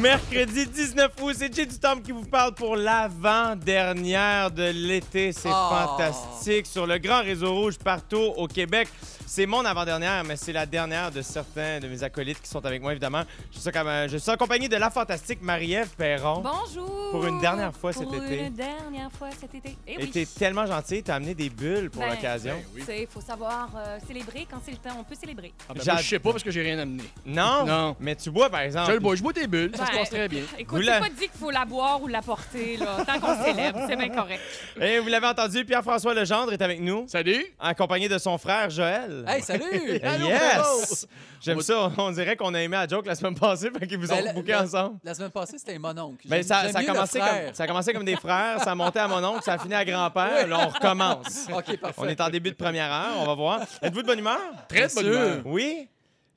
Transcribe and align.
Mercredi 0.00 0.66
19 0.66 1.10
août, 1.20 1.34
c'est 1.36 1.54
Jay 1.54 1.66
du 1.66 1.78
Temple 1.78 2.00
qui 2.02 2.12
vous 2.12 2.24
parle 2.24 2.54
pour 2.54 2.74
l'avant-dernière 2.74 4.50
de 4.50 4.70
l'été. 4.70 5.32
C'est 5.32 5.50
Oh. 5.52 5.68
fantastique. 5.70 6.66
Sur 6.66 6.86
le 6.86 6.96
grand 6.98 7.20
réseau 7.22 7.54
rouge 7.54 7.76
partout 7.76 8.16
au 8.36 8.46
Québec. 8.46 8.88
C'est 9.32 9.46
mon 9.46 9.64
avant-dernière, 9.64 10.24
mais 10.24 10.34
c'est 10.34 10.52
la 10.52 10.66
dernière 10.66 11.12
de 11.12 11.22
certains 11.22 11.78
de 11.78 11.86
mes 11.86 12.02
acolytes 12.02 12.42
qui 12.42 12.48
sont 12.48 12.66
avec 12.66 12.82
moi, 12.82 12.90
évidemment. 12.90 13.22
Je 13.54 13.60
suis, 13.60 13.70
comme, 13.70 13.86
euh, 13.86 14.08
je 14.08 14.16
suis 14.16 14.28
accompagné 14.28 14.68
de 14.68 14.74
la 14.74 14.90
fantastique 14.90 15.40
Marie-Ève 15.40 15.90
Perron. 15.96 16.40
Bonjour! 16.42 17.10
Pour 17.12 17.24
une 17.24 17.38
dernière 17.38 17.72
fois 17.72 17.92
cet 17.92 18.08
Pour 18.08 18.16
été. 18.16 18.38
une 18.46 18.54
dernière 18.54 19.08
fois 19.16 19.28
cet 19.40 19.54
été. 19.54 19.76
Eh 19.86 19.92
Et 19.92 19.96
oui. 19.98 20.10
t'es 20.10 20.26
tellement 20.26 20.66
gentil, 20.66 21.04
t'as 21.04 21.14
amené 21.14 21.36
des 21.36 21.48
bulles 21.48 21.90
pour 21.90 22.02
Ben, 22.02 22.10
l'occasion. 22.10 22.56
Tu 22.74 22.82
sais, 22.82 23.02
il 23.02 23.06
faut 23.06 23.20
savoir 23.20 23.68
euh, 23.76 23.98
célébrer 24.04 24.48
quand 24.50 24.58
c'est 24.64 24.72
le 24.72 24.78
temps. 24.78 24.96
On 24.98 25.04
peut 25.04 25.14
célébrer. 25.14 25.52
Ah 25.68 25.74
ben, 25.74 25.96
je 25.98 26.02
sais 26.08 26.18
pas 26.18 26.32
parce 26.32 26.42
que 26.42 26.50
j'ai 26.50 26.62
rien 26.62 26.80
amené. 26.80 27.04
Non? 27.24 27.64
Non. 27.64 27.96
Mais 28.00 28.16
tu 28.16 28.30
bois, 28.32 28.50
par 28.50 28.62
exemple. 28.62 28.88
Je 28.88 28.92
le 28.94 28.98
bois, 29.00 29.14
je 29.14 29.22
bois 29.22 29.32
tes 29.32 29.46
bulles, 29.46 29.70
ça 29.76 29.86
se 29.86 29.92
Ben, 29.92 29.98
passe 29.98 30.10
très 30.10 30.26
bien. 30.28 30.42
Écoute, 30.58 30.82
la- 30.84 30.98
pas 30.98 31.08
dit 31.08 31.28
qu'il 31.28 31.38
faut 31.38 31.52
la 31.52 31.64
boire 31.64 32.02
ou 32.02 32.08
la 32.08 32.20
porter, 32.22 32.78
là. 32.78 33.04
Tant 33.06 33.20
qu'on 33.20 33.44
célèbre, 33.44 33.78
c'est 33.88 33.96
bien 33.96 34.08
correct. 34.08 34.40
Et 34.80 34.98
vous 34.98 35.08
l'avez 35.08 35.28
entendu, 35.28 35.64
Pierre-François 35.64 36.14
Legendre 36.14 36.52
est 36.52 36.62
avec 36.62 36.80
nous, 36.80 37.04
Salut! 37.06 37.44
accompagné 37.60 38.08
de 38.08 38.18
son 38.18 38.36
frère 38.36 38.70
Joël. 38.70 39.19
Hey, 39.26 39.42
salut! 39.42 40.00
Allô, 40.02 40.26
yes! 40.26 41.06
J'aime 41.40 41.60
ça. 41.62 41.90
On 41.96 42.10
dirait 42.10 42.36
qu'on 42.36 42.52
a 42.54 42.60
aimé 42.60 42.76
la 42.76 42.86
joke 42.86 43.06
la 43.06 43.14
semaine 43.14 43.34
passée, 43.34 43.70
fait 43.70 43.86
qu'ils 43.86 43.98
vous 43.98 44.10
ont 44.12 44.16
Ben, 44.22 44.44
la- 44.46 44.62
ensemble. 44.62 44.98
La 45.04 45.14
semaine 45.14 45.30
passée, 45.30 45.58
c'était 45.58 45.78
mon 45.78 45.96
oncle. 45.98 46.26
Ben, 46.28 46.36
J'aime- 46.36 46.42
ça, 46.46 46.68
ça, 46.72 46.78
a 46.78 46.84
commencé 46.84 47.18
comme, 47.18 47.54
ça 47.54 47.62
a 47.64 47.66
commencé 47.66 47.92
comme 47.92 48.04
des 48.04 48.16
frères, 48.16 48.60
ça 48.62 48.72
a 48.72 48.74
monté 48.74 48.98
à 48.98 49.08
mon 49.08 49.22
oncle, 49.24 49.42
ça 49.42 49.54
a 49.54 49.58
fini 49.58 49.74
à 49.74 49.84
grand-père. 49.84 50.46
Là, 50.46 50.66
on 50.66 50.68
recommence. 50.68 51.46
OK, 51.52 51.76
parfait. 51.78 51.96
On 51.98 52.08
est 52.08 52.20
en 52.20 52.28
début 52.28 52.50
de 52.50 52.56
première 52.56 52.92
heure, 52.92 53.14
on 53.18 53.26
va 53.26 53.34
voir. 53.34 53.60
Êtes-vous 53.82 54.02
de 54.02 54.06
bonne 54.06 54.18
humeur? 54.18 54.38
Très 54.68 54.88
de 54.88 54.94
bonne 54.94 55.04
sûr. 55.04 55.12
humeur. 55.14 55.38
Oui? 55.46 55.88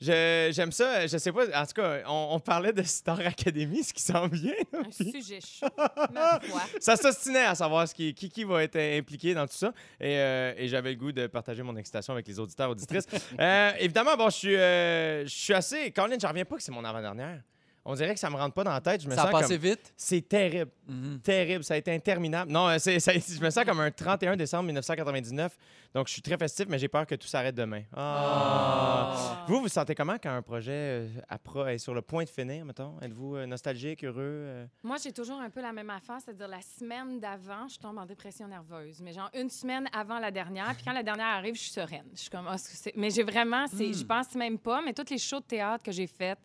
Je- 0.06 0.52
J'aime 0.54 0.72
ça. 0.72 1.08
Je 1.08 1.18
sais 1.18 1.32
pas. 1.32 1.46
En 1.62 1.66
tout 1.66 1.74
cas, 1.74 2.02
on, 2.08 2.30
on 2.32 2.40
parlait 2.40 2.74
de 2.74 2.84
Star 2.84 3.20
Academy, 3.22 3.84
ce 3.84 3.94
qui 3.94 4.02
s'en 4.02 4.28
vient. 4.28 4.54
Un 4.74 4.92
sujet 4.92 5.40
chaud. 5.42 5.68
Ma 6.14 6.40
foi. 6.42 6.62
Ça 6.80 6.96
s'ostinait 6.96 7.46
à 7.46 7.56
savoir 7.56 7.88
ce 7.88 7.96
qui, 7.96 8.14
qui, 8.14 8.30
qui 8.30 8.44
va 8.44 8.64
être 8.64 8.76
impliqué 8.78 9.34
dans 9.34 9.48
tout 9.48 9.56
ça. 9.56 9.74
Et, 10.00 10.18
euh, 10.18 10.54
et 10.58 10.68
j'avais 10.68 10.90
le 10.92 10.98
goût 10.98 11.12
de 11.12 11.28
partager 11.28 11.64
mon 11.64 11.76
excitation 11.78 12.14
avec 12.14 12.28
les 12.28 12.40
auditeurs 12.40 12.70
auditrices. 12.70 13.08
Euh, 13.40 13.72
évidemment, 13.80 14.16
bon, 14.16 14.30
je 14.30 14.36
suis, 14.36 14.56
euh, 14.56 15.24
je 15.24 15.30
suis 15.30 15.54
assez. 15.54 15.92
Colin, 15.92 16.18
j'en 16.22 16.30
reviens 16.30 16.46
pas 16.46 16.56
que 16.56 16.62
c'est 16.64 16.72
mon 16.72 16.84
avant-dernière. 16.84 17.42
On 17.86 17.96
dirait 17.96 18.14
que 18.14 18.20
ça 18.20 18.30
me 18.30 18.36
rentre 18.38 18.54
pas 18.54 18.64
dans 18.64 18.72
la 18.72 18.80
tête. 18.80 19.02
Je 19.02 19.10
me 19.10 19.14
Ça 19.16 19.24
a 19.24 19.26
sens 19.26 19.42
passé 19.42 19.56
comme... 19.60 19.64
vite? 19.70 19.94
C'est 19.98 20.22
terrible. 20.22 20.72
Mhm. 20.88 21.20
Terrible. 21.22 21.64
Ça 21.66 21.74
a 21.74 21.78
été 21.78 21.94
interminable. 21.94 22.50
Non, 22.52 22.70
euh, 22.70 22.78
c'est, 22.80 22.98
ça- 23.02 23.12
je 23.14 23.42
me 23.42 23.50
sens 23.50 23.66
comme 23.66 23.80
un 23.82 23.92
31 23.92 24.38
décembre 24.38 24.64
1999. 24.68 25.58
Donc, 25.94 26.08
je 26.08 26.14
suis 26.14 26.22
très 26.22 26.38
festif, 26.38 26.66
mais 26.70 26.80
j'ai 26.80 26.88
peur 26.88 27.06
que 27.06 27.16
tout 27.16 27.28
s'arrête 27.28 27.54
demain. 27.56 27.84
Ah. 27.94 29.12
Ah. 29.14 29.46
Vous, 29.48 29.60
vous 29.62 29.68
sentez 29.68 29.96
comment 29.96 30.16
quand 30.22 30.32
un 30.34 30.42
projet 30.42 30.72
euh, 30.72 31.08
appro- 31.30 31.68
est 31.68 31.78
sur 31.78 31.94
le 31.94 32.02
point 32.02 32.24
de 32.24 32.30
finir, 32.30 32.64
mettons? 32.66 32.96
Êtes-vous 33.02 33.36
euh, 33.36 33.46
nostalgique, 33.46 34.04
heureux? 34.04 34.16
euh? 34.22 34.66
Moi, 34.84 34.96
j'ai 35.04 35.12
toujours 35.12 35.40
un 35.40 35.50
peu 35.50 35.62
la 35.62 35.74
même 35.74 35.90
affaire, 35.90 36.18
c'est-à-dire 36.24 36.48
la 36.48 36.62
semaine 36.62 37.20
d'avant, 37.20 37.68
je 37.68 37.78
tombe 37.78 37.98
en 37.98 38.06
dépression 38.06 38.48
nerveuse. 38.48 39.02
Mais 39.02 39.12
genre 39.14 39.30
une 39.34 39.50
semaine 39.50 39.90
avant 39.94 40.20
la 40.20 40.32
dernière, 40.32 40.74
puis 40.76 40.84
quand 40.86 40.94
la 40.94 41.04
dernière 41.04 41.28
arrive, 41.28 41.56
je 41.56 41.62
suis 41.62 41.72
sereine. 41.72 42.06
Je 42.14 42.22
suis 42.22 42.30
comme, 42.30 42.48
Ah, 42.50 42.58
c'est- 42.58 42.76
c'est- 42.76 42.94
mais 42.96 43.10
j'ai 43.10 43.24
vraiment, 43.24 43.66
c'est, 43.68 43.90
Hmm. 43.90 43.94
je 43.94 44.04
pense 44.06 44.34
même 44.36 44.58
pas, 44.58 44.82
mais 44.82 44.94
toutes 44.94 45.10
les 45.10 45.18
shows 45.18 45.40
de 45.42 45.46
théâtre 45.46 45.84
que 45.84 45.92
j'ai 45.92 46.08
faites, 46.08 46.40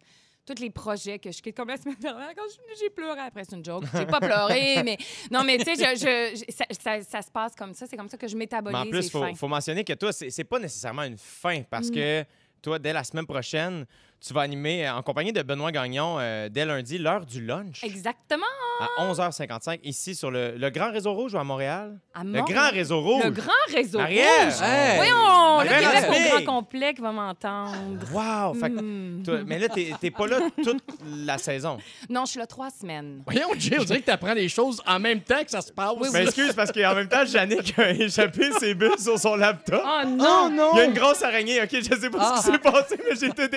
tous 0.55 0.61
les 0.63 0.71
projets 0.71 1.19
que 1.19 1.31
je 1.31 1.41
quitte 1.43 1.57
comme 1.57 1.69
la 1.69 1.77
semaine 1.77 1.97
dernière, 2.01 2.35
quand 2.37 2.43
je- 2.49 2.79
j'ai 2.81 2.91
pleuré 2.91 3.21
après, 3.21 3.45
c'est 3.45 3.57
une 3.57 3.65
joke. 3.65 3.85
J'ai 3.95 4.07
pas 4.07 4.21
pleuré, 4.21 4.83
mais 4.85 4.97
non, 5.31 5.45
mais 5.45 5.59
tu 5.59 5.65
sais, 5.65 5.75
je, 5.75 5.99
je- 5.99 6.45
je- 6.47 6.53
ça, 6.53 6.65
ça- 6.81 7.03
ça 7.03 7.23
se 7.23 7.31
passe 7.31 7.55
comme 7.55 7.75
ça. 7.75 7.87
C'est 7.87 7.97
comme 7.97 8.09
ça 8.09 8.17
que 8.17 8.27
je 8.29 8.35
Mais 8.35 8.45
métabolise 8.45 8.77
en 8.79 8.87
plus, 8.91 9.07
il 9.31 9.37
faut, 9.37 9.49
mentionner 9.49 9.85
que 9.85 9.93
toi, 9.93 10.13
c'est 10.13 10.31
c'est 10.31 10.45
pas 10.45 10.59
nécessairement 10.59 11.03
une 11.05 11.19
fin 11.19 11.63
parce 11.71 11.89
Mm. 11.89 11.95
que 11.95 12.25
toi, 12.63 12.79
dès 12.79 12.93
la 12.93 13.05
semaine 13.05 13.27
prochaine, 13.27 13.87
tu 14.21 14.35
vas 14.35 14.41
animer 14.41 14.87
euh, 14.87 14.95
en 14.95 15.03
compagnie 15.03 15.33
de 15.33 15.43
Benoît 15.43 15.71
Gagnon 15.73 16.17
euh, 16.19 16.49
dès 16.49 16.65
lundi 16.65 16.99
l'heure 16.99 17.25
du 17.25 17.45
lunch 17.45 17.85
Exactement. 17.85 18.45
à 18.99 19.05
11h55 19.07 19.81
ici 19.85 20.15
sur 20.15 20.31
le, 20.31 20.57
le 20.57 20.71
Grand 20.71 20.91
Réseau 20.91 21.13
Rouge 21.13 21.35
ou 21.35 21.39
à 21.39 21.45
Montréal? 21.45 21.99
À 22.15 22.25
Le 22.25 22.31
Mont- 22.31 22.45
Grand 22.45 22.71
Réseau 22.71 23.01
Rouge. 23.01 23.23
Le 23.25 23.31
grand 23.31 23.53
réseau. 23.73 23.99
Rouge. 23.99 24.09
Hey! 24.11 24.97
Voyons, 24.97 25.59
là, 25.61 26.01
Québec 26.01 26.05
au 26.11 26.45
grand 26.45 26.55
complet 26.61 26.95
qui 26.95 27.01
va 27.01 27.13
m'entendre. 27.13 27.99
Wow! 28.13 28.55
Fait 28.55 28.71
que 28.71 28.79
Hmm. 28.81 29.23
toi- 29.23 29.41
mais 29.47 29.59
là, 29.59 29.69
t'es 29.69 29.93
t'es 30.01 30.11
pas 30.11 30.27
là 30.27 30.39
toute 30.63 30.83
la 31.25 31.39
saison. 31.39 31.79
Non, 32.09 32.25
je 32.25 32.31
suis 32.33 32.39
là 32.41 32.47
trois 32.47 32.71
semaines. 32.71 33.23
Voyons, 33.25 33.49
Jay, 33.59 33.77
on 33.79 33.85
dirait 33.85 34.01
que 34.01 34.05
tu 34.07 34.11
apprends 34.11 34.35
les 34.35 34.49
choses 34.49 34.83
en 34.87 34.99
même 34.99 35.21
temps 35.21 35.43
que 35.45 35.51
ça 35.51 35.61
se 35.61 35.73
passe. 35.73 35.93
Oui, 36.01 36.09
Mais 36.13 36.25
excuse, 36.25 36.53
parce 36.55 36.73
qu'en 36.73 36.95
même 36.95 37.09
temps, 37.09 37.25
Yannick 37.25 37.79
a 37.79 37.91
échappé 37.91 38.51
ses 38.59 38.75
bulles 38.75 38.99
sur 38.99 39.19
son 39.19 39.37
laptop. 39.37 39.83
Oh 39.85 40.07
non! 40.09 40.51
Il 40.75 40.79
y 40.79 40.81
a 40.81 40.85
une 40.85 40.95
grosse 40.95 41.23
araignée. 41.23 41.63
OK, 41.63 41.69
je 41.73 41.83
sais 42.01 42.11
pas 42.11 42.19
Ah. 42.21 42.37
ce 42.41 42.47
qui 42.47 42.53
s'est 42.53 42.59
passé, 42.59 42.97
mais 43.09 43.17
j'ai 43.17 43.27
été 43.27 43.49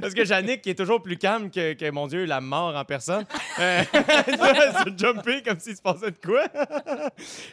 Parce 0.00 0.14
que 0.14 0.26
Yannick, 0.26 0.62
qui 0.62 0.70
est 0.70 0.74
toujours 0.74 1.02
plus 1.02 1.16
calme 1.16 1.50
que, 1.50 1.72
que, 1.74 1.90
mon 1.90 2.06
Dieu, 2.06 2.24
la 2.24 2.40
mort 2.40 2.74
en 2.76 2.84
personne, 2.84 3.24
euh, 3.58 3.82
se 3.92 4.96
jumpé 4.96 5.42
comme 5.42 5.58
s'il 5.60 5.76
se 5.76 5.82
passait 5.82 6.10
de 6.10 6.16
quoi. 6.24 6.44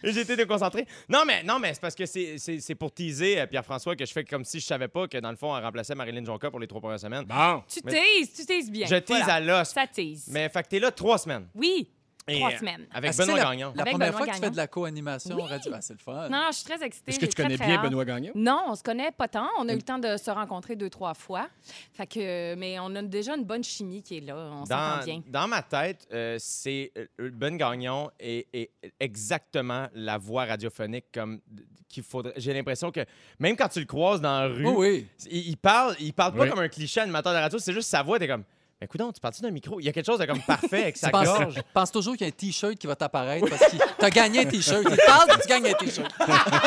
Et 0.04 0.12
j'ai 0.12 0.22
été 0.22 0.36
déconcentré. 0.36 0.86
Non, 1.10 1.24
mais, 1.26 1.44
non, 1.44 1.60
mais 1.60 1.74
c'est 1.74 1.82
parce 1.82 1.96
que 1.96 2.06
c'est- 2.06 2.38
c'est 2.38 2.60
c'est 2.60 2.76
pour 2.76 2.92
teaser 2.94 3.40
euh, 3.42 3.46
Pierre-François 3.48 3.96
que 3.96 4.06
je 4.06 4.12
fais 4.12 4.24
comme 4.24 4.44
si 4.46 4.60
je 4.60 4.66
savais 4.66 4.88
pas 4.88 5.08
que, 5.08 5.18
dans 5.18 5.32
le 5.32 5.38
fond, 5.38 5.56
elle 5.58 5.64
remplaçait 5.64 5.96
Marilyn 5.96 6.24
Jonca 6.26 6.50
pour 6.50 6.60
les 6.60 6.68
trois 6.68 6.82
premières 6.82 7.00
semaines. 7.00 7.24
Bon. 7.26 7.64
Tu 7.68 7.82
teases, 7.82 8.34
tu 8.36 8.46
teases 8.46 8.70
bien. 8.72 8.88
Je 8.88 8.96
tease 8.96 9.18
Voilà. 9.24 9.34
à 9.36 9.40
l'os. 9.40 9.70
Ça 9.70 9.88
tease. 9.88 10.26
Mais 10.32 10.50
fait 10.50 10.64
que 10.64 10.68
t'es 10.70 10.80
là 10.80 10.92
trois 10.92 11.18
semaines. 11.18 11.48
Oui, 11.56 11.90
Et, 12.28 12.40
trois 12.40 12.52
euh, 12.54 12.58
semaines. 12.58 12.88
Avec 12.94 13.12
que 13.12 13.18
Benoît 13.18 13.36
c'est 13.38 13.44
Gagnon. 13.44 13.74
La 13.76 13.82
Avec 13.82 13.94
première 13.94 14.08
Benoît 14.12 14.18
fois 14.26 14.28
que 14.28 14.38
tu 14.38 14.44
fais 14.44 14.52
de 14.52 14.56
la 14.58 14.68
co-animation 14.68 15.36
Oui. 15.36 15.44
radio, 15.44 15.72
ah, 15.76 15.82
c'est 15.82 15.94
le 15.94 16.00
fun. 16.00 16.30
Non, 16.30 16.46
je 16.52 16.56
suis 16.56 16.66
très 16.66 16.84
excitée. 16.86 17.12
Est-ce 17.12 17.20
que 17.20 17.26
tu 17.26 17.42
connais 17.42 17.58
très 17.58 17.68
bien. 17.68 17.82
Benoît 17.84 18.06
Gagnon? 18.06 18.32
Non, 18.36 18.64
on 18.68 18.76
se 18.76 18.84
connaît 18.84 19.12
pas 19.12 19.28
tant. 19.28 19.48
On 19.60 19.68
a 19.68 19.74
eu 19.74 19.78
le 19.78 19.82
temps 19.82 20.00
de 20.00 20.16
se 20.18 20.32
rencontrer 20.32 20.76
deux, 20.76 20.90
trois 20.90 21.14
fois. 21.14 21.50
Fait 21.94 22.08
que, 22.08 22.56
mais 22.56 22.78
on 22.80 22.96
a 22.96 23.02
déjà 23.02 23.36
une 23.36 23.44
bonne 23.44 23.64
chimie 23.64 24.02
qui 24.02 24.18
est 24.18 24.22
là. 24.22 24.36
On 24.36 24.66
s'entend 24.66 24.98
Dans, 25.00 25.04
bien. 25.06 25.22
dans 25.28 25.48
ma 25.48 25.62
tête, 25.62 26.08
euh, 26.14 26.38
c'est 26.40 26.92
euh, 26.98 27.30
Ben 27.32 27.58
Gagnon 27.58 28.10
est, 28.20 28.48
est 28.54 28.72
exactement 29.00 29.88
la 29.94 30.18
voix 30.18 30.46
radiophonique 30.46 31.06
comme 31.14 31.42
qu'il 31.90 32.04
faudrait. 32.04 32.34
J'ai 32.38 32.54
l'impression 32.54 32.92
que 32.92 33.02
même 33.40 33.56
quand 33.56 33.68
tu 33.70 33.80
le 33.80 33.86
croises 33.86 34.20
dans 34.22 34.40
la 34.42 34.48
rue, 34.48 34.66
Oui, 34.68 34.76
oui. 34.78 35.08
il, 35.30 35.50
il 35.50 35.58
parle, 35.58 35.96
il 36.00 36.14
parle 36.14 36.34
pas 36.34 36.44
Oui. 36.44 36.50
comme 36.50 36.60
un 36.60 36.68
cliché 36.70 37.02
animateur 37.02 37.34
de 37.34 37.38
radio. 37.38 37.60
C'est 37.60 37.74
juste 37.74 37.90
sa 37.90 38.02
voix. 38.02 38.18
T'es 38.18 38.28
comme, 38.28 38.44
écoute, 38.84 39.02
tu 39.14 39.20
parles-tu 39.20 39.42
d'un 39.42 39.52
micro? 39.52 39.80
Il 39.80 39.86
y 39.86 39.90
a 39.90 39.92
quelque 39.92 40.06
chose 40.06 40.20
de 40.20 40.26
comme 40.26 40.42
parfait 40.42 40.84
avec 40.84 40.98
sa 40.98 41.08
Tu 41.08 41.14
gorge. 41.14 41.56
pense 41.74 41.92
toujours 41.92 42.14
qu'il 42.14 42.28
y 42.28 42.30
a 42.30 42.30
un 42.30 42.32
T-shirt 42.32 42.76
qui 42.76 42.88
va 42.88 42.96
t'apparaître 42.96 43.48
parce 43.50 43.72
que 43.72 43.78
t'as 43.98 44.10
gagné 44.10 44.42
un 44.42 44.46
T-shirt. 44.46 44.84
Il 44.90 44.98
parle 45.06 45.30
que 45.30 45.42
tu 45.42 45.48
gagnes 45.48 45.68
un 45.68 45.74
T-shirt. 45.74 46.12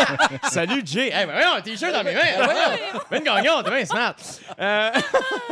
Salut 0.50 0.82
Jay. 0.84 1.08
Hey, 1.12 1.26
mais 1.26 1.32
voyons, 1.32 1.52
un 1.56 1.60
t-shirt 1.60 1.92
dans 1.92 2.04
mes 2.04 2.14
mains. 2.14 2.44
Voyons. 2.44 3.00
Ben 3.10 3.22
Gagnon, 3.22 3.62
t'es 3.62 3.70
bien 3.70 3.84
smart. 3.84 4.14
Euh, 4.58 4.90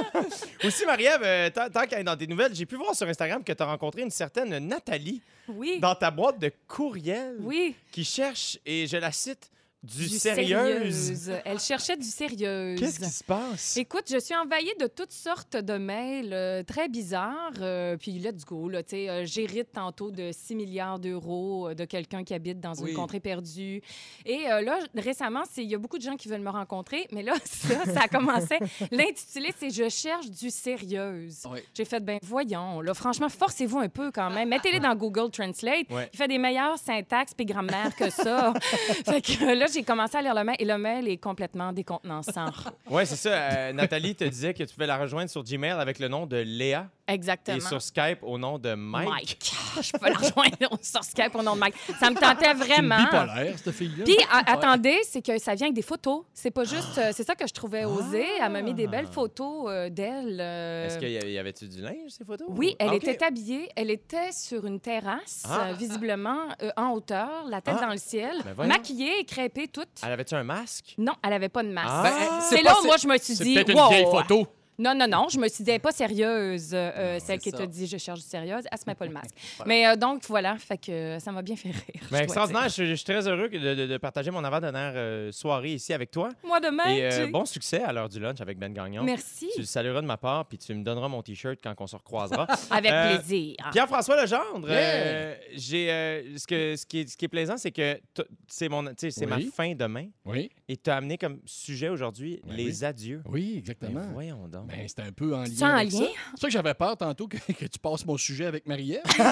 Aussi, 0.65 0.87
Marie-Ève, 0.87 1.23
euh, 1.25 1.51
tant, 1.51 1.87
qu'elle 1.87 2.01
est 2.01 2.05
dans 2.05 2.17
tes 2.17 2.27
nouvelles, 2.27 2.55
j'ai 2.55 2.67
pu 2.67 2.77
voir 2.77 2.95
sur 2.95 3.07
Instagram 3.09 3.43
que 3.45 3.53
tu 3.53 3.63
as 3.63 3.67
rencontré 3.67 4.03
une 4.03 4.11
certaine 4.11 4.59
Nathalie 4.59 5.21
Oui. 5.49 5.79
dans 5.81 5.95
ta 5.95 6.11
boîte 6.11 6.39
de 6.39 6.51
courriel. 6.67 7.37
Oui. 7.41 7.75
qui 7.93 8.05
cherche, 8.05 8.59
et 8.65 8.87
je 8.87 8.97
la 8.97 9.13
cite, 9.13 9.51
du, 9.85 10.09
Du 10.09 10.19
sérieuse. 10.19 10.95
sérieuse. 10.95 11.33
Elle 11.45 11.61
cherchait 11.61 11.97
du 11.97 12.07
sérieuse. 12.07 12.79
Qu'est-ce 12.81 12.99
qui 12.99 13.11
se 13.11 13.23
passe? 13.23 13.77
Écoute, 13.77 14.05
je 14.11 14.19
suis 14.19 14.35
envahie 14.35 14.73
de 14.81 14.87
toutes 14.87 15.13
sortes 15.13 15.57
de 15.57 15.75
mails 15.77 16.33
euh, 16.33 16.63
très 16.63 16.89
bizarres. 16.89 17.53
euh, 17.61 17.97
puis 17.97 18.13
let's 18.19 18.45
go, 18.45 18.69
là, 18.69 18.83
tu 18.83 18.91
sais, 18.97 19.09
euh, 19.11 19.25
j'hérite 19.25 19.73
tantôt 19.73 20.11
de 20.11 20.31
6 20.33 20.55
milliards 20.55 20.99
d'euros 20.99 21.69
euh, 21.69 21.75
de 21.75 21.85
quelqu'un 21.85 22.25
qui 22.25 22.35
habite 22.35 22.61
dans 22.61 22.75
Oui. 22.81 22.91
une 22.91 22.97
contrée 22.97 23.21
perdue. 23.21 23.83
Et 24.25 24.51
euh, 24.51 24.61
là, 24.63 24.79
récemment, 24.97 25.43
c'est- 25.51 25.63
il 25.63 25.71
y 25.71 25.75
a 25.75 25.79
beaucoup 25.79 25.99
de 25.99 26.03
gens 26.03 26.17
qui 26.17 26.29
veulent 26.29 26.41
me 26.41 26.51
rencontrer, 26.51 27.07
mais 27.13 27.23
là, 27.23 27.35
ça, 27.45 27.85
ça 27.85 28.01
a 28.03 28.09
commencé. 28.09 28.59
L'intitulé, 28.91 29.53
c'est 29.59 29.71
«Je 29.71 29.89
cherche 29.89 30.31
du 30.31 30.51
sérieuse 30.51 31.43
Oui. 31.51 31.61
J'ai 31.75 31.85
fait, 31.85 32.01
ben 32.01 32.19
voyons, 32.23 32.81
là, 32.81 32.95
franchement, 32.95 33.29
forcez-vous 33.29 33.79
un 33.79 33.89
peu 33.89 34.11
quand 34.11 34.31
même. 34.31 34.49
Mettez-les 34.49 34.81
dans 34.81 34.95
Google 34.95 35.31
Translate. 35.31 35.91
Ouais. 35.91 36.09
Il 36.13 36.17
fait 36.17 36.29
des 36.29 36.39
meilleures 36.39 36.79
syntaxes 36.79 37.33
et 37.39 37.45
grammaire 37.45 37.95
que 37.97 38.09
ça. 38.11 38.53
fait 39.05 39.21
que 39.21 39.55
là, 39.55 39.67
j'ai 39.75 39.83
commencé 39.83 40.17
à 40.17 40.23
lire 40.23 40.35
le 40.35 40.45
mail 40.45 40.57
et 40.59 40.65
le 40.65 40.79
mail 40.79 41.09
est 41.09 41.17
complètement 41.17 41.73
décontenançant. 41.73 42.47
Oui, 42.89 43.05
c'est 43.07 43.17
ça. 43.17 43.31
euh, 43.33 43.73
Nathalie 43.73 44.15
te 44.15 44.25
disait 44.25 44.55
que 44.55 44.63
tu 44.63 44.73
pouvais 44.75 44.87
la 44.87 44.97
rejoindre 44.97 45.29
sur 45.29 45.43
Gmail 45.43 45.73
avec 45.73 45.99
le 45.99 46.09
nom 46.09 46.27
de 46.27 46.37
Léa 46.37 46.89
Exactement. 47.07 47.59
et 47.59 47.61
sur 47.61 47.83
Skype 47.83 48.19
au 48.23 48.39
nom 48.39 48.59
de 48.59 48.75
Mike. 48.75 49.09
Mike. 49.09 49.53
Je 49.83 49.93
peux 49.93 50.09
la 50.09 50.15
rejoindre 50.15 50.79
sur 50.83 51.05
Skype 51.05 51.35
au 51.35 51.43
nom 51.43 51.55
de 51.55 51.61
Mike. 51.61 51.75
Ça 52.01 52.11
me 52.11 52.15
tentait 52.17 52.47
C'est 52.47 52.55
vraiment. 52.55 52.97
bipolaire, 52.97 53.55
cette 53.59 53.73
fille-là. 53.75 54.05
Puis, 54.05 54.17
a- 54.33 54.53
attendez, 54.53 54.99
c'est 55.05 55.21
que 55.21 55.39
ça 55.39 55.55
vient 55.55 55.67
avec 55.67 55.75
des 55.75 55.83
photos. 55.83 56.23
C'est 56.33 56.51
pas 56.51 56.65
juste. 56.65 56.97
euh, 56.99 57.11
c'est 57.15 57.25
ça 57.25 57.35
que 57.35 57.47
je 57.47 57.53
trouvais 57.53 57.85
osé. 57.85 58.25
Elle 58.41 58.51
m'a 58.53 58.63
mis 58.63 58.73
des 58.75 58.87
belles 58.87 59.07
photos 59.07 59.67
euh, 59.69 59.91
d'elle. 59.91 60.39
euh, 60.41 60.87
Est-ce 60.87 60.99
qu'il 60.99 61.11
y 61.11 61.19
avait- 61.19 61.33
y 61.33 61.39
avait-tu 61.39 61.69
du 61.69 61.83
linge, 61.83 62.09
ces 62.09 62.25
photos? 62.25 62.47
Oui, 62.51 62.75
elle 62.79 62.89
Ah, 62.91 62.95
ok. 62.95 63.05
était 63.07 63.25
habillée. 63.25 63.69
Elle 63.77 63.91
était 63.91 64.33
sur 64.33 64.65
une 64.65 64.81
terrasse, 64.81 65.43
Ah. 65.47 65.69
euh, 65.69 65.73
visiblement 65.75 66.39
euh, 66.63 66.71
en 66.77 66.91
hauteur, 66.93 67.45
la 67.49 67.61
tête 67.61 67.75
Ah. 67.79 67.85
dans 67.87 67.93
le 67.93 67.99
ciel, 67.99 68.41
Ben 68.45 68.53
voyons. 68.55 68.69
maquillée, 68.73 69.25
crêpée, 69.27 69.69
toute. 69.69 69.89
Elle 70.05 70.13
avait-tu 70.13 70.35
un 70.35 70.45
masque? 70.45 70.95
Non, 70.97 71.13
elle 71.23 71.35
avait 71.35 71.49
pas 71.51 71.63
de 71.63 71.69
masque. 71.69 71.89
Ah. 71.91 72.03
Ben, 72.03 72.41
c'est 72.41 72.57
c'est 72.57 72.63
là 72.63 72.75
où 72.83 72.87
moi 72.87 72.97
je 72.97 73.07
me 73.09 73.19
suis 73.19 73.35
C'est 73.37 73.45
dit, 73.45 73.55
peut-être 73.55 73.71
une 73.71 73.79
wow. 73.79 73.89
vieille 73.91 74.05
photo. 74.11 74.47
Non, 74.79 74.95
non, 74.95 75.07
non, 75.07 75.29
je 75.29 75.39
me 75.39 75.47
suis 75.49 75.63
dit, 75.63 75.71
elle 75.71 75.77
est 75.77 75.79
pas 75.79 75.93
sérieuse, 75.93 76.75
euh, 76.75 76.91
euh, 76.97 77.19
celle 77.21 77.39
qui 77.39 77.53
t'a 77.53 77.67
dit, 77.67 77.87
je 77.87 77.97
cherche 77.97 78.21
sérieuse, 78.21 78.65
elle 78.71 78.79
se 78.79 78.85
met 78.87 78.95
pas 78.95 79.07
le 79.07 79.13
masque. 79.13 79.35
Mais 79.67 79.87
euh, 79.87 79.97
donc, 79.97 80.23
voilà, 80.27 80.57
fait 80.59 80.79
que 80.79 81.19
ça 81.21 81.31
m'a 81.33 81.43
bien 81.43 81.55
fait 81.57 81.71
rire. 81.71 81.83
je 81.95 82.01
Mais 82.05 82.09
dois 82.11 82.21
extraordinaire, 82.23 82.69
je, 82.69 82.85
je 82.85 82.95
suis 82.95 83.05
très 83.05 83.27
heureux 83.29 83.49
de, 83.49 83.59
de- 83.75 83.87
de 83.87 83.97
partager 83.99 84.31
mon 84.31 84.43
avant-dernière 84.43 84.93
euh, 84.97 85.31
soirée 85.33 85.75
ici 85.75 85.93
avec 85.93 86.11
toi. 86.11 86.31
Moi 86.45 86.59
demain, 86.61 86.89
Et 86.89 87.05
euh, 87.05 87.27
tu 87.27 87.31
bon 87.33 87.45
succès 87.45 87.83
à 87.83 87.93
l'heure 87.93 88.09
du 88.09 88.19
lunch 88.21 88.41
avec 88.41 88.59
Ben 88.59 88.73
Gagnon. 88.73 89.05
Merci. 89.05 89.49
Tu 89.55 89.61
le 89.61 89.67
salueras 89.67 90.01
de 90.03 90.07
ma 90.07 90.17
part, 90.17 90.47
puis 90.47 90.59
tu 90.59 90.75
me 90.75 90.83
donneras 90.83 91.09
mon 91.09 91.23
T-shirt 91.23 91.59
quand 91.63 91.75
on 91.79 91.87
se 91.87 91.97
recroisera. 91.97 92.47
Avec 92.71 92.91
Euh, 92.91 93.17
plaisir. 93.17 93.57
Pierre-François 93.73 94.21
Legendre, 94.21 94.69
Yeah. 94.69 94.79
euh, 94.81 95.35
j'ai, 95.55 95.91
euh, 95.91 96.37
ce, 96.39 96.47
que, 96.47 96.77
ce, 96.77 96.85
qui 96.87 97.01
est, 97.01 97.09
ce 97.09 97.17
qui 97.17 97.25
est 97.27 97.29
plaisant, 97.29 97.57
c'est 97.57 97.71
que 97.71 98.01
c'est, 98.49 98.69
mon, 98.69 98.85
c'est 98.97 99.27
ma 99.27 99.39
fin 99.41 99.75
demain 99.75 100.07
Oui, 100.25 100.51
et 100.69 100.77
tu 100.77 100.91
as 100.91 100.97
amené 100.97 101.17
comme 101.19 101.39
sujet 101.45 101.89
aujourd'hui 101.89 102.41
Ben 102.45 102.57
les 102.57 102.81
oui. 102.81 102.85
adieux. 102.85 103.23
oui, 103.29 103.51
Ben 103.53 103.59
exactement. 103.59 104.03
voyons 104.13 104.49
donc. 104.49 104.64
Ben, 104.67 104.89
c'était 104.89 105.03
un 105.03 105.13
peu 105.13 105.35
en 105.35 105.43
lien. 105.43 105.51
C'est 105.55 105.65
en 105.65 105.69
avec 105.77 105.93
lien? 105.93 105.99
ça. 106.01 106.05
C'est 106.35 106.41
ça 106.41 106.47
que 106.49 106.53
j'avais 106.53 106.75
peur 106.75 106.97
tantôt 106.97 107.29
que, 107.29 107.37
que 107.37 107.65
tu 107.67 107.79
passes 107.79 108.05
mon 108.07 108.17
sujet 108.17 108.47
avec 108.47 108.67
Marie-Ève. 108.67 109.03
Je 109.17 109.23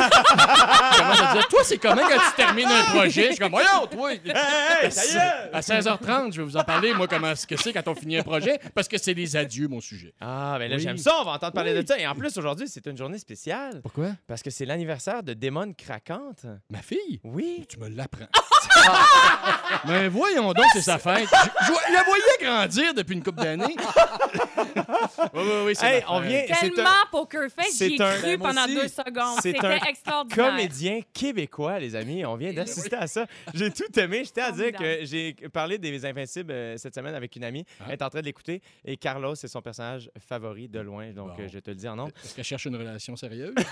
à 1.38 1.42
toi, 1.48 1.60
c'est 1.64 1.78
comment 1.78 2.02
quand 2.02 2.18
tu 2.30 2.36
termines 2.36 2.68
un 2.68 2.84
projet? 2.94 3.22
Je 3.28 3.28
suis 3.32 3.38
comme, 3.38 3.50
voyons, 3.52 3.86
toi! 3.90 4.12
Hey, 4.12 4.20
hey, 4.82 4.92
ça 4.92 5.04
y 5.04 5.16
est! 5.16 5.54
À 5.54 5.60
16h30, 5.60 6.32
je 6.32 6.38
vais 6.40 6.44
vous 6.46 6.56
en 6.56 6.64
parler, 6.64 6.92
moi, 6.94 7.08
comment 7.08 7.34
ce 7.34 7.46
que 7.46 7.56
c'est 7.56 7.72
quand 7.72 7.86
on 7.88 7.94
finit 7.94 8.18
un 8.18 8.22
projet, 8.22 8.58
parce 8.74 8.88
que 8.88 8.98
c'est 8.98 9.14
les 9.14 9.36
adieux, 9.36 9.68
mon 9.68 9.80
sujet. 9.80 10.12
Ah, 10.20 10.56
ben 10.58 10.68
là, 10.70 10.76
Oui. 10.76 10.82
j'aime 10.82 10.98
ça, 10.98 11.12
on 11.20 11.24
va 11.24 11.32
entendre 11.32 11.52
parler 11.52 11.72
Oui. 11.74 11.82
de 11.82 11.88
ça. 11.88 11.98
Et 11.98 12.06
en 12.06 12.14
plus, 12.14 12.36
aujourd'hui, 12.36 12.68
c'est 12.68 12.86
une 12.86 12.96
journée 12.96 13.18
spéciale 13.18 13.80
Pourquoi? 13.82 14.10
parce 14.26 14.42
que 14.42 14.50
c'est 14.50 14.66
l'anniversaire 14.66 15.22
de 15.22 15.32
Démon 15.34 15.72
Craquante. 15.72 16.44
Ma 16.70 16.82
fille? 16.82 17.20
Oui. 17.24 17.66
Tu 17.68 17.78
me 17.78 17.88
l'apprends. 17.88 18.26
Mais 19.86 20.08
voyons 20.08 20.52
donc, 20.52 20.64
c'est 20.72 20.82
sa 20.82 20.98
fête. 20.98 21.28
Je, 21.62 21.66
je 21.88 21.92
la 21.92 22.02
voyais 22.04 22.22
grandir 22.40 22.94
depuis 22.94 23.14
une 23.14 23.22
couple 23.22 23.42
d'années. 23.42 23.76
Oui, 25.34 25.40
oui, 25.42 25.50
oui, 25.66 25.74
c'est 25.76 25.86
Hey, 25.86 26.02
ma 26.02 26.12
on 26.12 26.20
vient- 26.20 26.44
c'est 26.60 26.70
Tellement 26.70 26.90
Poker 27.10 27.48
Face, 27.50 27.76
j'y 27.78 27.94
ai 27.96 28.02
un- 28.02 28.18
cru 28.18 28.38
pendant 28.38 28.64
aussi. 28.64 28.74
deux 28.74 28.88
secondes. 28.88 29.38
C'est 29.42 29.52
C'était 29.52 29.66
un 29.66 29.76
extraordinaire. 29.78 30.50
Comédien 30.50 31.00
québécois, 31.12 31.78
les 31.78 31.94
amis. 31.96 32.24
On 32.24 32.36
vient 32.36 32.52
d'assister 32.52 32.96
à 32.96 33.06
ça. 33.06 33.26
J'ai 33.54 33.70
tout 33.70 33.98
aimé. 33.98 34.22
J'étais 34.24 34.40
à 34.40 34.52
dire 34.52 34.72
que 34.72 35.04
j'ai 35.04 35.34
parlé 35.52 35.78
des 35.78 36.04
Invincibles 36.06 36.52
euh, 36.52 36.76
cette 36.76 36.94
semaine 36.94 37.14
avec 37.14 37.34
une 37.36 37.44
amie. 37.44 37.64
Ah. 37.80 37.84
Elle 37.88 37.92
est 37.94 38.02
en 38.02 38.08
train 38.10 38.20
de 38.20 38.24
l'écouter. 38.26 38.62
Et 38.84 38.96
Carlos, 38.96 39.34
c'est 39.34 39.48
son 39.48 39.60
personnage 39.62 40.10
favori 40.28 40.68
de 40.68 40.80
loin. 40.80 41.10
Donc, 41.12 41.36
Bon. 41.36 41.42
euh, 41.42 41.48
je 41.52 41.58
te 41.58 41.70
le 41.70 41.76
dis 41.76 41.88
en 41.88 41.96
nom. 41.96 42.08
Est-ce 42.24 42.34
qu'elle 42.34 42.44
cherche 42.44 42.64
une 42.66 42.76
relation 42.76 43.16
sérieuse? 43.16 43.54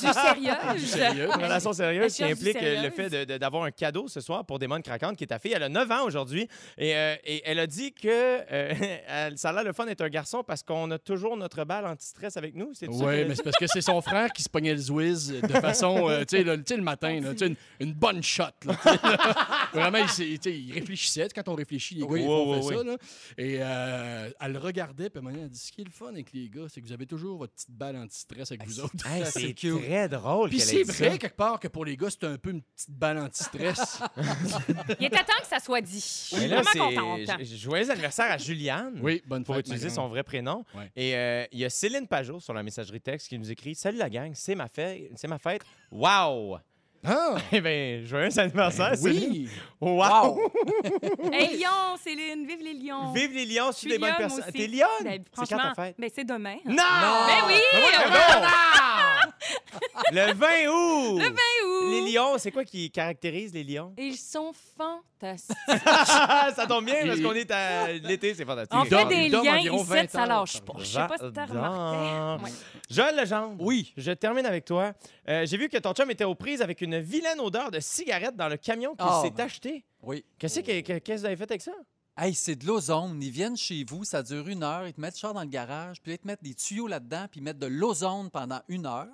Du 0.00 0.06
sérieux? 0.12 0.52
Sérieux? 0.78 1.28
Une 1.36 1.44
relation 1.44 1.72
sérieuse 1.72 2.20
Elle 2.20 2.34
qui 2.34 2.34
du 2.42 2.50
implique 2.50 2.62
euh, 2.62 2.82
le 2.82 2.90
fait 2.90 3.26
d'avoir 3.38 3.64
un 3.64 3.70
cadeau 3.70 4.08
ce 4.08 4.20
soir 4.20 4.44
pour 4.44 4.58
Démon 4.58 4.80
Craquante, 4.80 5.16
qui 5.16 5.24
est 5.24 5.28
ta 5.28 5.38
fille. 5.38 5.52
Elle 5.54 5.62
a 5.62 5.68
9 5.68 5.90
ans 5.90 6.04
aujourd'hui. 6.04 6.48
Et, 6.78 6.94
euh, 6.96 7.14
et 7.24 7.42
elle 7.44 7.58
a 7.58 7.66
dit 7.66 7.92
que 7.92 8.08
euh, 8.08 8.74
ça 9.36 9.50
a 9.50 9.52
l'air 9.52 9.64
le 9.64 9.72
fun 9.72 9.86
d'être 9.86 10.00
un 10.02 10.08
garçon 10.08 10.42
parce 10.52 10.62
qu'on 10.62 10.90
a 10.90 10.98
toujours 10.98 11.34
notre 11.34 11.64
balle 11.64 11.86
anti-stress 11.86 12.36
avec 12.36 12.54
nous. 12.54 12.74
C'est 12.74 12.86
Oui, 12.86 13.24
mais 13.24 13.34
c'est 13.34 13.42
parce 13.42 13.56
que 13.56 13.66
c'est 13.66 13.80
son 13.80 14.02
frère 14.02 14.30
qui 14.30 14.42
se 14.42 14.50
pognait 14.50 14.74
le 14.74 14.80
zouiz 14.80 15.28
de 15.28 15.48
façon, 15.48 16.10
euh, 16.10 16.24
tu 16.26 16.36
sais, 16.36 16.44
le, 16.44 16.82
matin, 16.82 17.20
là, 17.20 17.32
tu 17.32 17.38
sais, 17.38 17.46
une, 17.46 17.56
une 17.80 17.94
bonne 17.94 18.22
shot. 18.22 18.42
là, 18.66 18.74
tu 18.74 18.82
sais, 18.82 18.98
là. 19.02 19.58
Vraiment, 19.72 20.06
il, 20.18 20.72
réfléchissait. 20.74 21.28
Quand 21.34 21.48
on 21.48 21.54
réfléchit, 21.54 21.94
les 21.94 22.02
gars, 22.02 22.06
Oui, 22.06 22.20
ils 22.20 22.24
oui, 22.24 22.28
font 22.28 22.60
oui, 22.60 22.68
fait 22.68 22.76
ça. 22.76 22.84
Là. 22.84 22.96
Et 23.38 23.56
euh, 23.62 24.30
elle 24.38 24.52
le 24.52 24.58
regardait, 24.58 25.08
puis 25.08 25.22
elle 25.26 25.48
dit 25.48 25.58
Ce 25.58 25.72
qui 25.72 25.80
est 25.80 25.84
le 25.84 25.90
fun 25.90 26.08
avec 26.08 26.30
les 26.34 26.50
gars, 26.50 26.66
c'est 26.68 26.82
que 26.82 26.86
vous 26.86 26.92
avez 26.92 27.06
toujours 27.06 27.38
votre 27.38 27.54
petite 27.54 27.70
balle 27.70 27.96
anti-stress 27.96 28.52
avec 28.52 28.66
vous 28.66 28.80
autres. 28.80 29.06
Hey, 29.06 29.24
c'est 29.30 29.54
très 29.54 30.08
drôle. 30.10 30.50
Puis 30.50 30.60
c'est 30.60 30.84
ça. 30.84 30.92
vrai, 30.92 31.18
quelque 31.18 31.34
part, 31.34 31.58
que 31.58 31.68
pour 31.68 31.86
les 31.86 31.96
gars, 31.96 32.08
c'est 32.10 32.24
un 32.24 32.36
peu 32.36 32.50
une 32.50 32.60
petite 32.60 32.90
balle 32.90 33.16
anti-stress. 33.16 34.00
Il 35.00 35.06
était 35.06 35.16
temps 35.16 35.40
que 35.40 35.48
ça 35.48 35.60
soit 35.60 35.80
dit. 35.80 36.00
Je 36.30 36.36
suis 36.36 36.46
vraiment 36.48 36.90
contente. 36.90 37.42
joyeux 37.42 37.90
anniversaire 37.90 38.30
à 38.30 38.36
Juliane. 38.36 38.98
oui, 39.00 39.22
bonne 39.24 39.44
Pour 39.44 39.54
fête. 39.54 39.66
utiliser 39.66 39.88
ma 39.88 39.94
son 39.94 40.08
vrai 40.08 40.22
prénom. 40.22 40.41
Ouais. 40.48 40.90
Et 40.96 41.16
euh, 41.16 41.44
il 41.52 41.58
y 41.60 41.64
a 41.64 41.70
Céline 41.70 42.06
Pajot 42.06 42.40
sur 42.40 42.54
la 42.54 42.62
messagerie 42.62 43.00
texte 43.00 43.28
qui 43.28 43.38
nous 43.38 43.50
écrit 43.50 43.74
Salut 43.74 43.98
la 43.98 44.10
gang, 44.10 44.32
c'est 44.34 44.54
ma 44.54 44.68
fête. 44.68 45.10
C'est 45.16 45.28
ma 45.28 45.38
fête. 45.38 45.62
Wow! 45.90 46.58
Ah! 47.04 47.36
Eh 47.52 47.60
bien, 47.60 48.02
joyeux 48.04 48.38
anniversaire, 48.38 48.96
Céline. 48.96 49.30
Oui! 49.30 49.48
Wow! 49.80 50.38
Hey, 51.32 51.56
Lyon, 51.56 51.96
Céline, 52.02 52.46
vive 52.46 52.62
les 52.62 52.74
Lions. 52.74 53.12
Vive 53.12 53.32
les 53.32 53.46
lions, 53.46 53.72
je 53.72 53.78
suis 53.78 53.88
des 53.90 53.98
bonnes 53.98 54.14
personnes. 54.16 54.44
T'es 54.52 54.66
lionne? 54.68 54.88
Ben, 55.02 55.22
c'est 55.24 55.40
quand 55.40 55.46
franchement, 55.46 55.74
ta 55.74 55.82
fête? 55.82 55.96
ben, 55.98 56.10
c'est 56.14 56.24
demain. 56.24 56.56
Non! 56.64 56.74
Ben 56.76 57.46
oui! 57.48 57.54
Ben 57.72 58.10
donc! 58.10 59.32
Le 60.12 60.32
20 60.32 60.46
août! 60.68 61.18
Le 61.18 61.24
20 61.24 61.30
août. 61.30 61.90
Les 62.06 62.12
lions, 62.12 62.38
c'est 62.38 62.50
quoi 62.50 62.64
qui 62.64 62.90
caractérise 62.90 63.52
les 63.52 63.64
lions? 63.64 63.92
Ils 63.98 64.16
sont 64.16 64.52
fantastiques. 64.76 65.56
ça 66.06 66.66
tombe 66.68 66.84
bien 66.84 67.06
parce 67.06 67.20
qu'on 67.20 67.32
est 67.32 67.50
à 67.50 67.92
l'été, 67.92 68.34
c'est 68.34 68.44
fantastique. 68.44 68.78
On 68.78 68.84
Il 68.84 68.88
fait 68.88 68.94
dorment- 68.96 69.08
des 69.08 69.28
liens 69.28 69.58
ici, 69.58 69.84
20 69.86 70.10
ça 70.10 70.26
lâche 70.26 70.60
pas. 70.60 70.74
Je 70.78 70.84
sais 70.84 70.98
pas 71.06 71.16
si 71.18 71.32
t'as 71.32 71.46
remarqué. 71.46 72.44
Ouais. 72.44 72.50
Joël 72.90 73.16
Legendre. 73.16 73.56
Oui. 73.60 73.92
Je 73.96 74.12
termine 74.12 74.46
avec 74.46 74.64
toi. 74.64 74.92
Euh, 75.28 75.46
J'ai 75.46 75.56
vu 75.56 75.68
que 75.68 75.78
ton 75.78 75.92
chum 75.92 76.10
était 76.10 76.24
aux 76.24 76.34
prises 76.34 76.62
avec 76.62 76.80
une 76.80 76.98
vilaine 77.00 77.40
odeur 77.40 77.70
de 77.70 77.80
cigarette 77.80 78.36
dans 78.36 78.48
le 78.48 78.56
camion 78.56 78.94
qu'il 78.94 79.06
Oh, 79.08 79.22
s'est 79.22 79.30
ben. 79.30 79.46
acheté. 79.46 79.84
Oui. 80.02 80.24
Qu'est-ce 80.38 80.60
que 80.60 80.80
que- 80.80 80.98
qu'est-ce 80.98 81.14
que 81.14 81.18
vous 81.20 81.26
avez 81.26 81.36
fait 81.36 81.50
avec 81.50 81.62
ça? 81.62 81.72
Hey, 82.16 82.34
c'est 82.34 82.56
de 82.56 82.66
l'ozone. 82.66 83.18
Ils 83.22 83.30
viennent 83.30 83.56
chez 83.56 83.84
vous, 83.88 84.04
ça 84.04 84.22
dure 84.22 84.46
une 84.48 84.62
heure. 84.62 84.86
Ils 84.86 84.92
te 84.92 85.00
mettent 85.00 85.14
le 85.14 85.18
char 85.20 85.32
dans 85.32 85.40
le 85.40 85.46
garage, 85.46 86.02
puis 86.02 86.12
ils 86.12 86.18
te 86.18 86.26
mettent 86.26 86.42
des 86.42 86.54
tuyaux 86.54 86.86
là-dedans, 86.86 87.24
puis 87.30 87.40
ils 87.40 87.42
mettent 87.42 87.58
de 87.58 87.66
l'ozone 87.66 88.28
pendant 88.30 88.60
une 88.68 88.84
heure. 88.84 89.06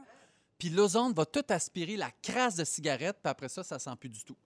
Puis 0.58 0.70
l'ozone 0.70 1.12
va 1.14 1.24
tout 1.24 1.44
aspirer 1.48 1.96
la 1.96 2.10
crasse 2.22 2.56
de 2.56 2.64
cigarette, 2.64 3.18
puis 3.22 3.30
après 3.30 3.48
ça, 3.48 3.62
ça 3.62 3.78
sent 3.78 3.90
plus 3.98 4.08
du 4.08 4.24
tout. 4.24 4.36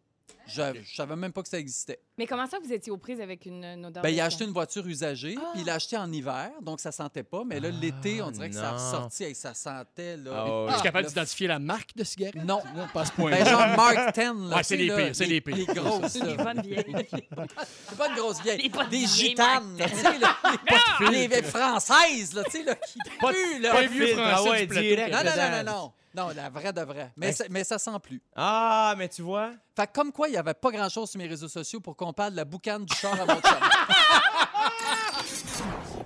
Je, 0.49 0.61
je 0.83 0.97
savais 0.97 1.15
même 1.15 1.33
pas 1.33 1.43
que 1.43 1.49
ça 1.49 1.59
existait. 1.59 2.01
Mais 2.19 2.27
comment 2.27 2.47
ça, 2.49 2.59
vous 2.63 2.73
étiez 2.73 2.91
aux 2.91 2.97
prises 2.97 3.21
avec 3.21 3.47
une, 3.47 3.63
une 3.65 3.87
odeur 3.87 4.03
Ben, 4.03 4.09
de 4.11 4.15
il 4.15 4.21
a 4.21 4.25
acheté 4.25 4.45
une 4.45 4.51
voiture 4.53 4.85
usagée, 4.87 5.37
Ah! 5.39 5.51
puis 5.53 5.61
il 5.61 5.67
l'a 5.67 5.75
acheté 5.75 5.97
en 5.97 6.11
hiver, 6.11 6.51
donc 6.63 6.81
ça 6.81 6.91
sentait 6.91 7.23
pas. 7.23 7.45
Mais 7.47 7.61
là, 7.61 7.71
l'été, 7.71 8.21
on 8.23 8.31
dirait 8.33 8.49
que 8.49 8.57
ça 8.57 8.71
a 8.71 8.73
non. 8.73 8.77
ressorti 8.79 9.25
et 9.25 9.35
ça 9.35 9.55
sentait. 9.55 10.17
Là, 10.17 10.31
Ah, 10.35 10.45
les-. 10.45 10.65
Es-tu 10.65 10.75
Ah, 10.79 10.83
capable 10.83 11.05
le- 11.05 11.09
d'identifier 11.11 11.47
la 11.47 11.59
marque 11.61 11.95
de 11.95 12.03
cigarette? 12.03 12.43
Non. 12.45 12.61
Non, 12.75 12.89
pas 12.93 13.03
à 13.03 13.05
ce 13.05 13.13
point 13.13 13.31
Ben, 13.31 13.45
genre 13.47 13.77
Mark 13.77 14.15
10. 14.15 14.21
Là, 14.25 14.33
Ouais, 14.33 14.49
tu 14.49 14.57
c'est 14.57 14.63
sais, 14.65 14.77
les 14.79 14.87
là, 14.89 14.97
pires, 14.97 15.17
c'est 15.17 15.27
les 15.27 15.41
pires. 15.41 15.57
Les 15.57 15.67
grosses, 15.67 16.15
Les 16.23 16.37
là. 16.37 16.45
bonnes 16.45 16.63
vieilles. 16.63 17.07
C'est 17.89 17.99
pas 17.99 18.09
une 18.09 18.15
grosse 18.17 18.43
vieille. 18.43 18.63
Les 18.63 18.69
bonnes 18.69 18.89
Des 18.89 18.97
vieilles 18.97 19.07
gitanes, 19.09 19.77
là, 19.79 19.89
tu 19.89 19.97
sais, 19.97 20.19
là, 20.19 20.37
les, 21.03 21.11
les 21.11 21.29
vieilles 21.29 21.43
françaises, 21.45 22.35
là, 22.35 22.43
tu 22.45 22.51
sais, 22.51 22.63
là, 22.65 22.75
qui 22.75 22.99
puent, 22.99 23.61
là. 23.61 23.71
pas 23.73 23.83
vieux 23.87 24.07
filtre, 24.07 24.23
français 24.25 24.49
ah 24.49 24.51
ouais, 24.51 24.61
du 24.63 24.67
plateau. 24.67 24.87
direct. 24.89 25.13
Non, 25.13 25.19
non, 25.25 25.37
non, 25.37 25.51
non, 25.65 25.73
non. 25.73 25.93
Non, 26.15 26.29
la 26.35 26.51
vraie 26.51 26.73
de 26.73 26.81
vraie. 26.83 27.11
Mais, 27.17 27.33
ça, 27.33 27.45
mais 27.51 27.65
ça 27.65 27.79
sent 27.79 27.99
plus. 28.03 28.21
Ah, 28.37 28.95
mais 28.99 29.09
tu 29.09 29.23
vois. 29.23 29.53
Fait 29.75 29.87
que 29.87 29.93
comme 29.93 30.13
quoi, 30.13 30.29
il 30.29 30.33
n'y 30.33 30.37
avait 30.37 30.55
pas 30.55 30.71
grand-chose 30.71 31.11
sur 31.11 31.19
mes 31.19 31.27
réseaux 31.27 31.49
sociaux 31.49 31.81
pour 31.81 31.97
qu'on 31.97 32.13
parle 32.13 32.33
de 32.33 32.37
la 32.37 32.45
boucane 32.45 32.85
du 32.85 32.95
char 32.95 33.13
à 33.21 33.25
mon 33.27 33.41
chum. 33.41 33.43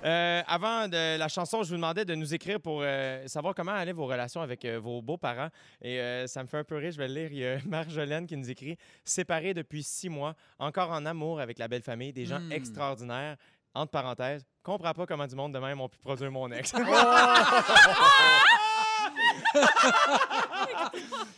Euh, 0.05 0.41
avant 0.47 0.87
de 0.87 1.17
la 1.17 1.27
chanson, 1.27 1.63
je 1.63 1.69
vous 1.69 1.75
demandais 1.75 2.05
de 2.05 2.13
nous 2.15 2.33
écrire 2.33 2.61
pour 2.61 2.79
euh, 2.81 3.27
savoir 3.27 3.53
comment 3.55 3.73
allaient 3.73 3.91
vos 3.93 4.05
relations 4.05 4.41
avec 4.41 4.63
euh, 4.63 4.79
vos 4.79 5.01
beaux-parents. 5.01 5.49
Et 5.81 5.99
euh, 5.99 6.27
ça 6.27 6.43
me 6.43 6.47
fait 6.47 6.59
un 6.59 6.63
peu 6.63 6.77
rire, 6.77 6.91
je 6.91 6.97
vais 6.97 7.07
le 7.09 7.13
lire. 7.13 7.29
Il 7.31 7.37
y 7.39 7.45
a 7.45 7.57
Marjolaine 7.65 8.25
qui 8.25 8.37
nous 8.37 8.49
écrit 8.49 8.77
Séparés 9.03 9.53
depuis 9.53 9.83
six 9.83 10.07
mois, 10.07 10.35
encore 10.59 10.91
en 10.91 11.05
amour 11.05 11.41
avec 11.41 11.57
la 11.59 11.67
belle 11.67 11.81
famille, 11.81 12.13
des 12.13 12.25
gens 12.25 12.39
Hmm. 12.39 12.51
extraordinaires. 12.53 13.35
Entre 13.73 13.91
parenthèses, 13.91 14.45
comprends 14.63 14.93
pas 14.93 15.05
comment 15.05 15.27
du 15.27 15.35
monde 15.35 15.53
de 15.53 15.59
même 15.59 15.81
ont 15.81 15.89
pu 15.89 15.97
produire 15.97 16.31
mon 16.31 16.49
ex. 16.51 16.73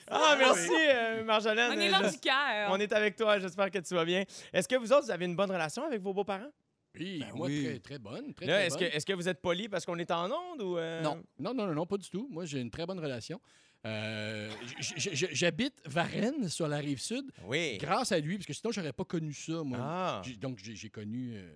ah, 0.09 0.35
merci, 0.37 0.69
euh, 0.73 1.23
Marjolaine. 1.23 1.71
On 1.75 1.79
est 1.79 1.89
là 1.89 2.01
Je- 2.05 2.11
du 2.11 2.19
cœur. 2.19 2.69
on 2.71 2.77
est 2.79 2.91
avec 2.93 3.15
toi, 3.15 3.39
j'espère 3.39 3.69
que 3.71 3.79
tu 3.79 3.93
vas 3.93 4.05
bien. 4.05 4.23
Est-ce 4.53 4.67
que 4.67 4.75
vous 4.75 4.91
autres, 4.91 5.05
vous 5.05 5.11
avez 5.11 5.25
une 5.25 5.35
bonne 5.35 5.51
relation 5.51 5.83
avec 5.85 6.01
vos 6.01 6.13
beaux-parents? 6.13 6.51
Oui, 6.99 7.19
Ben 7.19 7.31
moi, 7.35 7.47
oui. 7.47 7.63
très, 7.65 7.79
très 7.79 7.99
bonne. 7.99 8.33
Très, 8.33 8.45
Là, 8.47 8.53
très 8.55 8.65
est-ce 8.67 8.75
que, 8.77 8.83
bonne. 8.85 8.93
est-ce 8.93 9.05
que 9.05 9.13
vous 9.13 9.29
êtes 9.29 9.41
poli 9.41 9.69
parce 9.69 9.85
qu'on 9.85 9.97
est 9.99 10.11
en 10.11 10.29
onde 10.31 10.61
ou. 10.61 10.77
euh, 10.77 11.01
Non. 11.01 11.21
Non, 11.37 11.53
non, 11.53 11.67
non, 11.67 11.73
non, 11.73 11.85
pas 11.85 11.97
du 11.97 12.09
tout. 12.09 12.27
Moi, 12.31 12.45
j'ai 12.45 12.59
une 12.59 12.71
très 12.71 12.85
bonne 12.85 12.99
relation. 12.99 13.39
Euh, 13.85 14.49
j- 14.79 14.93
j- 14.97 15.09
j- 15.13 15.27
J'habite 15.31 15.75
Varennes, 15.85 16.49
sur 16.49 16.67
la 16.67 16.77
rive 16.77 16.99
sud, 16.99 17.31
Oui. 17.45 17.77
grâce 17.77 18.11
à 18.11 18.19
lui, 18.19 18.35
parce 18.37 18.45
que 18.47 18.53
sinon, 18.53 18.71
j'aurais 18.73 18.91
pas 18.91 19.05
connu 19.05 19.33
ça, 19.33 19.63
moi. 19.63 19.77
Ah. 19.81 20.21
J'ai- 20.25 20.35
Donc, 20.35 20.57
j'ai 20.61 20.75
j'ai 20.75 20.89
connu 20.89 21.31
euh, 21.35 21.49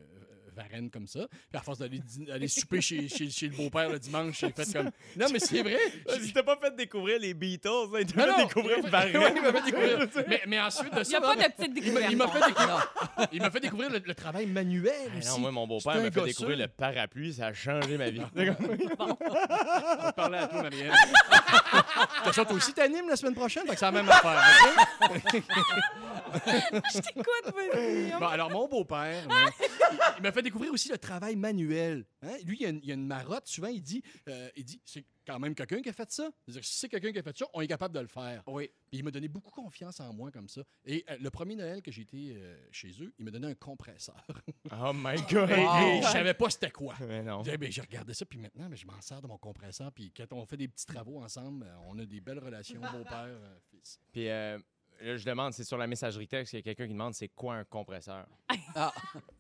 Varennes 0.54 0.90
comme 0.90 1.08
ça. 1.08 1.28
Puis, 1.30 1.60
à 1.60 1.62
force 1.62 1.80
d'aller 1.80 2.02
aller 2.32 2.48
souper 2.48 2.82
chez, 2.82 3.08
chez, 3.10 3.30
chez 3.30 3.48
le 3.48 3.56
beau-père 3.56 3.90
le 3.90 4.00
dimanche, 4.00 4.40
j'ai 4.40 4.52
fait 4.52 4.72
comme. 4.74 4.92
Non, 5.18 5.28
mais 5.32 5.40
c'est 5.40 5.62
vrai. 5.62 5.78
Je 6.08 6.32
t'ai 6.34 6.44
pas 6.44 6.58
fait 6.58 6.76
découvrir 6.76 7.20
les 7.20 7.34
Beatles, 7.34 7.68
là. 7.92 8.00
Il 8.02 8.06
t'a 8.06 8.26
Non, 8.26 8.34
fait 8.34 8.40
non, 8.42 8.48
découvrir 8.48 8.78
il 8.78 8.84
m'a 8.84 9.02
fait- 9.02 9.12
Barret. 9.14 9.18
Ouais, 9.18 9.34
il 9.36 9.42
m'a 9.42 9.52
fait 9.54 9.66
découvrir. 9.72 10.08
mais, 10.28 10.42
mais 10.48 10.60
ensuite 10.62 10.94
de 10.94 11.00
Il 11.00 11.06
ça, 11.06 11.10
n'y 11.10 11.16
a 11.16 11.22
pas 11.22 11.36
de 11.36 11.52
petite 11.54 11.72
il 11.86 11.92
m'a- 11.94 12.00
il 12.10 12.18
m'a 12.18 12.26
découverte. 12.26 12.44
fait 12.44 12.50
découvrir, 12.50 12.90
il 13.34 13.42
m'a 13.42 13.52
fait 13.52 13.60
découvrir 13.60 13.90
le, 13.90 14.02
le 14.06 14.16
travail 14.16 14.46
manuel 14.46 14.94
Ah 15.14 15.18
aussi. 15.18 15.28
non, 15.30 15.40
moi, 15.40 15.52
mon 15.52 15.68
beau-père 15.68 15.96
m'a 15.96 16.12
fait 16.12 16.24
découvrir 16.24 16.58
le 16.58 16.68
parapluie, 16.68 17.34
ça 17.34 17.48
a 17.48 17.54
changé 17.54 17.98
ma 17.98 18.10
vie. 18.10 18.22
On 18.36 19.06
va 19.08 19.16
te 20.12 20.16
parler 20.16 20.38
à 20.38 20.48
toi, 20.48 20.62
Marianne. 20.64 20.92
De 21.96 22.16
toute 22.18 22.26
façon, 22.26 22.46
toi 22.46 22.56
aussi, 22.56 22.74
t'animes 22.74 23.08
la 23.10 23.16
semaine 23.16 23.36
prochaine, 23.36 23.66
que 23.66 23.76
c'est 23.76 23.86
la 23.86 23.92
même 23.92 24.10
affaire. 24.10 24.42
ok? 25.02 25.44
Je 26.94 27.00
t'écoute, 27.00 27.54
vas-y. 27.56 28.12
Bon, 28.20 28.28
alors, 28.28 28.50
mon 28.50 28.68
beau-père, 28.68 29.26
hein, 29.30 29.46
il, 29.60 29.68
il 30.18 30.24
m'a 30.24 30.32
fait 30.32 30.42
découvrir 30.42 30.72
aussi 30.74 30.90
le 30.90 30.98
travail 30.98 31.36
manuel. 31.36 32.06
Hein? 32.24 32.32
Lui, 32.46 32.58
il 32.60 32.64
y, 32.64 32.66
a 32.66 32.70
une, 32.70 32.80
il 32.82 32.88
y 32.88 32.92
a 32.92 32.96
une 32.96 33.06
marotte. 33.08 33.48
Souvent, 33.48 33.68
il 33.68 33.82
dit, 33.82 34.02
euh, 34.28 34.50
il 34.56 34.66
dit 34.66 34.82
c'est 34.86 35.06
quand 35.26 35.40
même 35.40 35.56
quelqu'un 35.56 35.82
qui 35.82 35.90
a 35.90 35.94
fait 35.94 36.12
ça. 36.12 36.30
C'est-à-dire, 36.46 36.64
si 36.64 36.80
c'est 36.80 36.90
quelqu'un 36.90 37.12
qui 37.12 37.20
a 37.20 37.24
fait 37.24 37.38
ça, 37.38 37.46
on 37.54 37.62
est 37.62 37.68
capable 37.68 37.96
de 37.96 38.00
le 38.00 38.08
faire. 38.08 38.44
Oui. 38.48 38.70
Puis 38.90 39.00
il 39.00 39.04
m'a 39.04 39.12
donné 39.12 39.28
beaucoup 39.28 39.52
confiance 39.52 40.00
en 40.00 40.14
moi 40.14 40.32
comme 40.32 40.48
ça. 40.50 40.62
Et 40.86 41.04
euh, 41.10 41.18
le 41.22 41.30
premier 41.30 41.56
Noël 41.56 41.82
que 41.82 41.92
j'ai 41.92 42.02
été 42.04 42.34
euh, 42.36 42.58
chez 42.72 42.90
eux, 43.02 43.14
il 43.18 43.26
m'a 43.26 43.32
donné 43.32 43.48
un 43.48 43.56
compresseur. 43.56 44.16
Oh 44.72 44.92
my 44.94 45.16
God! 45.30 45.50
Et, 45.52 45.56
Wow. 45.64 45.88
et 45.98 46.02
je 46.02 46.08
savais 46.08 46.34
pas 46.34 46.50
c'était 46.50 46.72
quoi. 46.72 46.96
Mais 47.02 47.22
non. 47.22 47.44
J'ai 47.44 47.58
ben, 47.58 47.72
j'ai 47.72 47.82
regardé 47.82 48.14
ça, 48.14 48.26
puis 48.26 48.40
maintenant, 48.40 48.68
ben, 48.70 48.76
je 48.76 48.86
m'en 48.88 49.00
sers 49.02 49.22
de 49.22 49.28
mon 49.28 49.38
compresseur. 49.38 49.92
Puis 49.92 50.12
quand 50.16 50.26
on 50.32 50.46
fait 50.46 50.58
des 50.58 50.68
petits 50.68 50.86
travaux 50.86 51.22
ensemble, 51.22 51.66
euh, 51.66 51.76
on 51.88 51.98
a 52.00 52.06
des 52.06 52.22
belles 52.22 52.40
relations, 52.40 52.80
beau-père, 52.80 53.26
euh, 53.28 53.56
fils. 53.70 54.00
Puis 54.12 54.30
euh, 54.30 54.58
là, 55.04 55.18
je 55.18 55.26
demande, 55.26 55.54
c'est 55.54 55.64
sur 55.64 55.78
la 55.78 55.88
messagerie 55.88 56.28
texte, 56.28 56.54
il 56.54 56.58
y 56.58 56.60
a 56.60 56.62
quelqu'un 56.64 56.88
qui 56.88 56.94
demande 56.94 57.14
c'est 57.14 57.28
quoi 57.30 57.56
un 57.56 57.64
compresseur? 57.64 58.26
Ah, 58.76 58.92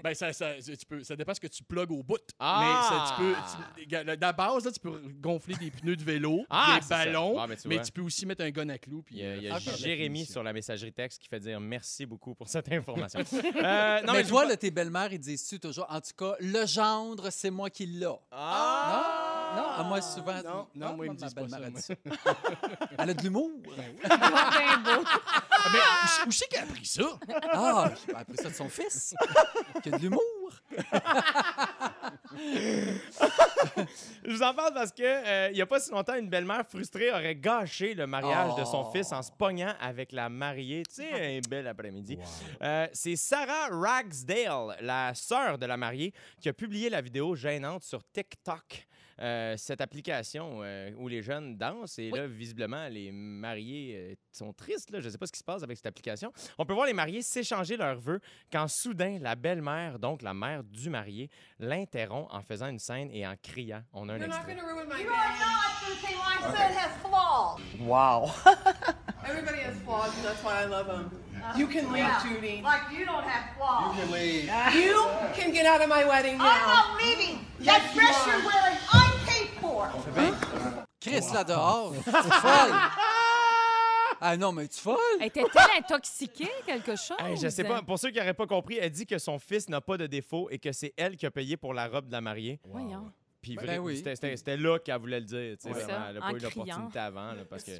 Ben, 0.03 0.13
ça, 0.13 0.31
ça, 0.31 0.53
tu 0.61 0.85
peux, 0.87 1.03
ça 1.03 1.15
dépend 1.15 1.33
ce 1.33 1.39
que 1.39 1.47
tu 1.47 1.63
plugues 1.63 1.89
au 1.91 2.03
bout. 2.03 2.19
Ah! 2.39 2.59
Mais 2.61 2.87
ça, 2.87 3.15
tu 3.15 3.87
peux, 3.87 4.05
tu- 4.15 4.19
la 4.21 4.31
base, 4.33 4.65
là, 4.65 4.71
tu 4.71 4.79
peux 4.79 4.91
gonfler 5.19 5.55
des 5.55 5.71
pneus 5.71 5.95
de 5.95 6.03
vélo, 6.03 6.45
Ah, 6.51 6.77
des 6.79 6.87
ballons, 6.87 7.39
Ah, 7.39 7.47
tu 7.59 7.67
mais 7.67 7.81
tu 7.81 7.91
peux 7.91 8.01
aussi 8.01 8.27
mettre 8.27 8.43
un 8.43 8.51
gun 8.51 8.69
à 8.69 8.77
clous. 8.77 9.01
Puis, 9.01 9.15
Il 9.15 9.21
y 9.23 9.25
a, 9.25 9.35
il 9.37 9.43
y 9.43 9.49
a 9.49 9.55
euh, 9.55 9.59
Jérémy 9.59 10.25
sur 10.27 10.43
la 10.43 10.53
messagerie 10.53 10.93
texte 10.93 11.19
qui 11.19 11.27
fait 11.27 11.39
dire 11.39 11.59
merci 11.59 12.05
beaucoup 12.05 12.35
pour 12.35 12.47
cette 12.47 12.71
information. 12.71 13.21
Euh, 13.21 14.01
non, 14.03 14.13
mais 14.13 14.23
je 14.23 14.29
toi, 14.29 14.43
veux 14.43 14.49
là, 14.49 14.57
tes 14.57 14.69
belles-mères, 14.69 15.11
ils 15.11 15.19
disent-tu 15.19 15.59
toujours, 15.59 15.87
en 15.89 15.99
tout 15.99 16.11
cas, 16.15 16.35
le 16.39 16.65
gendre, 16.67 17.29
c'est 17.31 17.49
moi 17.49 17.71
qui 17.71 17.87
l'a. 17.87 18.11
pas- 18.11 18.19
Ah! 18.31 19.53
Non, 19.55 19.67
à 19.67 19.83
moi, 19.87 20.01
souvent. 20.01 20.41
Non, 20.43 20.67
non, 20.75 20.87
Ah, 20.89 20.93
moi, 20.93 21.05
ils 21.07 21.11
me 21.11 21.17
ma 21.19 21.25
disent 21.25 21.33
pas 21.33 21.41
belle-mère 21.41 21.59
ça, 21.59 21.65
a 21.65 21.69
moi. 21.69 21.79
dit 21.79 22.19
ça. 22.23 22.35
Elle 22.99 23.09
a 23.09 23.13
de 23.15 23.21
l'humour. 23.23 23.49
Ben 23.75 23.95
beau. 24.83 25.03
Ah, 25.65 25.69
mais 25.71 25.79
où, 26.25 26.27
où 26.27 26.31
c'est 26.31 26.47
qu'elle 26.47 26.61
a 26.61 26.63
appris 26.63 26.85
ça? 26.85 27.03
Ah, 27.53 27.91
j'ai 28.07 28.15
appris 28.15 28.37
ça 28.37 28.49
de 28.49 28.53
son 28.55 28.69
fils. 28.69 29.15
Qui 29.81 29.89
a 29.89 29.97
de 29.97 30.01
l'humour. 30.01 30.21
Je 34.25 34.31
vous 34.31 34.43
en 34.43 34.53
parle 34.53 34.73
parce 34.73 34.91
que 34.91 35.03
euh, 35.03 35.49
il 35.51 35.57
y 35.57 35.61
a 35.61 35.65
pas 35.65 35.79
si 35.79 35.91
longtemps, 35.91 36.15
une 36.15 36.29
belle-mère 36.29 36.63
frustrée 36.67 37.11
aurait 37.11 37.35
gâché 37.35 37.93
le 37.93 38.07
mariage 38.07 38.55
de 38.55 38.63
son 38.65 38.83
Oh. 38.85 38.91
fils 38.91 39.11
en 39.13 39.21
se 39.21 39.31
pognant 39.31 39.73
avec 39.79 40.11
la 40.11 40.27
mariée. 40.29 40.83
Tu 40.89 40.95
sais, 40.95 41.37
un 41.37 41.39
bel 41.49 41.67
après-midi. 41.67 42.17
Euh, 42.61 42.87
c'est 42.93 43.15
Sarah 43.15 43.69
Ragsdale, 43.71 44.77
la 44.81 45.13
sœur 45.15 45.57
de 45.57 45.65
la 45.65 45.77
mariée, 45.77 46.13
qui 46.41 46.49
a 46.49 46.53
publié 46.53 46.89
la 46.89 47.01
vidéo 47.01 47.35
gênante 47.35 47.83
sur 47.83 48.01
TikTok. 48.11 48.87
Euh, 49.23 49.55
cette 49.55 49.79
application 49.79 50.59
euh, 50.63 50.91
où 50.97 51.07
les 51.07 51.21
jeunes 51.21 51.55
dansent 51.55 51.97
et 51.97 52.09
là, 52.11 52.27
visiblement, 52.27 52.89
les 52.89 53.09
mariés 53.13 53.95
euh, 54.11 54.15
sont 54.33 54.51
tristes. 54.51 54.91
Là. 54.91 54.99
Je 54.99 55.05
ne 55.05 55.11
sais 55.11 55.17
pas 55.17 55.27
ce 55.27 55.31
qui 55.31 55.39
se 55.39 55.43
passe 55.45 55.63
avec 55.63 55.77
cette 55.77 55.85
application. 55.85 56.33
On 56.57 56.65
peut 56.65 56.73
voir 56.73 56.87
les 56.87 56.93
mariés 56.93 57.21
s'échanger 57.21 57.77
leurs 57.77 57.95
vœux 57.99 58.19
quand 58.51 58.67
soudain 58.67 59.19
la 59.21 59.35
belle-mère, 59.35 59.97
donc 59.97 60.23
la 60.23 60.33
mère 60.33 60.61
du 60.65 60.89
marié, 60.89 61.29
l'interrompt 61.59 62.27
en 62.33 62.41
faisant 62.41 62.67
une 62.67 62.79
scène 62.79 63.09
et 63.13 63.25
en 63.25 63.35
criant. 63.41 63.83
On 63.93 64.09
a 64.09 64.13
un 64.15 64.17
You're 64.17 64.27
not 64.27 64.35
extrait. 64.35 64.55
ruin 64.61 64.85
my 64.85 65.01
You 65.01 65.09
are 65.09 65.39
not 65.39 65.79
going 65.79 65.95
to 65.95 66.05
say 66.05 66.15
my 66.15 66.41
son 66.41 66.77
has 66.77 66.91
flaws. 67.01 67.61
Wow. 67.79 68.33
Everybody 69.25 69.59
has 69.59 69.75
flaws, 69.85 70.11
and 70.17 70.25
that's 70.25 70.43
why 70.43 70.63
I 70.63 70.65
love 70.65 70.87
them. 70.87 71.09
You 71.57 71.67
can 71.67 71.91
leave, 71.91 72.03
Yeah. 72.03 72.23
Judy. 72.23 72.61
Like 72.63 72.83
you 72.91 73.05
don't 73.05 73.23
have 73.23 73.55
flaws. 73.57 73.95
You 74.75 75.05
can 75.33 75.51
get 75.53 75.65
out 75.65 75.81
of 75.81 75.89
my 75.89 76.05
wedding 76.05 76.35
I'm 76.35 76.39
now. 76.39 76.67
not 76.67 77.01
leaving. 77.01 77.39
Yes, 77.59 77.81
Chris, 81.21 81.33
là 81.33 81.43
dehors. 81.43 81.93
Folle. 82.03 82.73
Ah 84.25 84.37
non, 84.37 84.53
mais 84.53 84.67
tu 84.69 84.79
folle. 84.79 84.95
Était-elle 85.21 85.79
intoxiquée, 85.79 86.47
quelque 86.65 86.95
chose? 86.95 87.17
Hey, 87.19 87.35
je 87.35 87.49
sais 87.49 87.63
pas. 87.65 87.81
Pour 87.81 87.99
ceux 87.99 88.09
qui 88.09 88.19
n'auraient 88.19 88.33
pas 88.33 88.47
compris, 88.47 88.77
elle 88.79 88.89
dit 88.91 89.05
que 89.05 89.17
son 89.17 89.37
fils 89.37 89.67
n'a 89.67 89.81
pas 89.81 89.97
de 89.97 90.07
défaut 90.07 90.49
et 90.49 90.59
que 90.59 90.71
c'est 90.71 90.93
elle 90.95 91.17
qui 91.17 91.25
a 91.25 91.31
payé 91.31 91.57
pour 91.57 91.73
la 91.73 91.87
robe 91.89 92.07
de 92.07 92.11
la 92.13 92.21
mariée. 92.21 92.59
Voyons. 92.65 93.11
Puis 93.41 93.57
Ben 93.57 93.79
oui. 93.79 94.01
c'était- 94.15 94.55
là 94.55 94.79
qu'elle 94.79 94.97
voulait 95.01 95.19
le 95.19 95.25
dire. 95.25 95.57
tu 95.57 95.63
sais, 95.67 95.73
Ouais. 95.73 95.83
vraiment. 95.83 95.99
Ça, 95.99 96.05
Elle 96.09 96.15
n'a 96.15 96.25
en 96.25 96.29
pas 96.31 96.37
eu 96.37 96.37
criant. 96.39 96.49
l'opportunité 96.55 96.99
avant. 96.99 97.31
là, 97.33 97.43
parce 97.49 97.63
que. 97.65 97.71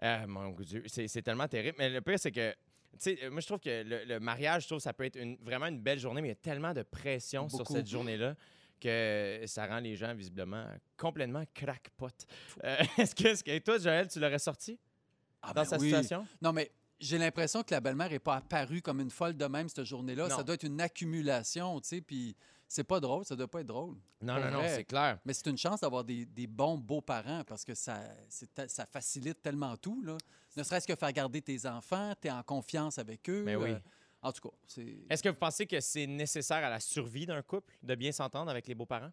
Ah, 0.00 0.26
mon 0.28 0.50
Dieu, 0.60 0.84
c'est 0.86 1.22
tellement 1.22 1.48
terrible. 1.48 1.74
Mais 1.78 1.90
le 1.90 2.00
pire, 2.00 2.18
c'est 2.20 2.30
que. 2.30 2.52
Tu 2.52 2.98
sais, 2.98 3.18
euh, 3.24 3.30
moi, 3.30 3.40
je 3.40 3.46
trouve 3.46 3.58
que 3.58 3.82
le, 3.82 4.04
le 4.04 4.20
mariage, 4.20 4.62
je 4.62 4.66
trouve 4.68 4.78
que 4.78 4.82
ça 4.84 4.92
peut 4.92 5.04
être 5.06 5.16
une- 5.16 5.36
vraiment 5.42 5.66
une 5.66 5.80
belle 5.80 5.98
journée, 5.98 6.20
mais 6.20 6.28
il 6.28 6.32
y 6.32 6.34
a 6.34 6.36
tellement 6.36 6.74
de 6.74 6.82
pression 6.82 7.48
sur 7.48 7.66
cette 7.66 7.88
journée-là 7.88 8.36
que 8.82 9.42
ça 9.46 9.66
rend 9.66 9.78
les 9.78 9.96
gens, 9.96 10.14
visiblement, 10.14 10.66
complètement 10.96 11.44
crackpot. 11.54 12.08
Euh, 12.64 12.76
Est-ce 12.98 13.14
que, 13.14 13.28
est-ce 13.28 13.44
que 13.44 13.58
toi, 13.58 13.78
Joël, 13.78 14.08
tu 14.08 14.18
l'aurais 14.20 14.38
sorti 14.38 14.78
Ah, 15.42 15.48
dans 15.52 15.62
ben 15.62 15.64
sa 15.64 15.76
oui. 15.78 15.86
situation? 15.86 16.26
Non, 16.40 16.52
mais 16.52 16.70
j'ai 17.00 17.18
l'impression 17.18 17.62
que 17.62 17.72
la 17.74 17.80
belle-mère 17.80 18.10
n'est 18.10 18.18
pas 18.18 18.36
apparue 18.36 18.82
comme 18.82 19.00
une 19.00 19.10
folle 19.10 19.36
de 19.36 19.44
même 19.46 19.68
cette 19.68 19.84
journée-là. 19.84 20.28
Non. 20.28 20.36
Ça 20.36 20.42
doit 20.42 20.54
être 20.54 20.64
une 20.64 20.80
accumulation, 20.80 21.80
tu 21.80 21.88
sais, 21.88 22.00
puis 22.00 22.36
c'est 22.68 22.84
pas 22.84 23.00
drôle, 23.00 23.24
ça 23.24 23.36
doit 23.36 23.48
pas 23.48 23.60
être 23.60 23.66
drôle. 23.66 23.96
Non, 24.20 24.34
Pour 24.36 24.44
non, 24.44 24.50
non, 24.50 24.62
c'est 24.66 24.84
clair. 24.84 25.18
Mais 25.24 25.32
c'est 25.34 25.46
une 25.48 25.58
chance 25.58 25.80
d'avoir 25.80 26.04
des, 26.04 26.24
des 26.24 26.46
bons 26.46 26.78
beaux-parents 26.78 27.42
parce 27.44 27.64
que 27.64 27.74
ça, 27.74 28.00
c'est 28.28 28.48
ça 28.70 28.86
facilite 28.86 29.42
tellement 29.42 29.76
tout, 29.76 30.02
là. 30.02 30.16
Ne 30.56 30.62
serait-ce 30.62 30.86
que 30.86 30.94
faire 30.94 31.12
garder 31.12 31.40
tes 31.40 31.66
enfants, 31.66 32.12
tu 32.20 32.28
es 32.28 32.30
en 32.30 32.42
confiance 32.42 32.98
avec 32.98 33.28
eux. 33.30 33.42
Mais 33.44 33.56
oui. 33.56 33.70
euh, 33.72 33.78
en 34.22 34.32
tout 34.32 34.48
cas, 34.48 34.54
c'est... 34.66 34.98
Est-ce 35.10 35.22
que 35.22 35.28
vous 35.28 35.34
pensez 35.36 35.66
que 35.66 35.80
c'est 35.80 36.06
nécessaire 36.06 36.64
à 36.64 36.70
la 36.70 36.80
survie 36.80 37.26
d'un 37.26 37.42
couple 37.42 37.74
de 37.82 37.94
bien 37.94 38.12
s'entendre 38.12 38.50
avec 38.50 38.66
les 38.68 38.74
beaux-parents? 38.74 39.10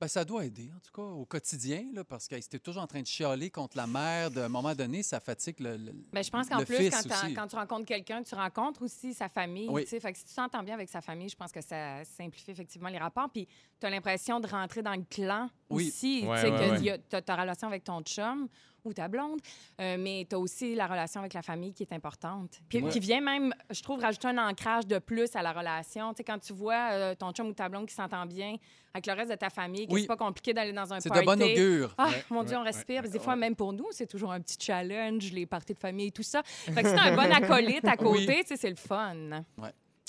Ben, 0.00 0.06
ça 0.06 0.24
doit 0.24 0.44
aider, 0.44 0.70
en 0.76 0.78
tout 0.78 0.92
cas, 0.92 1.02
au 1.02 1.24
quotidien, 1.24 1.84
là, 1.92 2.04
parce 2.04 2.28
que 2.28 2.40
si 2.40 2.48
t'es 2.48 2.60
toujours 2.60 2.84
en 2.84 2.86
train 2.86 3.00
de 3.02 3.06
chialer 3.06 3.50
contre 3.50 3.76
la 3.76 3.88
mère, 3.88 4.30
d'un 4.30 4.48
moment 4.48 4.72
donné, 4.72 5.02
ça 5.02 5.18
fatigue 5.18 5.58
le... 5.58 5.76
le- 5.76 5.92
Ben, 6.12 6.22
je 6.22 6.30
pense 6.30 6.48
qu'en 6.48 6.64
plus, 6.64 6.76
fils 6.76 7.04
quand, 7.34 7.48
tu 7.48 7.56
rencontres 7.56 7.84
quelqu'un, 7.86 8.22
tu 8.22 8.32
rencontres 8.36 8.82
aussi 8.82 9.12
sa 9.12 9.28
famille. 9.28 9.68
Oui. 9.68 9.82
tu 9.82 9.88
sais. 9.88 9.98
Fait 9.98 10.12
que 10.12 10.18
si 10.18 10.24
tu 10.26 10.34
t'entends 10.36 10.62
bien 10.62 10.74
avec 10.74 10.88
sa 10.88 11.00
famille, 11.00 11.28
je 11.28 11.34
pense 11.34 11.50
que 11.50 11.60
ça 11.60 12.04
simplifie 12.04 12.52
effectivement 12.52 12.90
les 12.90 12.98
rapports. 12.98 13.28
Puis 13.32 13.48
tu 13.80 13.86
as 13.86 13.90
l'impression 13.90 14.38
de 14.38 14.46
rentrer 14.46 14.82
dans 14.82 14.94
le 14.94 15.02
clan 15.10 15.50
Oui. 15.68 15.88
aussi. 15.88 16.24
Ouais, 16.24 16.42
tu 16.42 16.46
sais, 16.46 16.52
ouais, 16.52 16.58
que 16.58 16.70
ouais. 16.74 16.80
y 16.82 16.90
a- 16.90 16.98
t'as 16.98 17.20
ta 17.22 17.34
relation 17.34 17.66
avec 17.66 17.82
ton 17.82 18.00
chum 18.02 18.48
ou 18.88 18.92
ta 18.92 19.06
blonde, 19.08 19.40
euh, 19.80 19.96
mais 19.98 20.26
tu 20.28 20.34
as 20.34 20.38
aussi 20.38 20.74
la 20.74 20.86
relation 20.86 21.20
avec 21.20 21.34
la 21.34 21.42
famille 21.42 21.72
qui 21.72 21.82
est 21.84 21.92
importante. 21.92 22.58
Puis 22.68 22.82
Ouais. 22.82 22.90
qui 22.90 23.00
vient 23.00 23.20
même, 23.20 23.54
je 23.70 23.82
trouve, 23.82 24.00
rajouter 24.00 24.28
un 24.28 24.38
ancrage 24.48 24.86
de 24.86 24.98
plus 24.98 25.34
à 25.36 25.42
la 25.42 25.52
relation. 25.52 26.12
Tu 26.12 26.18
sais, 26.18 26.24
quand 26.24 26.38
tu 26.38 26.52
vois 26.52 26.90
euh, 26.92 27.14
ton 27.14 27.32
chum 27.32 27.48
ou 27.48 27.52
ta 27.52 27.68
blonde 27.68 27.86
qui 27.86 27.94
s'entend 27.94 28.26
bien 28.26 28.56
avec 28.94 29.06
le 29.06 29.12
reste 29.12 29.30
de 29.30 29.36
ta 29.36 29.50
famille, 29.50 29.86
que 29.86 29.92
Oui. 29.92 30.00
c'est 30.02 30.06
pas 30.08 30.16
compliqué 30.16 30.52
d'aller 30.52 30.72
dans 30.72 30.92
un 30.92 30.98
C'est 31.00 31.08
party. 31.10 31.24
de 31.24 31.30
bon 31.34 31.42
augure. 31.42 31.94
Ah, 31.98 32.08
Ouais, 32.08 32.24
mon 32.30 32.42
Dieu, 32.42 32.56
ouais, 32.56 32.62
on 32.62 32.64
respire. 32.64 33.02
ouais, 33.02 33.08
des 33.08 33.18
ouais. 33.18 33.24
fois, 33.24 33.36
même 33.36 33.54
pour 33.54 33.72
nous, 33.72 33.86
c'est 33.90 34.06
toujours 34.06 34.32
un 34.32 34.40
petit 34.40 34.56
challenge, 34.58 35.30
les 35.32 35.46
parties 35.46 35.74
de 35.74 35.78
famille 35.78 36.06
et 36.08 36.10
tout 36.12 36.22
ça. 36.22 36.42
Fait 36.44 36.82
que 36.82 36.88
c'est 36.88 36.98
un 36.98 37.14
bon 37.14 37.30
acolyte 37.32 37.84
à 37.86 37.96
côté, 37.96 38.26
Oui. 38.26 38.36
tu 38.42 38.46
sais, 38.48 38.56
c'est 38.56 38.70
le 38.70 38.76
fun. 38.76 39.44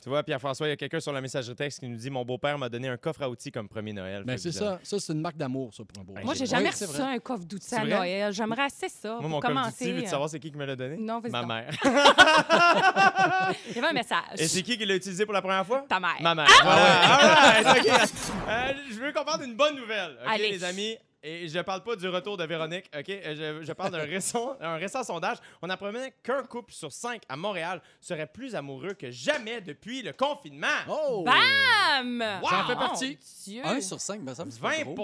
Tu 0.01 0.07
vois, 0.07 0.23
Pierre-François, 0.23 0.65
il 0.67 0.69
y 0.69 0.73
a 0.73 0.77
quelqu'un 0.77 1.01
sur 1.01 1.11
la 1.11 1.19
messagerie 1.19 1.55
texte 1.55 1.81
qui 1.81 1.87
nous 1.89 1.97
dit 1.97 2.09
Mon 2.09 2.23
beau-père 2.23 2.57
m'a 2.57 2.69
donné 2.69 2.87
un 2.87 2.95
coffre 2.97 3.21
à 3.21 3.29
outils 3.29 3.51
comme 3.51 3.67
premier 3.67 3.91
Noël. 3.91 4.23
Ben, 4.23 4.37
c'est 4.37 4.51
ça. 4.53 4.79
Ça, 4.81 4.97
c'est 4.99 5.11
une 5.13 5.19
marque 5.19 5.35
d'amour, 5.35 5.73
ça, 5.73 5.83
pour 5.83 6.01
un 6.01 6.05
beau. 6.05 6.13
Ben, 6.13 6.23
Moi, 6.23 6.33
j'ai 6.35 6.45
jamais 6.45 6.69
reçu 6.69 6.85
vrai. 6.85 7.01
un 7.15 7.19
coffre 7.19 7.43
d'outils 7.45 7.75
à? 7.75 7.83
Noël. 7.83 8.31
J'aimerais 8.33 8.63
assez 8.63 8.87
ça 8.87 9.09
Moi, 9.09 9.19
pour 9.19 9.29
mon 9.29 9.39
coffre 9.41 9.53
commencer. 9.53 9.85
d'outils, 9.85 9.97
veux-tu 9.97 10.09
savoir 10.09 10.29
c'est 10.29 10.39
qui 10.39 10.51
qui 10.51 10.57
me 10.57 10.65
l'a 10.65 10.75
donné? 10.75 10.95
Non, 10.97 11.19
vas-y 11.19 11.31
Ma 11.31 11.41
donc. 11.41 11.49
mère. 11.49 11.69
Il 13.69 13.75
y 13.75 13.79
avait 13.79 13.87
un 13.87 13.93
message. 13.93 14.37
Et 14.39 14.47
c'est 14.47 14.61
qui 14.61 14.77
qui 14.77 14.85
l'a 14.85 14.95
utilisé 14.95 15.25
pour 15.25 15.33
la 15.33 15.41
première 15.41 15.65
fois? 15.65 15.85
Ta 15.89 15.99
mère. 15.99 16.15
Ma 16.21 16.33
mère. 16.35 16.47
Voilà. 16.63 17.15
All 17.15 17.63
right, 17.65 17.85
OK. 17.85 18.09
Euh, 18.47 18.73
je 18.91 18.99
veux 18.99 19.11
qu'on 19.11 19.25
parle 19.25 19.43
d'une 19.43 19.55
bonne 19.55 19.75
nouvelle, 19.75 20.17
Allez. 20.25 20.51
les 20.51 20.63
amis? 20.63 20.97
Et 21.21 21.47
je 21.49 21.59
parle 21.59 21.83
pas 21.83 21.95
du 21.97 22.07
retour 22.07 22.37
de 22.37 22.45
Véronique, 22.45 22.89
OK? 22.97 23.09
Euh, 23.09 23.59
Je, 23.61 23.65
je 23.65 23.73
parle 23.73 23.91
d'un 23.91 23.99
récent, 24.05 24.55
un 24.61 24.75
récent 24.77 25.03
sondage. 25.03 25.37
On 25.61 25.69
apprenait 25.69 26.13
qu'un 26.23 26.43
couple 26.43 26.71
sur 26.71 26.91
cinq 26.93 27.23
à 27.27 27.35
Montréal 27.35 27.81
serait 27.99 28.27
plus 28.27 28.55
amoureux 28.55 28.93
que 28.93 29.11
jamais 29.11 29.59
depuis 29.59 30.01
le 30.01 30.13
confinement. 30.13 30.67
Oh! 30.87 31.23
Bam! 31.25 32.23
J'en 32.49 32.67
fais 32.67 32.75
partie. 32.75 33.17
Dieu. 33.45 33.61
Un 33.65 33.81
sur 33.81 33.99
cinq, 33.99 34.21
me 34.21 34.33
semble, 34.33 34.51
c'est 34.51 34.61
pas 34.61 34.69
20 34.77 34.83
gros. 34.83 34.95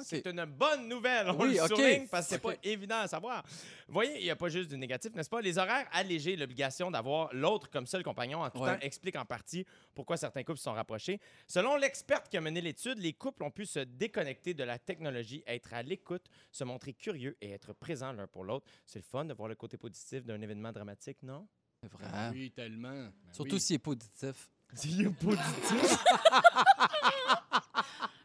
C'est 0.00 0.26
une 0.26 0.44
bonne 0.46 0.88
nouvelle. 0.88 1.28
On 1.30 1.36
Oui, 1.42 1.54
le 1.54 1.62
OK. 1.62 1.68
souligne 1.68 2.06
parce 2.08 2.26
que 2.26 2.30
c'est 2.36 2.44
OK. 2.44 2.54
pas 2.54 2.58
évident 2.62 2.98
à 3.00 3.08
savoir. 3.08 3.42
Vous 3.86 3.92
voyez, 3.92 4.18
il 4.18 4.24
n'y 4.24 4.30
a 4.30 4.36
pas 4.36 4.48
juste 4.48 4.70
du 4.70 4.78
négatif, 4.78 5.12
n'est-ce 5.14 5.28
pas? 5.28 5.40
Les 5.42 5.58
horaires 5.58 5.86
allégés, 5.92 6.34
l'obligation 6.36 6.90
d'avoir 6.90 7.28
l'autre 7.34 7.68
comme 7.70 7.86
seul 7.86 8.02
compagnon 8.02 8.42
en 8.42 8.50
tout 8.50 8.58
Ouais. 8.60 8.74
temps 8.74 8.80
explique 8.80 9.16
en 9.16 9.24
partie 9.24 9.66
pourquoi 9.94 10.16
certains 10.16 10.42
couples 10.44 10.58
se 10.58 10.64
sont 10.64 10.72
rapprochés. 10.72 11.20
Selon 11.46 11.76
l'experte 11.76 12.28
qui 12.28 12.36
a 12.36 12.40
mené 12.40 12.60
l'étude, 12.60 12.98
les 12.98 13.12
couples 13.12 13.42
ont 13.44 13.50
pu 13.50 13.66
se 13.66 13.80
déconnecter 13.80 14.54
de 14.54 14.64
la 14.64 14.78
technologie, 14.78 15.42
être 15.46 15.74
à 15.74 15.82
l'écoute, 15.82 16.24
se 16.50 16.64
montrer 16.64 16.94
curieux 16.94 17.36
et 17.40 17.50
être 17.50 17.72
présents 17.74 18.12
l'un 18.12 18.26
pour 18.26 18.44
l'autre. 18.44 18.66
C'est 18.86 18.98
le 19.00 19.04
fun 19.04 19.24
de 19.26 19.34
voir 19.34 19.48
le 19.48 19.54
côté 19.56 19.76
positif 19.76 20.24
d'un 20.24 20.40
événement 20.40 20.72
dramatique, 20.72 21.18
non? 21.22 21.46
C'est 21.82 21.90
vrai. 21.92 22.04
Ah 22.12 22.30
Oui, 22.32 22.50
tellement. 22.50 22.88
Ben 22.90 23.12
Surtout 23.32 23.56
oui. 23.56 23.60
s'il 23.60 23.76
est 23.76 23.78
positif. 23.80 24.48
C'est 24.74 24.88
positif? 25.18 25.98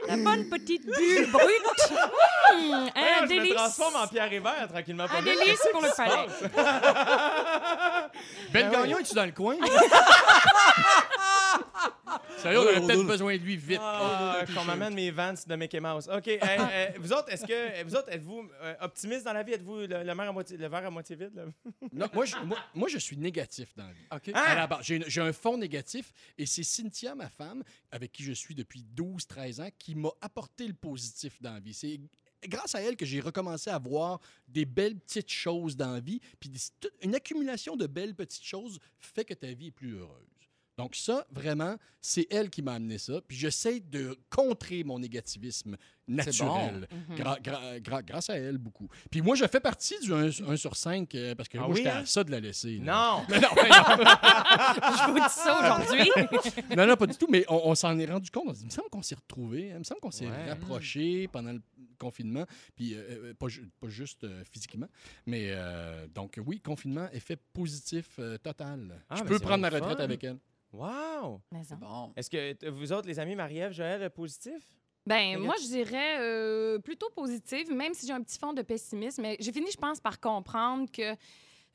La 0.07 0.17
bonne 0.17 0.45
petite 0.49 0.85
bulle 0.97 1.29
brute. 1.31 1.91
Mmh, 1.91 2.73
un 2.95 3.17
je 3.17 3.23
me 3.23 3.27
délice. 3.27 3.53
transforme 3.55 3.95
en 3.97 4.07
Pierre 4.07 4.31
Hébert 4.31 4.67
tranquillement. 4.71 5.05
Un 5.15 5.21
délice 5.21 5.67
pour 5.71 5.81
le 5.81 5.89
palais. 5.95 6.27
Ben 8.51 8.71
Gagnon, 8.71 8.99
es-tu 8.99 9.13
dans 9.15 9.25
le 9.25 9.31
coin? 9.31 9.55
Sérieux, 12.37 12.59
on 12.59 12.63
aurait 12.63 12.81
peut-être 12.81 13.07
besoin 13.07 13.37
de 13.37 13.41
lui 13.41 13.57
vite. 13.57 13.79
Ah, 13.81 14.43
qu'on 14.53 14.63
m'amène 14.63 14.93
mes 14.93 15.11
Vans 15.11 15.33
de 15.45 15.55
Mickey 15.55 15.79
Mouse. 15.79 16.09
OK. 16.09 16.27
euh, 16.27 16.87
vous 16.99 17.11
autres, 17.13 17.31
est-ce 17.31 17.45
que 17.45 17.83
vous 17.83 17.95
autres, 17.95 18.09
êtes-vous 18.09 18.49
euh, 18.61 18.75
optimiste 18.81 19.25
dans 19.25 19.33
la 19.33 19.43
vie? 19.43 19.53
Êtes-vous 19.53 19.77
le, 19.79 19.87
le 19.87 20.13
verre 20.13 20.29
à 20.29 20.31
moitié, 20.31 20.57
le 20.57 20.67
verre 20.67 20.85
à 20.85 20.89
moitié 20.89 21.15
vide? 21.15 21.35
là? 21.35 21.45
Non, 21.91 22.07
moi, 22.13 22.25
je, 22.25 22.35
moi, 22.37 22.57
moi, 22.73 22.87
je 22.87 22.97
suis 22.97 23.17
négatif 23.17 23.75
dans 23.75 23.85
la 23.85 23.93
vie. 23.93 24.05
OK. 24.11 24.31
Ah! 24.33 24.79
J'ai, 24.81 25.21
un 25.21 25.33
fond 25.33 25.57
négatif 25.57 26.13
et 26.37 26.45
c'est 26.45 26.63
Cynthia, 26.63 27.15
ma 27.15 27.29
femme, 27.29 27.63
avec 27.91 28.11
qui 28.11 28.23
je 28.23 28.33
suis 28.33 28.55
depuis 28.55 28.85
12-13 28.95 29.61
ans, 29.61 29.69
qui 29.77 29.95
m'a 29.95 30.09
apporté 30.21 30.67
le 30.67 30.73
positif 30.73 31.41
dans 31.41 31.53
la 31.53 31.59
vie. 31.59 31.73
C'est 31.73 31.99
grâce 32.45 32.75
à 32.75 32.81
elle 32.81 32.95
que 32.95 33.05
j'ai 33.05 33.19
recommencé 33.19 33.69
à 33.69 33.79
voir 33.79 34.19
des 34.47 34.65
belles 34.65 34.97
petites 34.97 35.31
choses 35.31 35.75
dans 35.75 35.93
la 35.93 35.99
vie. 35.99 36.21
Puis 36.39 36.51
une 37.01 37.15
accumulation 37.15 37.75
de 37.75 37.87
belles 37.87 38.15
petites 38.15 38.45
choses 38.45 38.79
fait 38.99 39.25
que 39.25 39.33
ta 39.33 39.51
vie 39.53 39.67
est 39.67 39.71
plus 39.71 39.95
heureuse. 39.95 40.36
Donc 40.77 40.95
ça, 40.95 41.25
vraiment, 41.31 41.75
c'est 42.01 42.27
elle 42.29 42.51
qui 42.51 42.61
m'a 42.61 42.73
amené 42.73 42.99
ça. 42.99 43.19
Puis 43.27 43.35
j'essaie 43.35 43.79
de 43.79 44.15
contrer 44.29 44.83
mon 44.83 44.99
négativisme 44.99 45.75
naturel. 46.07 46.87
gra- 47.15 47.41
gra- 47.41 47.79
gra- 47.81 48.03
grâce 48.05 48.29
à 48.29 48.37
elle, 48.37 48.59
beaucoup. 48.59 48.87
Puis 49.09 49.21
moi, 49.23 49.35
je 49.35 49.45
fais 49.47 49.59
partie 49.59 49.99
du 49.99 50.13
1, 50.13 50.55
sur 50.55 50.75
5 50.75 51.15
parce 51.35 51.49
que 51.49 51.57
Ah 51.57 51.61
moi, 51.61 51.69
oui, 51.71 51.77
j'étais 51.77 51.89
hein? 51.89 52.01
à 52.01 52.05
ça 52.05 52.23
de 52.23 52.29
la 52.29 52.39
laisser. 52.39 52.77
là. 52.77 52.83
Non! 53.17 53.25
Mais 53.27 53.39
non, 53.39 53.47
mais 53.55 53.69
non. 53.69 53.75
Je 54.97 55.11
vous 55.11 55.19
dis 55.19 55.33
ça 55.33 55.59
aujourd'hui. 55.59 56.11
Non, 56.77 56.85
non, 56.85 56.95
pas 56.95 57.07
du 57.07 57.17
tout, 57.17 57.27
mais 57.27 57.43
on, 57.49 57.71
on 57.71 57.75
s'en 57.75 57.97
est 57.97 58.05
rendu 58.05 58.29
compte. 58.29 58.45
On 58.47 58.51
dit, 58.53 58.61
il 58.61 58.65
me 58.67 58.71
semble 58.71 58.89
qu'on 58.89 59.01
s'est 59.01 59.15
retrouvés, 59.15 59.69
il 59.73 59.79
me 59.79 59.83
semble 59.83 59.99
qu'on 59.99 60.11
s'est 60.11 60.27
Ouais. 60.27 60.49
rapprochés 60.49 61.27
pendant 61.29 61.53
le 61.53 61.61
confinement, 61.97 62.45
puis 62.75 62.93
euh, 62.93 62.99
euh, 62.99 63.33
pas, 63.33 63.47
ju- 63.47 63.67
pas 63.79 63.87
juste 63.89 64.23
euh, 64.25 64.43
physiquement, 64.51 64.87
mais 65.25 65.47
euh, 65.49 66.05
donc 66.13 66.39
oui, 66.45 66.59
confinement, 66.59 67.07
effet 67.11 67.35
positif 67.53 68.07
euh, 68.19 68.37
total. 68.37 69.01
Ah, 69.09 69.15
Je 69.15 69.21
ben, 69.23 69.29
peux 69.29 69.39
prendre 69.39 69.61
ma 69.61 69.69
retraite 69.69 69.97
fun. 69.97 70.03
avec 70.03 70.23
elle. 70.23 70.37
Wow! 70.77 71.41
Bon. 71.79 72.13
Est-ce 72.15 72.29
que 72.29 72.69
vous 72.69 72.91
autres, 72.93 73.07
les 73.07 73.19
amis, 73.19 73.35
Marie-Ève, 73.35 73.71
Joël, 73.71 74.03
euh, 74.03 74.09
positif? 74.09 74.61
Ben, 75.05 75.37
moi, 75.39 75.55
je 75.61 75.67
dirais 75.67 76.17
euh, 76.19 76.79
plutôt 76.79 77.09
positive, 77.15 77.71
même 77.73 77.93
si 77.93 78.05
j'ai 78.05 78.13
un 78.13 78.21
petit 78.21 78.37
fond 78.37 78.53
de 78.53 78.61
pessimisme. 78.61 79.21
Mais 79.21 79.37
j'ai 79.39 79.51
fini, 79.51 79.71
je 79.71 79.77
pense, 79.77 79.99
par 79.99 80.19
comprendre 80.19 80.91
que 80.91 81.15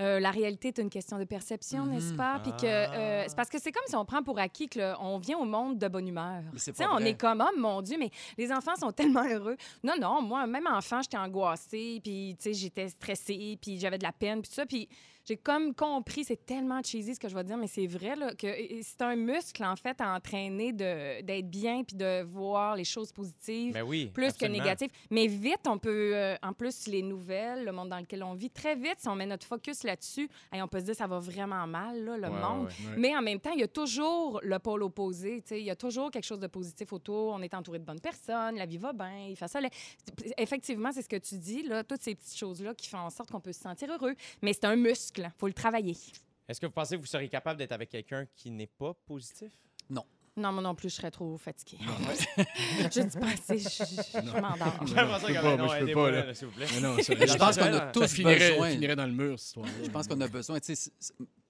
euh, 0.00 0.20
la 0.20 0.30
réalité 0.30 0.68
est 0.68 0.78
une 0.78 0.88
question 0.90 1.18
de 1.18 1.24
perception, 1.24 1.84
Mhm. 1.84 1.90
n'est-ce 1.92 2.14
pas? 2.14 2.40
Puis 2.40 2.52
que 2.52 2.66
euh, 2.66 3.24
c'est 3.26 3.34
parce 3.36 3.48
que 3.48 3.58
c'est 3.60 3.72
comme 3.72 3.82
si 3.86 3.96
on 3.96 4.04
prend 4.04 4.22
pour 4.22 4.38
acquis 4.38 4.68
qu'on 4.68 5.18
vient 5.18 5.38
au 5.38 5.44
monde 5.44 5.78
de 5.78 5.88
bonne 5.88 6.06
humeur. 6.08 6.42
Tu 6.62 6.72
on 6.90 6.98
est 6.98 7.18
comme, 7.18 7.42
oh 7.46 7.58
mon 7.58 7.82
Dieu, 7.82 7.96
mais 7.98 8.10
les 8.38 8.52
enfants 8.52 8.76
sont 8.76 8.92
tellement 8.92 9.24
heureux. 9.28 9.56
Non, 9.82 9.94
non, 10.00 10.22
moi, 10.22 10.46
même 10.46 10.66
enfant, 10.66 11.00
j'étais 11.02 11.18
angoissée, 11.18 12.00
puis 12.02 12.36
tu 12.38 12.44
sais, 12.44 12.52
j'étais 12.54 12.88
stressée, 12.88 13.58
puis 13.60 13.78
j'avais 13.78 13.98
de 13.98 14.04
la 14.04 14.12
peine, 14.12 14.40
puis 14.42 14.48
tout 14.50 14.54
ça. 14.56 14.66
Puis 14.66 14.88
j'ai 15.24 15.36
comme 15.36 15.74
compris, 15.74 16.24
c'est 16.24 16.44
tellement 16.44 16.82
cheesy 16.82 17.14
ce 17.14 17.20
que 17.20 17.28
je 17.28 17.34
vais 17.34 17.44
dire, 17.44 17.56
mais 17.56 17.66
c'est 17.68 17.86
vrai, 17.86 18.16
là, 18.16 18.34
que 18.34 18.46
c'est 18.82 19.02
un 19.02 19.16
muscle, 19.16 19.64
en 19.64 19.76
fait, 19.76 20.00
à 20.00 20.14
entraîner 20.14 20.72
d'être 20.72 21.48
bien, 21.48 21.84
puis 21.84 21.96
de 21.96 22.22
voir 22.22 22.76
les 22.76 22.84
choses 22.84 23.12
positives 23.12 23.72
Ben 23.74 23.82
oui. 23.82 24.10
plus 24.12 24.26
absolument. 24.26 24.56
que 24.58 24.62
négatif. 24.62 24.90
Mais 25.10 25.26
vite, 25.26 25.60
on 25.66 25.78
peut, 25.78 26.12
euh, 26.14 26.34
en 26.42 26.52
plus, 26.52 26.86
les 26.88 27.02
nouvelles, 27.02 27.64
le 27.64 27.72
monde 27.72 27.88
dans 27.90 27.98
lequel 27.98 28.22
on 28.24 28.34
vit, 28.34 28.50
très 28.50 28.74
vite, 28.74 28.96
si 28.98 29.08
on 29.08 29.14
met 29.14 29.26
notre 29.26 29.46
focus 29.46 29.82
là-dessus, 29.84 30.28
hey, 30.52 30.60
on 30.62 30.68
peut 30.68 30.80
se 30.80 30.84
dire 30.86 30.94
ça 30.96 31.06
va 31.06 31.18
vraiment 31.18 31.66
mal, 31.66 32.04
là, 32.04 32.16
le 32.16 32.28
Ouais, 32.28 32.40
monde. 32.40 32.66
ouais, 32.66 32.90
ouais. 32.90 32.96
Mais 32.96 33.16
en 33.16 33.22
même 33.22 33.38
temps, 33.40 33.52
il 33.52 33.60
y 33.60 33.64
a 33.64 33.68
toujours 33.68 34.40
le 34.42 34.58
pôle 34.58 34.82
opposé. 34.82 35.42
Il 35.50 35.58
y 35.58 35.70
a 35.70 35.76
toujours 35.76 36.10
quelque 36.10 36.24
chose 36.24 36.40
de 36.40 36.46
positif 36.46 36.92
autour. 36.92 37.32
On 37.34 37.42
est 37.42 37.54
entouré 37.54 37.78
de 37.78 37.84
bonnes 37.84 38.00
personnes, 38.00 38.56
la 38.56 38.66
vie 38.66 38.78
va 38.78 38.92
bien, 38.92 39.26
il 39.28 39.36
fait 39.36 39.48
ça. 39.48 39.60
Effectivement, 40.38 40.90
c'est 40.92 41.02
ce 41.02 41.08
que 41.08 41.16
tu 41.16 41.36
dis, 41.38 41.62
là, 41.62 41.84
toutes 41.84 42.02
ces 42.02 42.14
petites 42.14 42.36
choses-là 42.36 42.74
qui 42.74 42.88
font 42.88 42.98
en 42.98 43.10
sorte 43.10 43.30
qu'on 43.30 43.40
peut 43.40 43.52
se 43.52 43.60
sentir 43.60 43.90
heureux. 43.92 44.14
Mais 44.42 44.52
c'est 44.52 44.64
un 44.64 44.76
muscle, 44.76 45.11
faut 45.38 45.46
le 45.46 45.52
travailler. 45.54 45.96
Est-ce 46.48 46.60
que 46.60 46.66
vous 46.66 46.72
pensez 46.72 46.96
que 46.96 47.00
vous 47.00 47.06
seriez 47.06 47.28
capable 47.28 47.58
d'être 47.58 47.72
avec 47.72 47.88
quelqu'un 47.90 48.26
qui 48.34 48.50
n'est 48.50 48.66
pas 48.66 48.94
positif? 49.06 49.52
Non, 50.34 50.50
moi 50.50 50.62
non 50.62 50.74
plus, 50.74 50.88
je 50.88 50.94
serais 50.94 51.10
trop 51.10 51.36
fatiguée. 51.36 51.76
je 52.90 53.00
dis 53.02 53.18
pas 53.18 53.26
assez, 53.26 53.58
je, 53.58 53.68
je- 53.68 54.26
je 54.26 54.40
m'endors. 54.40 54.86
J'ai 54.86 54.94
l'impression 54.94 55.26
pas, 55.28 55.38
avait- 55.38 55.42
moi, 55.42 55.56
non, 55.58 55.68
je 55.68 55.76
peux 55.76 55.82
aidez-moi, 55.82 56.04
pas, 56.06 56.10
là. 56.10 56.24
là, 56.24 56.34
s'il 56.34 56.46
vous 56.46 56.54
plaît. 56.54 56.66
Mais 56.74 56.80
non, 56.80 56.96
ça, 57.02 57.02
Je 57.26 57.36
pense 57.36 57.56
qu'on 57.58 57.64
a 57.64 57.80
tous 57.92 58.00
besoin. 58.22 58.70
finirait 58.70 58.96
dans 58.96 59.04
le 59.04 59.12
mur, 59.12 59.38
cette 59.38 59.48
histoire 59.48 59.66
Je 59.84 59.90
pense 59.90 60.08
qu'on 60.08 60.20
a 60.22 60.28
besoin. 60.28 60.58
tu 60.58 60.74
sais, 60.74 60.90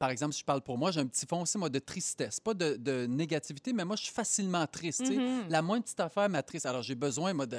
par 0.00 0.10
exemple, 0.10 0.32
si 0.34 0.40
je 0.40 0.44
parle 0.44 0.62
pour 0.62 0.76
moi, 0.78 0.90
j'ai 0.90 0.98
un 0.98 1.06
petit 1.06 1.26
fond 1.26 1.42
aussi, 1.42 1.58
moi, 1.58 1.68
de 1.68 1.78
tristesse. 1.78 2.40
Pas 2.40 2.54
de, 2.54 2.74
de 2.74 3.06
négativité, 3.06 3.72
mais 3.72 3.84
moi, 3.84 3.94
je 3.94 4.02
suis 4.02 4.12
facilement 4.12 4.66
triste. 4.66 5.02
tu 5.04 5.14
sais. 5.14 5.16
Mhm. 5.16 5.44
La 5.48 5.62
moindre 5.62 5.84
petite 5.84 6.00
affaire 6.00 6.28
m'attriste. 6.28 6.66
Alors, 6.66 6.82
j'ai 6.82 6.96
besoin, 6.96 7.32
moi, 7.34 7.46
de. 7.46 7.58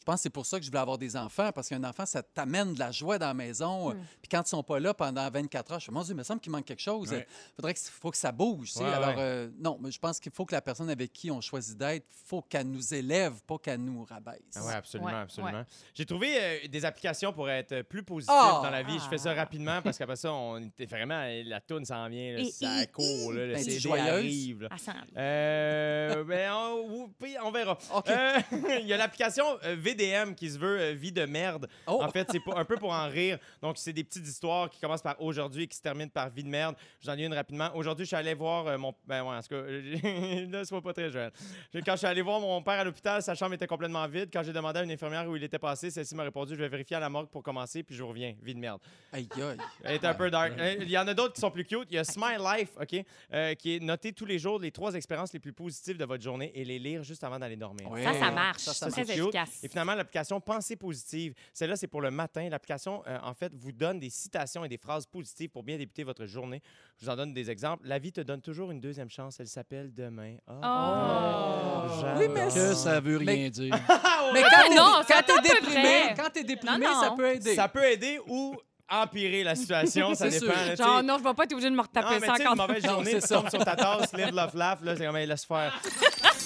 Je 0.00 0.04
pense 0.04 0.20
que 0.20 0.22
c'est 0.22 0.30
pour 0.30 0.46
ça 0.46 0.58
que 0.58 0.64
je 0.64 0.70
voulais 0.70 0.80
avoir 0.80 0.96
des 0.96 1.16
enfants, 1.16 1.50
parce 1.52 1.68
qu'un 1.68 1.84
enfant, 1.84 2.06
ça 2.06 2.22
t'amène 2.22 2.72
de 2.72 2.78
la 2.78 2.90
joie 2.90 3.18
dans 3.18 3.26
la 3.26 3.34
maison. 3.34 3.90
Puis 4.22 4.28
quand 4.30 4.40
ils 4.42 4.48
sont 4.48 4.62
pas 4.62 4.80
là 4.80 4.94
pendant 4.94 5.28
24 5.28 5.72
heures, 5.72 5.80
je 5.80 5.90
me 5.90 5.94
dis, 5.94 5.98
mon 5.98 6.02
Dieu, 6.02 6.14
il 6.14 6.16
me 6.16 6.22
semble 6.22 6.40
qu'il 6.40 6.50
manque 6.52 6.64
quelque 6.64 6.80
chose. 6.80 7.08
Il 7.12 7.16
Ouais. 7.18 7.26
faudrait 7.56 7.74
que, 7.74 7.80
faut 7.80 8.10
que 8.10 8.16
ça 8.16 8.32
bouge. 8.32 8.70
Ouais, 8.76 8.86
Alors, 8.86 9.08
ouais. 9.10 9.14
euh, 9.18 9.50
non, 9.58 9.78
mais 9.82 9.90
je 9.90 9.98
pense 9.98 10.18
qu'il 10.18 10.32
faut 10.32 10.46
que 10.46 10.54
la 10.54 10.62
personne 10.62 10.88
avec 10.88 11.12
qui 11.12 11.30
on 11.30 11.40
choisit 11.42 11.76
d'être, 11.76 12.06
faut 12.26 12.40
qu'elle 12.40 12.68
nous 12.70 12.94
élève, 12.94 13.34
pas 13.46 13.58
qu'elle 13.58 13.84
nous 13.84 14.02
rabaisse. 14.04 14.40
Ah 14.56 14.64
ouais, 14.64 14.72
absolument, 14.74 15.10
Ouais, 15.10 15.16
absolument. 15.16 15.64
J'ai 15.94 16.06
trouvé 16.06 16.28
euh, 16.40 16.68
des 16.68 16.84
applications 16.86 17.32
pour 17.34 17.50
être 17.50 17.82
plus 17.82 18.02
positif 18.02 18.34
Ah! 18.34 18.60
dans 18.62 18.70
la 18.70 18.82
vie. 18.82 18.98
Je 18.98 19.08
fais 19.08 19.18
ça 19.18 19.34
rapidement 19.34 19.82
parce 19.82 19.98
qu'après 19.98 20.16
ça, 20.16 20.32
on 20.32 20.58
était 20.58 20.86
vraiment 20.86 21.22
la 21.44 21.60
toune 21.60 21.84
s'en 21.84 22.08
vient, 22.08 22.32
là, 22.34 22.40
Et- 22.40 22.50
ça 22.50 22.82
et- 22.82 22.86
court, 22.86 23.32
là, 23.32 23.46
le 23.46 23.52
Ben, 23.54 23.62
CD 23.62 23.78
joyeuse? 23.78 24.08
arrive. 24.08 24.62
là. 24.62 24.68
Ah, 24.70 24.78
ça- 24.78 24.94
Euh, 25.16 26.24
ben, 26.24 26.50
on, 26.52 27.50
verra. 27.50 27.76
OK. 27.94 28.08
Euh, 28.08 28.38
Il 28.80 28.86
y 28.86 28.92
a 28.92 28.96
l'application 28.96 29.44
euh, 29.64 29.76
VDM 29.94 30.34
qui 30.34 30.50
se 30.50 30.58
veut 30.58 30.78
euh, 30.80 30.92
vie 30.92 31.12
de 31.12 31.24
merde. 31.24 31.68
Oh! 31.86 32.00
En 32.02 32.08
fait, 32.10 32.26
c'est 32.30 32.40
un 32.54 32.64
peu 32.64 32.76
pour 32.76 32.92
en 32.92 33.08
rire. 33.08 33.38
Donc, 33.62 33.78
c'est 33.78 33.92
des 33.92 34.04
petites 34.04 34.26
histoires 34.26 34.68
qui 34.70 34.80
commencent 34.80 35.02
par 35.02 35.20
aujourd'hui 35.20 35.64
et 35.64 35.66
qui 35.66 35.76
se 35.76 35.82
terminent 35.82 36.10
par 36.10 36.30
vie 36.30 36.44
de 36.44 36.48
merde. 36.48 36.74
J'en 37.00 37.16
ai 37.16 37.24
une 37.24 37.34
rapidement. 37.34 37.70
Aujourd'hui, 37.74 38.04
je 38.04 38.08
suis 38.08 38.16
allé 38.16 38.34
voir 38.34 38.66
euh, 38.66 38.78
mon. 38.78 38.94
Ben, 39.06 39.22
ouais, 39.22 39.36
en 39.36 39.40
tout 39.42 39.48
cas, 39.48 39.62
là, 40.50 40.64
sois 40.64 40.82
pas 40.82 40.92
très 40.92 41.10
jeune. 41.10 41.30
Je- 41.72 41.80
Quand 41.80 41.92
je 41.92 41.98
suis 41.98 42.06
allé 42.06 42.22
voir 42.22 42.40
mon 42.40 42.62
père 42.62 42.80
à 42.80 42.84
l'hôpital, 42.84 43.22
sa 43.22 43.34
chambre 43.34 43.54
était 43.54 43.66
complètement 43.66 44.06
vide. 44.06 44.28
Quand 44.32 44.42
j'ai 44.42 44.52
demandé 44.52 44.80
à 44.80 44.82
une 44.82 44.90
infirmière 44.90 45.28
où 45.28 45.36
il 45.36 45.44
était 45.44 45.58
passé, 45.58 45.90
celle-ci 45.90 46.14
m'a 46.14 46.22
répondu 46.24 46.54
Je 46.54 46.60
vais 46.60 46.68
vérifier 46.68 46.96
à 46.96 47.00
la 47.00 47.08
morgue 47.08 47.28
pour 47.28 47.42
commencer, 47.42 47.82
puis 47.82 47.94
je 47.94 48.02
reviens. 48.02 48.34
Vie 48.42 48.54
de 48.54 48.60
merde. 48.60 48.80
Aïe, 49.12 49.28
aïe. 49.36 49.56
Elle 49.84 49.94
est 49.94 50.04
un 50.04 50.14
peu 50.14 50.30
dark. 50.30 50.52
Euh, 50.58 50.76
Il 50.80 50.90
y 50.90 50.98
en 50.98 51.06
a 51.08 51.14
d'autres 51.14 51.34
qui 51.34 51.40
sont 51.40 51.50
plus 51.50 51.64
cute. 51.64 51.86
Il 51.90 51.94
y 51.94 51.98
a 51.98 52.04
Smile 52.04 52.38
Life, 52.56 52.70
OK, 52.80 53.04
euh, 53.32 53.54
qui 53.54 53.76
est 53.76 53.80
noter 53.80 54.12
tous 54.12 54.26
les 54.26 54.38
jours 54.38 54.58
les 54.58 54.70
trois 54.70 54.94
expériences 54.94 55.32
les 55.32 55.38
plus 55.38 55.52
positives 55.52 55.96
de 55.96 56.04
votre 56.04 56.22
journée 56.22 56.50
et 56.54 56.64
les 56.64 56.78
lire 56.78 57.02
juste 57.02 57.22
avant 57.24 57.38
d'aller 57.38 57.56
dormir. 57.56 57.90
Ouais. 57.90 58.02
Ça, 58.04 58.14
ça 58.14 58.30
marche. 58.30 58.62
Ça, 58.62 58.72
ça 58.74 58.90
C'est 58.90 59.04
C'est 59.04 59.04
très 59.04 59.14
cute. 59.14 59.22
efficace. 59.24 59.60
Et 59.64 59.68
finalement, 59.78 59.94
l'application 59.94 60.40
Pensée 60.40 60.74
positive. 60.76 61.34
Celle-là, 61.52 61.76
c'est 61.76 61.86
pour 61.86 62.00
le 62.00 62.10
matin. 62.10 62.48
L'application, 62.48 63.02
euh, 63.06 63.18
en 63.22 63.32
fait, 63.34 63.52
vous 63.54 63.70
donne 63.70 64.00
des 64.00 64.10
citations 64.10 64.64
et 64.64 64.68
des 64.68 64.76
phrases 64.78 65.06
positives 65.06 65.50
pour 65.50 65.62
bien 65.62 65.76
débuter 65.76 66.02
votre 66.02 66.26
journée. 66.26 66.60
Je 66.98 67.04
vous 67.04 67.10
en 67.12 67.16
donne 67.16 67.32
des 67.32 67.48
exemples. 67.50 67.86
La 67.86 67.98
vie 68.00 68.10
te 68.12 68.20
donne 68.20 68.40
toujours 68.40 68.70
une 68.72 68.80
deuxième 68.80 69.08
chance. 69.10 69.38
Elle 69.38 69.46
s'appelle 69.46 69.94
demain. 69.94 70.34
Ah, 70.48 71.84
Oh. 71.86 72.00
j'adore. 72.00 72.18
Oui, 72.18 72.28
mais 72.28 72.48
Que 72.48 72.74
ça 72.74 72.98
veut 73.00 73.18
rien 73.18 73.26
Mais- 73.26 73.50
dire. 73.50 73.74
Mais 74.34 74.42
quand 74.42 74.68
t'es 74.68 74.74
non, 74.74 75.00
quand 75.06 75.22
t'es 75.24 75.32
peu 75.34 75.42
déprimé, 75.42 75.80
vrai. 75.82 76.14
quand 76.16 76.30
t'es 76.32 76.44
déprimé, 76.44 76.78
Non, 76.78 76.92
non. 76.94 77.00
ça 77.00 77.10
peut 77.16 77.28
aider. 77.34 77.54
Ça 77.54 77.68
peut 77.68 77.84
aider 77.84 78.18
ou 78.26 78.56
empirer 78.90 79.44
la 79.44 79.54
situation. 79.54 80.14
ça 80.14 80.30
C'est 80.30 80.40
dépend. 80.40 80.52
là. 80.52 80.74
Genre, 80.74 81.02
non, 81.04 81.18
je 81.18 81.24
vais 81.24 81.34
pas 81.34 81.44
être 81.44 81.52
obligé 81.52 81.68
de 81.70 81.74
me 81.74 81.76
Non, 81.76 81.82
retaper 81.84 82.20
mais 82.20 82.26
ça 82.26 82.32
tu 82.32 82.36
sais, 82.38 82.42
une 82.42 82.48
encore. 82.48 82.68
mauvaise 82.68 82.82
Non, 82.84 82.90
journée, 82.90 83.10
c'est 83.12 83.20
tu 83.20 83.26
ça. 83.28 83.36
tombes 83.36 83.50
sur 83.50 83.64
ta 83.64 83.76
tasse, 83.76 84.12
live, 84.12 84.34
love, 84.34 84.56
laugh, 84.56 84.78
là, 84.82 84.96
c'est 84.96 85.06
comme, 85.06 85.16
laisse 85.16 85.44
faire. 85.44 85.80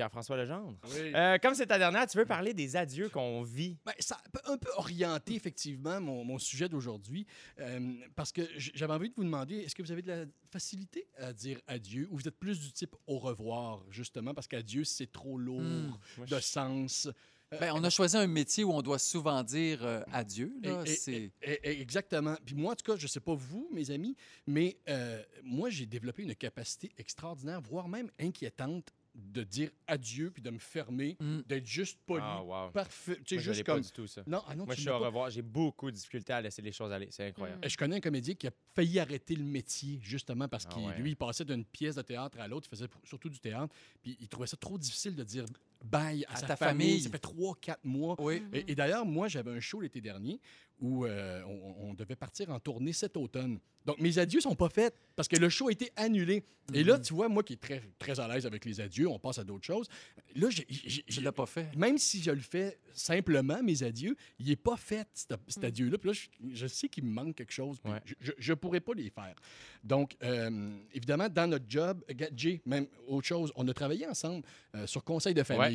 Pierre-François 0.00 0.38
Legendre. 0.38 0.78
Oui. 0.94 1.12
Euh, 1.14 1.36
comme 1.36 1.54
c'est 1.54 1.66
ta 1.66 1.76
dernière, 1.76 2.06
tu 2.06 2.16
veux 2.16 2.24
parler 2.24 2.54
des 2.54 2.74
adieux 2.74 3.10
qu'on 3.10 3.42
vit? 3.42 3.76
Ben, 3.84 3.92
ça 3.98 4.16
a 4.42 4.50
un 4.50 4.56
peu 4.56 4.70
orienté, 4.78 5.34
effectivement, 5.34 6.00
mon, 6.00 6.24
mon 6.24 6.38
sujet 6.38 6.70
d'aujourd'hui, 6.70 7.26
euh, 7.58 7.92
parce 8.16 8.32
que 8.32 8.40
j'avais 8.56 8.94
envie 8.94 9.10
de 9.10 9.14
vous 9.14 9.24
demander, 9.24 9.56
est-ce 9.58 9.74
que 9.74 9.82
vous 9.82 9.92
avez 9.92 10.00
de 10.00 10.08
la 10.08 10.24
facilité 10.50 11.06
à 11.18 11.34
dire 11.34 11.60
adieu 11.66 12.08
ou 12.10 12.16
vous 12.16 12.26
êtes 12.26 12.38
plus 12.38 12.58
du 12.60 12.72
type 12.72 12.96
au 13.06 13.18
revoir, 13.18 13.84
justement, 13.90 14.32
parce 14.32 14.48
qu'adieu, 14.48 14.84
c'est 14.84 15.12
trop 15.12 15.36
lourd 15.36 15.60
Hmm. 15.60 15.92
De 16.24 16.36
je- 16.36 16.40
sens. 16.40 17.08
Euh, 17.52 17.58
Ben, 17.58 17.72
on 17.74 17.82
a 17.84 17.90
choisi 17.90 18.16
un 18.16 18.26
métier 18.28 18.62
où 18.64 18.72
on 18.72 18.80
doit 18.80 18.98
souvent 19.00 19.42
dire 19.42 19.84
euh, 19.84 20.00
adieu. 20.12 20.54
Là. 20.62 20.82
Et- 20.86 20.90
et- 20.90 20.94
C'est- 20.94 21.30
et- 21.42 21.60
et- 21.64 21.80
exactement. 21.82 22.36
Puis 22.46 22.54
moi, 22.54 22.72
en 22.72 22.76
tout 22.76 22.84
cas, 22.90 22.96
je 22.96 23.02
ne 23.04 23.08
sais 23.08 23.18
pas 23.20 23.34
vous, 23.34 23.68
mes 23.72 23.90
amis, 23.90 24.16
mais 24.46 24.78
euh, 24.88 25.20
moi, 25.42 25.68
j'ai 25.68 25.84
développé 25.84 26.22
une 26.22 26.34
capacité 26.36 26.90
extraordinaire, 26.96 27.60
voire 27.60 27.88
même 27.88 28.08
inquiétante, 28.20 28.92
de 29.14 29.42
dire 29.42 29.70
adieu 29.86 30.30
puis 30.30 30.40
de 30.42 30.50
me 30.50 30.58
fermer, 30.58 31.16
Mm. 31.20 31.40
d'être 31.46 31.66
juste 31.66 31.98
poli. 32.06 32.22
Ah, 32.24 32.42
wow. 32.42 32.70
Parfait. 32.70 33.16
Tu 33.16 33.22
sais, 33.26 33.34
Moi, 33.36 33.42
je 33.42 33.52
juste 33.52 33.66
pas 33.66 33.72
comme. 33.74 33.82
du 33.82 33.90
tout, 33.90 34.06
ça. 34.06 34.22
Non, 34.26 34.42
ah 34.46 34.54
non, 34.54 34.64
Moi, 34.66 34.74
tu 34.74 34.80
je 34.82 34.86
suis 34.86 34.90
au 34.90 34.98
pas. 35.00 35.06
revoir. 35.06 35.30
J'ai 35.30 35.42
beaucoup 35.42 35.90
de 35.90 35.96
difficultés 35.96 36.32
à 36.32 36.40
laisser 36.40 36.62
les 36.62 36.72
choses 36.72 36.92
aller. 36.92 37.08
C'est 37.10 37.26
incroyable. 37.26 37.60
Euh, 37.64 37.68
Je 37.68 37.76
connais 37.76 37.96
un 37.96 38.00
comédien 38.00 38.34
qui 38.34 38.46
a 38.46 38.52
failli 38.74 38.98
arrêter 39.00 39.34
le 39.34 39.42
métier, 39.44 39.98
justement, 40.02 40.46
parce 40.48 40.66
Ah 40.70 40.74
qu'il 40.74 40.84
ouais. 40.86 40.96
lui, 40.98 41.10
il 41.10 41.16
passait 41.16 41.44
d'une 41.44 41.64
pièce 41.64 41.96
de 41.96 42.02
théâtre 42.02 42.38
à 42.40 42.46
l'autre, 42.46 42.68
il 42.68 42.76
faisait 42.76 42.88
surtout 43.04 43.28
du 43.28 43.40
théâtre, 43.40 43.74
puis 44.02 44.16
il 44.20 44.28
trouvait 44.28 44.46
ça 44.46 44.56
trop 44.56 44.78
difficile 44.78 45.14
de 45.16 45.24
dire 45.24 45.44
bye 45.84 46.24
à, 46.28 46.40
ta 46.40 46.56
famille. 46.56 46.86
famille. 46.88 47.00
Ça 47.02 47.10
fait 47.10 47.18
trois, 47.18 47.54
quatre 47.60 47.84
mois. 47.84 48.16
Oui. 48.18 48.42
Et, 48.52 48.72
et 48.72 48.74
d'ailleurs, 48.74 49.04
moi, 49.06 49.28
j'avais 49.28 49.50
un 49.52 49.60
show 49.60 49.80
l'été 49.80 50.00
dernier 50.00 50.40
où 50.80 51.04
euh, 51.04 51.42
on, 51.46 51.90
on 51.90 51.94
devait 51.94 52.16
partir 52.16 52.48
en 52.50 52.58
tournée 52.58 52.92
cet 52.94 53.16
automne. 53.16 53.58
Donc, 53.84 53.98
mes 54.00 54.18
adieux 54.18 54.40
sont 54.40 54.54
pas 54.54 54.68
faits 54.68 54.94
parce 55.16 55.28
que 55.28 55.36
le 55.36 55.48
show 55.48 55.68
a 55.68 55.72
été 55.72 55.90
annulé. 55.96 56.42
Et 56.72 56.84
là, 56.84 56.98
tu 56.98 57.12
vois, 57.14 57.28
moi 57.28 57.42
qui 57.42 57.54
est 57.54 57.60
très, 57.60 57.82
très 57.98 58.20
à 58.20 58.28
l'aise 58.28 58.46
avec 58.46 58.64
les 58.64 58.80
adieux, 58.80 59.08
on 59.08 59.18
passe 59.18 59.38
à 59.38 59.44
d'autres 59.44 59.64
choses. 59.66 59.88
Là, 60.36 60.48
Je 60.50 60.62
j'ai- 60.68 61.20
l'ai 61.20 61.32
pas 61.32 61.46
fait. 61.46 61.74
même 61.76 61.98
si 61.98 62.22
je 62.22 62.30
le 62.30 62.40
fais 62.40 62.78
simplement, 62.92 63.60
mes 63.62 63.82
adieux, 63.82 64.14
il 64.38 64.46
n'est 64.48 64.56
pas 64.56 64.76
fait, 64.76 65.08
cet, 65.12 65.34
cet 65.48 65.64
adieu-là. 65.64 65.98
Puis 65.98 66.10
là, 66.10 66.12
je, 66.14 66.54
je 66.54 66.66
sais 66.68 66.88
qu'il 66.88 67.04
me 67.04 67.10
manque 67.12 67.34
quelque 67.34 67.52
chose. 67.52 67.78
Ouais. 67.84 67.98
Je 68.38 68.52
ne 68.52 68.54
pourrais 68.54 68.80
pas 68.80 68.94
les 68.94 69.10
faire. 69.10 69.34
Donc, 69.82 70.16
euh, 70.22 70.70
évidemment, 70.94 71.28
dans 71.28 71.48
notre 71.50 71.64
job, 71.68 72.04
Jay, 72.36 72.60
même 72.66 72.86
autre 73.08 73.26
chose, 73.26 73.50
on 73.56 73.66
a 73.66 73.74
travaillé 73.74 74.06
ensemble 74.06 74.44
euh, 74.76 74.86
sur 74.86 75.02
conseil 75.02 75.34
de 75.34 75.42
famille. 75.42 75.60
Ouais. 75.62 75.69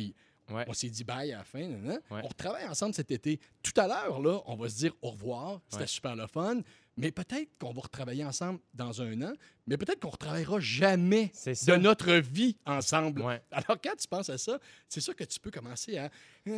On 0.48 0.72
s'est 0.72 0.90
dit 0.90 1.02
bye 1.02 1.32
à 1.32 1.38
la 1.38 1.44
fin. 1.44 1.58
nan, 1.66 1.82
nan. 1.82 2.00
Ouais. 2.10 2.20
On 2.22 2.28
retravaille 2.28 2.68
ensemble 2.68 2.94
cet 2.94 3.10
été. 3.10 3.40
Tout 3.62 3.72
à 3.80 3.88
l'heure, 3.88 4.20
là, 4.20 4.40
on 4.46 4.54
va 4.54 4.68
se 4.68 4.76
dire 4.76 4.92
au 5.02 5.10
revoir. 5.10 5.60
C'était 5.68 5.82
Ouais. 5.82 5.86
super 5.88 6.14
le 6.16 6.26
fun. 6.28 6.60
mais 6.98 7.10
peut-être 7.10 7.50
qu'on 7.58 7.72
va 7.74 7.82
retravailler 7.82 8.24
ensemble 8.24 8.58
dans 8.72 9.02
un 9.02 9.20
an, 9.20 9.32
mais 9.66 9.76
peut-être 9.76 10.00
qu'on 10.00 10.06
ne 10.08 10.12
retravaillera 10.12 10.58
jamais 10.60 11.30
de 11.44 11.76
notre 11.76 12.10
vie 12.14 12.56
ensemble. 12.64 13.20
Ouais. 13.20 13.42
Alors, 13.50 13.76
quand 13.84 13.94
tu 13.98 14.08
penses 14.08 14.30
à 14.30 14.38
ça, 14.38 14.58
c'est 14.88 15.02
sûr 15.02 15.14
que 15.14 15.24
tu 15.24 15.38
peux 15.38 15.50
commencer 15.50 15.98
à. 15.98 16.04
Ah, 16.06 16.10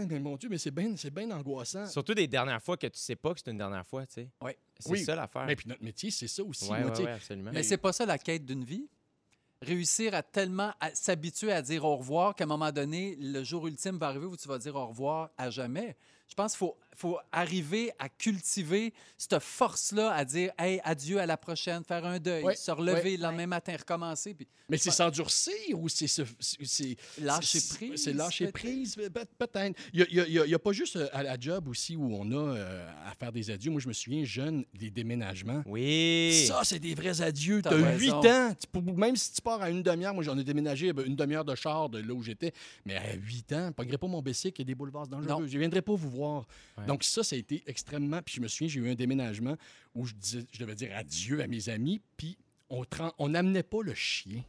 mais 0.08 0.20
mon 0.20 0.36
Dieu, 0.36 0.48
mais 0.48 0.58
c'est 0.58 0.70
bien 0.70 0.94
c'est 0.96 1.12
bien 1.12 1.28
angoissant. 1.32 1.86
Surtout 1.86 2.14
des 2.14 2.28
dernières 2.28 2.62
fois 2.62 2.76
que 2.76 2.86
tu 2.86 2.98
sais 3.00 3.16
pas 3.16 3.34
que 3.34 3.40
c'est 3.42 3.50
une 3.50 3.58
dernière 3.58 3.84
fois, 3.84 4.06
tu 4.06 4.14
sais. 4.14 4.28
Ouais. 4.40 4.56
C'est 4.78 4.90
Oui. 4.90 5.02
ça 5.02 5.16
l'affaire. 5.16 5.44
Mais 5.46 5.56
puis 5.56 5.66
notre 5.68 5.82
métier, 5.82 6.10
c'est 6.12 6.28
ça 6.28 6.44
aussi. 6.44 6.70
Ouais. 6.70 6.84
Mais 7.52 7.62
c'est 7.64 7.76
pas 7.78 7.92
ça 7.92 8.06
la 8.06 8.18
quête 8.18 8.44
d'une 8.44 8.62
vie? 8.64 8.86
Réussir 9.60 10.14
à 10.14 10.22
tellement 10.22 10.72
s'habituer 10.94 11.52
à 11.52 11.62
dire 11.62 11.84
au 11.84 11.96
revoir 11.96 12.34
qu'à 12.34 12.44
un 12.44 12.46
moment 12.46 12.70
donné, 12.70 13.16
le 13.18 13.42
jour 13.42 13.66
ultime 13.66 13.98
va 13.98 14.08
arriver 14.08 14.26
où 14.26 14.36
tu 14.36 14.46
vas 14.46 14.58
dire 14.58 14.76
au 14.76 14.86
revoir 14.86 15.30
à 15.36 15.50
jamais. 15.50 15.96
Je 16.28 16.34
pense 16.34 16.52
qu'il 16.52 16.58
faut, 16.58 16.76
faut 16.98 17.18
arriver 17.30 17.92
à 17.98 18.08
cultiver 18.08 18.92
cette 19.16 19.38
force-là, 19.38 20.12
à 20.12 20.24
dire 20.24 20.50
hey, 20.58 20.80
adieu 20.82 21.20
à 21.20 21.26
la 21.26 21.36
prochaine, 21.36 21.84
faire 21.84 22.04
un 22.04 22.18
deuil, 22.18 22.44
se 22.56 22.70
relever 22.72 23.16
le 23.16 23.22
lendemain 23.22 23.46
matin, 23.46 23.76
recommencer. 23.78 24.34
Puis 24.34 24.48
Mais 24.68 24.78
c'est 24.78 24.90
s'endurcir 24.90 25.54
ou 25.78 25.88
c'est. 25.88 26.06
lâcher 27.20 27.60
prise. 27.70 28.02
C'est 28.02 28.12
lâcher 28.12 28.46
peut-être. 28.46 28.54
prise, 28.54 28.96
peut- 28.96 29.24
peut-être. 29.38 29.78
Il 29.92 30.06
n'y 30.10 30.54
a, 30.54 30.58
pas 30.58 30.72
juste 30.72 30.96
euh, 30.96 31.08
à 31.12 31.22
la 31.22 31.38
job 31.38 31.68
aussi 31.68 31.94
où 31.94 32.12
on 32.14 32.30
a 32.32 32.56
euh, 32.56 32.90
à 33.06 33.14
faire 33.14 33.30
des 33.30 33.48
adieux. 33.50 33.70
Moi, 33.70 33.80
je 33.80 33.88
me 33.88 33.92
souviens, 33.92 34.24
jeune, 34.24 34.64
des 34.74 34.90
déménagements. 34.90 35.62
Oui. 35.66 36.46
Ça, 36.48 36.62
c'est 36.64 36.80
des 36.80 36.94
vrais 36.94 37.22
adieux. 37.22 37.62
T'as 37.62 37.76
Tu 37.76 37.84
as. 37.84 37.96
8 37.96 38.12
ans. 38.12 38.54
Même 38.96 39.14
si 39.14 39.34
tu 39.34 39.40
pars 39.40 39.62
à 39.62 39.70
une 39.70 39.82
demi-heure, 39.84 40.14
moi, 40.14 40.24
j'en 40.24 40.36
ai 40.36 40.44
déménagé 40.44 40.92
ben, 40.92 41.06
une 41.06 41.16
demi-heure 41.16 41.44
de 41.44 41.54
char 41.54 41.88
de 41.88 41.98
là 41.98 42.12
où 42.12 42.22
j'étais. 42.22 42.52
Mais 42.84 42.96
à 42.96 43.14
8 43.14 43.52
ans, 43.52 43.70
je 43.78 43.84
ne 43.84 43.96
pas 43.96 44.06
mon 44.08 44.20
bicycle, 44.20 44.60
il 44.60 44.64
y 44.64 44.66
a 44.66 44.66
des 44.66 44.74
boulevards 44.74 45.06
dangereux. 45.06 45.28
Non. 45.28 45.46
Je 45.46 45.54
ne 45.54 45.60
viendrai 45.60 45.82
pas 45.82 45.94
vous 45.94 46.10
voir. 46.10 46.46
Ouais. 46.76 46.87
Donc, 46.88 47.04
ça, 47.04 47.22
ça 47.22 47.36
a 47.36 47.38
été 47.38 47.62
extrêmement. 47.66 48.22
Puis 48.22 48.36
je 48.36 48.40
me 48.40 48.48
souviens, 48.48 48.68
j'ai 48.68 48.80
eu 48.80 48.90
un 48.90 48.94
déménagement 48.94 49.56
où 49.94 50.06
je, 50.06 50.14
devais 50.58 50.74
dire 50.74 50.88
adieu 50.96 51.42
à 51.42 51.46
mes 51.46 51.68
amis. 51.68 52.00
Puis 52.16 52.38
on 52.70 53.28
n'amenait 53.28 53.62
pas 53.62 53.82
le 53.82 53.92
chien. 53.94 54.42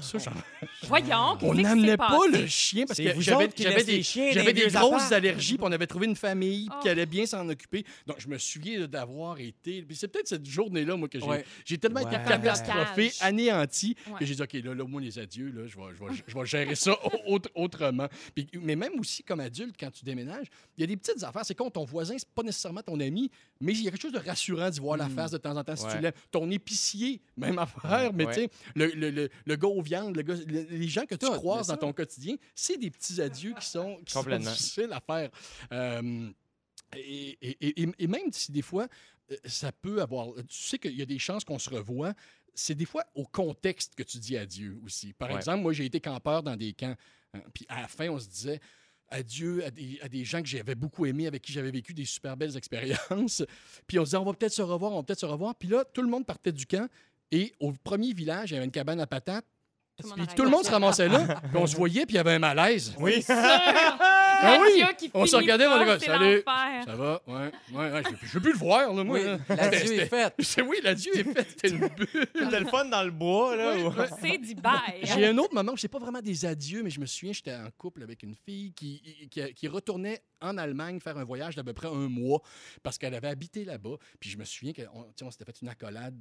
Ça, 0.00 0.18
j'en- 0.18 0.30
Voyons, 0.86 1.36
qu'est-ce 1.36 1.44
on 1.46 1.50
qui 1.52 1.56
s'est 1.56 1.62
n'amenait 1.62 1.96
pas 1.96 2.08
passé? 2.08 2.28
le 2.42 2.46
chien 2.46 2.84
parce 2.86 2.96
C'est 2.98 3.04
que 3.04 3.14
vous 3.14 3.22
j'avais 3.22 3.44
autres 3.44 3.54
qui 3.54 3.62
j'avais 3.64 3.74
laissez 3.76 3.86
des, 3.86 3.96
les 3.96 4.02
chiens 4.02 4.30
j'avais 4.32 4.46
les 4.46 4.52
des 4.52 4.60
vieux 4.68 4.78
grosses 4.78 5.02
apparts. 5.02 5.12
allergies, 5.14 5.56
puis 5.56 5.66
on 5.68 5.72
avait 5.72 5.86
trouvé 5.86 6.06
une 6.06 6.14
famille 6.16 6.68
Oh. 6.70 6.78
qui 6.82 6.88
allait 6.88 7.06
bien 7.06 7.26
s'en 7.26 7.48
occuper. 7.48 7.84
Donc, 8.06 8.16
je 8.20 8.28
me 8.28 8.38
souviens 8.38 8.86
d'avoir 8.86 9.38
été. 9.40 9.82
Puis 9.82 9.96
c'est 9.96 10.08
peut-être 10.08 10.28
cette 10.28 10.46
journée-là, 10.46 10.96
moi, 10.96 11.08
que 11.08 11.18
j'ai 11.18 11.24
Ouais. 11.26 11.44
j'ai 11.64 11.78
tellement 11.78 12.00
été 12.00 12.16
Ouais. 12.16 12.24
catastrophé, 12.24 13.02
Blocage. 13.02 13.16
anéanti, 13.22 13.96
Ouais. 14.08 14.18
que 14.20 14.26
j'ai 14.26 14.34
dit, 14.34 14.42
OK, 14.42 14.52
là, 14.52 14.74
là, 14.74 14.84
moi, 14.84 15.00
les 15.00 15.18
adieux, 15.18 15.50
là, 15.50 15.66
je 15.66 15.76
vais, 15.76 15.82
je 15.98 16.04
vais, 16.04 16.22
je 16.26 16.34
vais 16.38 16.46
gérer 16.46 16.74
ça 16.74 16.96
autre- 17.26 17.50
autrement. 17.54 18.08
Puis, 18.34 18.46
mais 18.60 18.76
même 18.76 18.98
aussi, 19.00 19.22
comme 19.22 19.40
adulte, 19.40 19.74
quand 19.78 19.90
tu 19.90 20.04
déménages, 20.04 20.46
il 20.76 20.82
y 20.82 20.84
a 20.84 20.86
des 20.86 20.96
petites 20.96 21.22
affaires. 21.24 21.44
C'est 21.44 21.54
con, 21.54 21.70
ton 21.70 21.84
voisin, 21.84 22.14
c'est 22.18 22.28
pas 22.28 22.42
nécessairement 22.42 22.82
ton 22.82 23.00
ami, 23.00 23.30
mais 23.60 23.72
il 23.72 23.82
y 23.82 23.88
a 23.88 23.90
quelque 23.90 24.02
chose 24.02 24.12
de 24.12 24.18
rassurant 24.18 24.70
d'y 24.70 24.80
voir 24.80 24.96
la 24.96 25.08
Mm. 25.08 25.14
face 25.14 25.30
de 25.30 25.38
temps 25.38 25.56
en 25.56 25.64
temps 25.64 25.76
si 25.76 25.84
tu 25.86 25.90
Ouais. 25.92 26.00
l'aimes. 26.02 26.12
Ton 26.30 26.50
épicier, 26.50 27.20
même 27.36 27.58
affaire, 27.58 28.12
mais 28.12 28.26
Ouais. 28.26 28.34
tu 28.34 28.40
sais, 28.42 28.50
le, 28.74 28.86
le, 28.88 29.10
le, 29.10 29.28
le 29.46 29.56
gars 29.56 29.68
aux 29.78 29.82
viandes, 29.82 30.16
le 30.16 30.22
gars- 30.22 30.34
le- 30.46 30.62
les 30.70 30.88
gens 30.88 31.06
que 31.06 31.14
tu 31.14 31.26
croises 31.26 31.68
dans 31.68 31.76
ton 31.76 31.92
quotidien, 31.92 32.36
c'est 32.54 32.76
des 32.76 32.90
petits 32.90 33.20
adieux 33.20 33.54
qui 33.58 33.66
sont, 33.66 33.96
qui 34.04 34.12
sont 34.12 34.22
difficiles 34.22 34.92
à 34.92 35.00
faire. 35.00 35.30
Euh, 35.72 36.30
et, 36.96 37.38
et- 37.42 37.82
et- 37.82 37.88
et 37.98 38.06
même 38.06 38.32
si 38.32 38.50
des 38.52 38.62
fois, 38.62 38.88
euh, 39.30 39.36
ça 39.44 39.72
peut 39.72 40.00
avoir. 40.00 40.28
Tu 40.48 40.56
sais 40.62 40.78
qu'il 40.78 40.96
y 40.96 41.02
a 41.02 41.06
des 41.06 41.18
chances 41.18 41.44
qu'on 41.44 41.58
se 41.58 41.70
revoie. 41.70 42.14
C'est 42.54 42.74
des 42.74 42.86
fois 42.86 43.04
au 43.14 43.24
contexte 43.24 43.94
que 43.94 44.02
tu 44.02 44.18
dis 44.18 44.36
adieu 44.36 44.80
aussi. 44.84 45.12
Par 45.12 45.28
Ouais. 45.30 45.36
exemple, 45.36 45.62
moi, 45.62 45.72
j'ai 45.72 45.84
été 45.84 46.00
campeur 46.00 46.42
dans 46.42 46.56
des 46.56 46.72
camps. 46.72 46.96
hein, 47.34 47.40
puis 47.54 47.66
à 47.68 47.82
la 47.82 47.88
fin, 47.88 48.08
on 48.08 48.18
se 48.18 48.26
disait 48.28 48.58
adieu 49.10 49.64
à 49.64 49.70
des, 49.70 49.98
à 50.02 50.08
des 50.08 50.24
gens 50.24 50.42
que 50.42 50.48
j'avais 50.48 50.74
beaucoup 50.74 51.06
aimés, 51.06 51.26
avec 51.26 51.42
qui 51.42 51.52
j'avais 51.52 51.70
vécu 51.70 51.94
des 51.94 52.04
super 52.04 52.36
belles 52.36 52.56
expériences. 52.56 53.42
Puis 53.86 53.98
on 53.98 54.02
se 54.04 54.10
disait, 54.10 54.16
on 54.18 54.24
va 54.24 54.32
peut-être 54.34 54.52
se 54.52 54.60
revoir, 54.62 54.92
on 54.92 54.96
va 54.96 55.02
peut-être 55.02 55.20
se 55.20 55.26
revoir. 55.26 55.54
Puis 55.54 55.68
là, 55.68 55.84
tout 55.84 56.02
le 56.02 56.08
monde 56.08 56.26
partait 56.26 56.52
du 56.52 56.66
camp. 56.66 56.88
Et 57.30 57.54
au 57.60 57.72
premier 57.72 58.12
village, 58.12 58.50
il 58.50 58.54
y 58.54 58.56
avait 58.56 58.64
une 58.66 58.70
cabane 58.70 59.00
à 59.00 59.06
patates. 59.06 59.46
Tout 60.00 60.04
le 60.04 60.16
monde 60.16 60.26
Puis 60.26 60.36
tout 60.36 60.44
le 60.44 60.50
monde 60.50 60.64
se 60.64 60.70
ramassait 60.70 61.08
là. 61.08 61.40
puis 61.42 61.56
on 61.56 61.66
se 61.66 61.76
voyait, 61.76 62.06
puis 62.06 62.14
il 62.14 62.18
y 62.18 62.20
avait 62.20 62.34
un 62.34 62.38
malaise. 62.38 62.94
Oui. 62.98 63.24
Ah 64.40 64.58
oui! 64.60 64.84
Qui 64.96 65.10
On 65.14 65.26
se 65.26 65.34
regardait, 65.34 65.64
comme, 65.64 65.98
c'est 65.98 66.06
Salut! 66.06 66.42
Ça 66.84 66.94
va? 66.94 67.20
Ouais, 67.26 67.50
ouais, 67.72 67.90
ouais. 67.90 68.02
Je 68.04 68.10
veux 68.10 68.16
plus- 68.16 68.26
je 68.28 68.32
veux 68.34 68.40
plus 68.40 68.52
le 68.52 68.58
voir, 68.58 68.94
là, 68.94 69.02
moi. 69.02 69.18
Oui, 69.18 69.24
là. 69.24 69.38
l'adieu 69.48 69.92
est 69.94 70.62
Oui, 70.62 70.76
l'adieu 70.82 71.18
est 71.18 71.24
fait. 71.24 71.46
C'était 71.48 71.68
une 71.70 71.78
bulle. 71.88 72.08
C'était 72.12 72.60
le 72.60 72.66
fun 72.66 72.84
dans 72.84 73.02
le 73.02 73.10
bois, 73.10 73.56
là. 73.56 73.74
Ouais. 73.76 74.06
C'est 74.20 74.38
du 74.38 74.54
bail. 74.54 75.00
J'ai 75.02 75.26
un 75.26 75.36
autre 75.38 75.54
moment 75.54 75.72
où 75.72 75.76
c'est 75.76 75.88
pas 75.88 75.98
vraiment 75.98 76.22
des 76.22 76.44
adieux, 76.46 76.82
mais 76.84 76.90
je 76.90 77.00
me 77.00 77.06
souviens, 77.06 77.32
j'étais 77.32 77.54
en 77.54 77.68
couple 77.76 78.04
avec 78.04 78.22
une 78.22 78.36
fille 78.36 78.72
qui, 78.74 79.02
qui, 79.28 79.54
qui 79.54 79.66
retournait 79.68 80.22
en 80.40 80.56
Allemagne 80.56 81.00
faire 81.00 81.18
un 81.18 81.24
voyage 81.24 81.56
d'à 81.56 81.64
peu 81.64 81.72
près 81.72 81.88
un 81.88 82.08
mois 82.08 82.40
parce 82.84 82.96
qu'elle 82.96 83.14
avait 83.14 83.28
habité 83.28 83.64
là-bas. 83.64 83.96
Puis 84.20 84.30
je 84.30 84.38
me 84.38 84.44
souviens 84.44 84.72
qu'on 84.72 85.06
on 85.22 85.30
s'était 85.32 85.46
fait 85.46 85.62
une 85.62 85.68
accolade. 85.68 86.16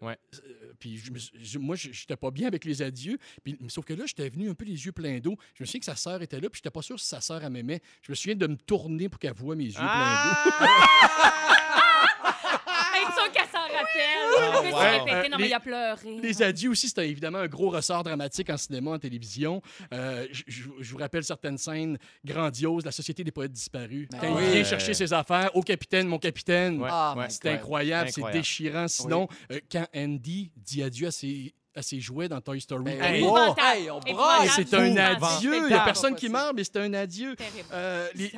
Ouais. 0.00 0.18
Euh, 0.34 0.72
puis 0.78 0.98
je 0.98 1.10
je- 1.40 1.58
moi, 1.58 1.74
je 1.76 1.88
n'étais 1.88 2.16
pas 2.16 2.30
bien 2.30 2.46
avec 2.48 2.64
les 2.64 2.82
adieux. 2.82 3.18
Puis, 3.42 3.58
sauf 3.68 3.84
que 3.84 3.94
là, 3.94 4.04
j'étais 4.06 4.28
venu 4.28 4.50
un 4.50 4.54
peu 4.54 4.64
les 4.64 4.84
yeux 4.84 4.92
pleins 4.92 5.18
d'eau. 5.20 5.36
Je 5.54 5.62
me 5.62 5.66
souviens 5.66 5.80
que 5.80 5.86
sa 5.86 5.96
sœur 5.96 6.20
était 6.22 6.40
là, 6.40 6.48
puis 6.50 6.58
j'étais 6.58 6.70
pas 6.70 6.82
sûr 6.82 6.98
si 7.00 7.06
sa 7.06 7.20
sœur 7.20 7.48
m'aimait. 7.50 7.80
Je 8.02 8.12
me 8.12 8.14
souviens 8.14 8.34
de 8.36 8.46
me 8.46 8.56
tourner 8.56 9.08
pour 9.08 9.18
qu'elle 9.18 9.32
voie 9.34 9.54
mes 9.56 9.64
yeux 9.64 9.72
pleins 9.74 10.34
d'eau. 10.44 10.50
Hey, 12.94 13.04
ça 13.14 13.28
qu'elle 13.32 13.48
s'en 13.48 13.66
rappelle. 13.96 14.72
Ah, 14.74 14.92
se 14.94 14.98
répéter. 15.12 15.28
Non, 15.28 15.36
mais 15.38 15.48
il 15.48 15.54
a 15.54 15.60
pleuré. 15.60 16.16
Les 16.22 16.42
adieux 16.42 16.70
aussi, 16.70 16.88
c'était 16.88 17.08
évidemment 17.08 17.38
un 17.38 17.46
gros 17.48 17.70
ressort 17.70 18.02
dramatique 18.02 18.50
en 18.50 18.56
cinéma, 18.56 18.92
en 18.92 18.98
télévision. 18.98 19.62
Euh, 19.92 20.26
je- 20.32 20.64
vous 20.92 20.98
rappelle 20.98 21.24
certaines 21.24 21.58
scènes 21.58 21.98
grandioses. 22.24 22.84
La 22.84 22.92
Société 22.92 23.24
des 23.24 23.30
poètes 23.32 23.52
disparus. 23.52 24.08
Ben 24.10 24.18
Quand 24.20 24.36
oui. 24.36 24.42
il 24.46 24.52
vient 24.52 24.64
chercher 24.64 24.94
ses 24.94 25.12
affaires, 25.12 25.54
au 25.54 25.62
capitaine, 25.62 26.06
mon 26.08 26.18
capitaine. 26.18 26.80
Ouais, 26.80 26.88
Ah, 26.90 27.14
C'est 27.28 27.48
incroyable, 27.48 28.10
c'est 28.12 28.30
déchirant. 28.32 28.88
Sinon, 28.88 29.28
euh, 29.52 29.60
quand 29.70 29.86
Andy 29.94 30.50
dit 30.56 30.82
adieu 30.82 31.08
à 31.08 31.10
ses, 31.10 31.54
à 31.76 31.82
ses 31.82 32.00
jouets 32.00 32.28
dans 32.28 32.40
Toy 32.40 32.60
Story 32.60 32.84
Ben 32.84 32.98
3, 32.98 33.08
oui. 33.10 33.18
Épouvantable. 33.18 33.60
Hey, 33.76 33.90
on 33.90 33.98
braille. 34.00 34.48
c'est 34.56 34.74
un 34.74 34.96
adieu. 34.96 35.54
Il 35.56 35.66
n'y 35.66 35.72
a 35.74 35.80
personne 35.84 36.14
qui 36.14 36.28
meurt, 36.28 36.52
mais 36.54 36.64
c'est 36.64 36.78
un 36.78 36.92
adieu. 36.94 37.36
Terrible. 37.36 37.68
Euh, 37.72 38.08
les- 38.14 38.32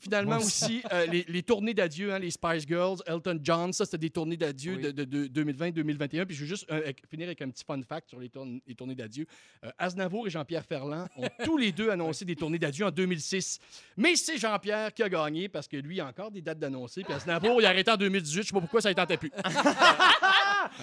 finalement 0.00 0.36
aussi, 0.38 0.82
euh, 0.92 1.06
les, 1.06 1.24
les 1.28 1.42
tournées 1.42 1.74
d'adieu, 1.74 2.12
hein, 2.12 2.18
les 2.18 2.30
Spice 2.30 2.66
Girls, 2.66 2.98
Elton 3.06 3.38
John, 3.42 3.72
ça, 3.72 3.84
c'était 3.84 3.98
des 3.98 4.10
tournées 4.10 4.36
d'adieu 4.36 4.74
Oui. 4.76 4.82
de, 4.82 4.90
de- 4.90 5.04
de 5.04 5.42
2020-2021. 5.42 6.24
Puis 6.26 6.34
je 6.36 6.40
veux 6.42 6.46
juste 6.48 6.66
euh, 6.70 6.92
finir 7.10 7.26
avec 7.28 7.40
un 7.42 7.48
petit 7.50 7.64
fun 7.64 7.80
fact 7.88 8.08
sur 8.10 8.18
les, 8.20 8.28
tourn- 8.28 8.60
les 8.66 8.74
tournées 8.74 8.94
d'adieu. 8.94 9.26
Euh, 9.64 9.70
Aznavour 9.78 10.26
et 10.26 10.30
Jean-Pierre 10.30 10.64
Ferland 10.68 11.06
ont 11.16 11.28
tous 11.44 11.56
les 11.56 11.72
deux 11.72 11.90
annoncé 11.90 12.24
des 12.24 12.34
tournées 12.36 12.58
d'adieu 12.58 12.84
en 12.86 12.90
2006. 12.90 13.58
Mais 13.96 14.16
c'est 14.16 14.36
Jean-Pierre 14.38 14.92
qui 14.92 15.02
a 15.02 15.08
gagné 15.08 15.48
parce 15.48 15.68
que 15.68 15.76
lui, 15.76 15.96
il 15.96 16.00
a 16.00 16.06
encore 16.06 16.30
des 16.30 16.40
dates 16.42 16.58
d'annoncer. 16.58 17.04
Puis 17.04 17.12
Aznavour, 17.14 17.60
il 17.60 17.66
a 17.66 17.70
arrêté 17.70 17.90
en 17.90 17.96
2018. 17.96 18.42
Je 18.42 18.46
sais 18.48 18.52
pas 18.52 18.60
pourquoi 18.60 18.80
ça 18.80 18.88
ne 18.88 18.94
tentait 18.94 19.16
plus. 19.16 19.30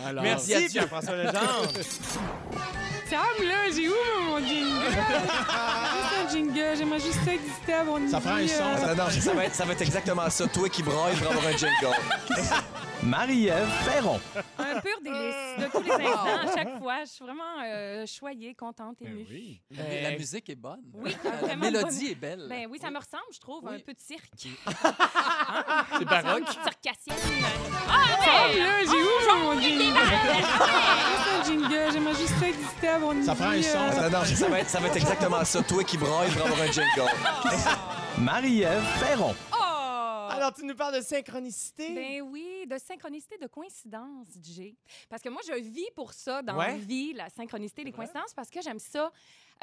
Alors, 0.05 0.23
Merci, 0.23 0.53
Adieu. 0.53 0.69
Pierre-François 0.69 1.15
Legendre. 1.17 1.80
Sam, 1.83 3.19
là, 3.45 3.69
j'ai 3.75 3.89
où 3.89 3.93
mon 4.25 4.37
jingle? 4.39 4.85
juste 4.89 6.13
un 6.19 6.29
jingle. 6.29 6.77
J'aimerais 6.77 6.99
juste 6.99 7.19
ça 7.25 7.33
exister 7.33 7.73
avant 7.73 7.97
une 7.97 8.09
Ça 8.09 8.19
prend 8.19 8.35
un 8.35 8.47
son. 8.47 8.77
Ça, 8.77 8.95
non, 8.95 9.09
ça, 9.09 9.33
va 9.33 9.45
être, 9.45 9.55
ça 9.55 9.65
va 9.65 9.73
être 9.73 9.81
exactement 9.81 10.29
ça. 10.29 10.47
Toi 10.47 10.69
qui 10.69 10.83
braille 10.83 11.15
pour 11.15 11.31
avoir 11.31 11.47
un 11.47 11.57
jingle. 11.57 11.95
Marie-Ève 13.03 13.67
Perron. 13.85 14.19
Un 14.59 14.79
pur 14.79 14.97
délice 15.03 15.35
de 15.59 15.71
tous 15.71 15.81
les 15.83 15.91
instants. 15.91 16.25
À 16.25 16.55
chaque 16.55 16.77
fois, 16.79 17.03
je 17.03 17.09
suis 17.09 17.25
vraiment 17.25 17.43
euh, 17.65 18.05
choyée, 18.05 18.53
contente, 18.53 18.97
Ben 19.01 19.09
émue. 19.11 19.25
oui. 19.29 19.61
La, 19.71 19.83
Euh, 19.83 20.01
la 20.03 20.11
musique 20.17 20.49
est 20.49 20.55
bonne. 20.55 20.81
Oui, 20.93 21.15
La 21.23 21.31
vraiment 21.31 21.65
mélodie 21.65 21.99
bonne. 22.03 22.11
est 22.11 22.15
belle. 22.15 22.45
Ben 22.47 22.67
oui, 22.69 22.77
ça 22.79 22.91
me 22.91 22.97
ressemble, 22.97 23.23
je 23.33 23.39
trouve, 23.39 23.63
Oui. 23.63 23.75
un 23.75 23.79
peu 23.79 23.93
de 23.93 23.99
cirque. 23.99 24.29
C'est 25.97 26.05
baroque. 26.05 26.43
Circassienne. 26.47 27.17
Ah, 27.89 28.47
ouais! 28.47 28.59
là, 28.59 28.79
j'ai 28.81 29.01
où 29.01 29.39
mon 29.43 29.59
jingle? 29.59 29.83
Juste 29.97 31.27
un 31.39 31.43
jingle. 31.43 31.91
J'aimerais 31.93 32.15
juste 32.15 32.33
ça 32.39 32.47
exister 32.47 32.87
avant 32.87 33.11
une 33.13 33.23
Ça 33.23 33.35
prend 33.35 33.49
un 33.49 33.61
son. 33.61 33.77
euh, 33.79 33.91
Ça, 33.91 34.09
non, 34.09 34.23
ça, 34.25 34.47
va 34.47 34.59
être, 34.59 34.69
ça 34.69 34.79
va 34.79 34.87
être 34.87 34.95
exactement 34.97 35.43
ça. 35.43 35.61
Toi 35.63 35.83
qui 35.83 35.97
braille 35.97 36.29
pour 36.31 36.45
avoir 36.45 36.61
un 36.61 36.71
jingle. 36.71 37.11
Marie-Ève 38.19 38.83
Perron. 38.99 39.35
Oh! 40.31 40.37
Alors, 40.37 40.53
tu 40.53 40.65
nous 40.65 40.75
parles 40.75 40.95
de 40.95 41.01
synchronicité? 41.01 41.93
Ben 41.93 42.21
oui, 42.21 42.65
de 42.67 42.77
synchronicité, 42.77 43.37
de 43.37 43.47
coïncidence, 43.47 44.27
Jay. 44.41 44.75
Parce 45.09 45.21
que 45.21 45.29
moi, 45.29 45.41
je 45.47 45.53
vis 45.53 45.89
pour 45.95 46.13
ça 46.13 46.41
dans 46.41 46.57
Ouais. 46.57 46.67
la 46.67 46.77
vie, 46.77 47.13
la 47.13 47.29
synchronicité, 47.29 47.83
les 47.83 47.91
coïncidences, 47.91 48.33
parce 48.33 48.49
que 48.49 48.61
j'aime 48.61 48.79
ça. 48.79 49.11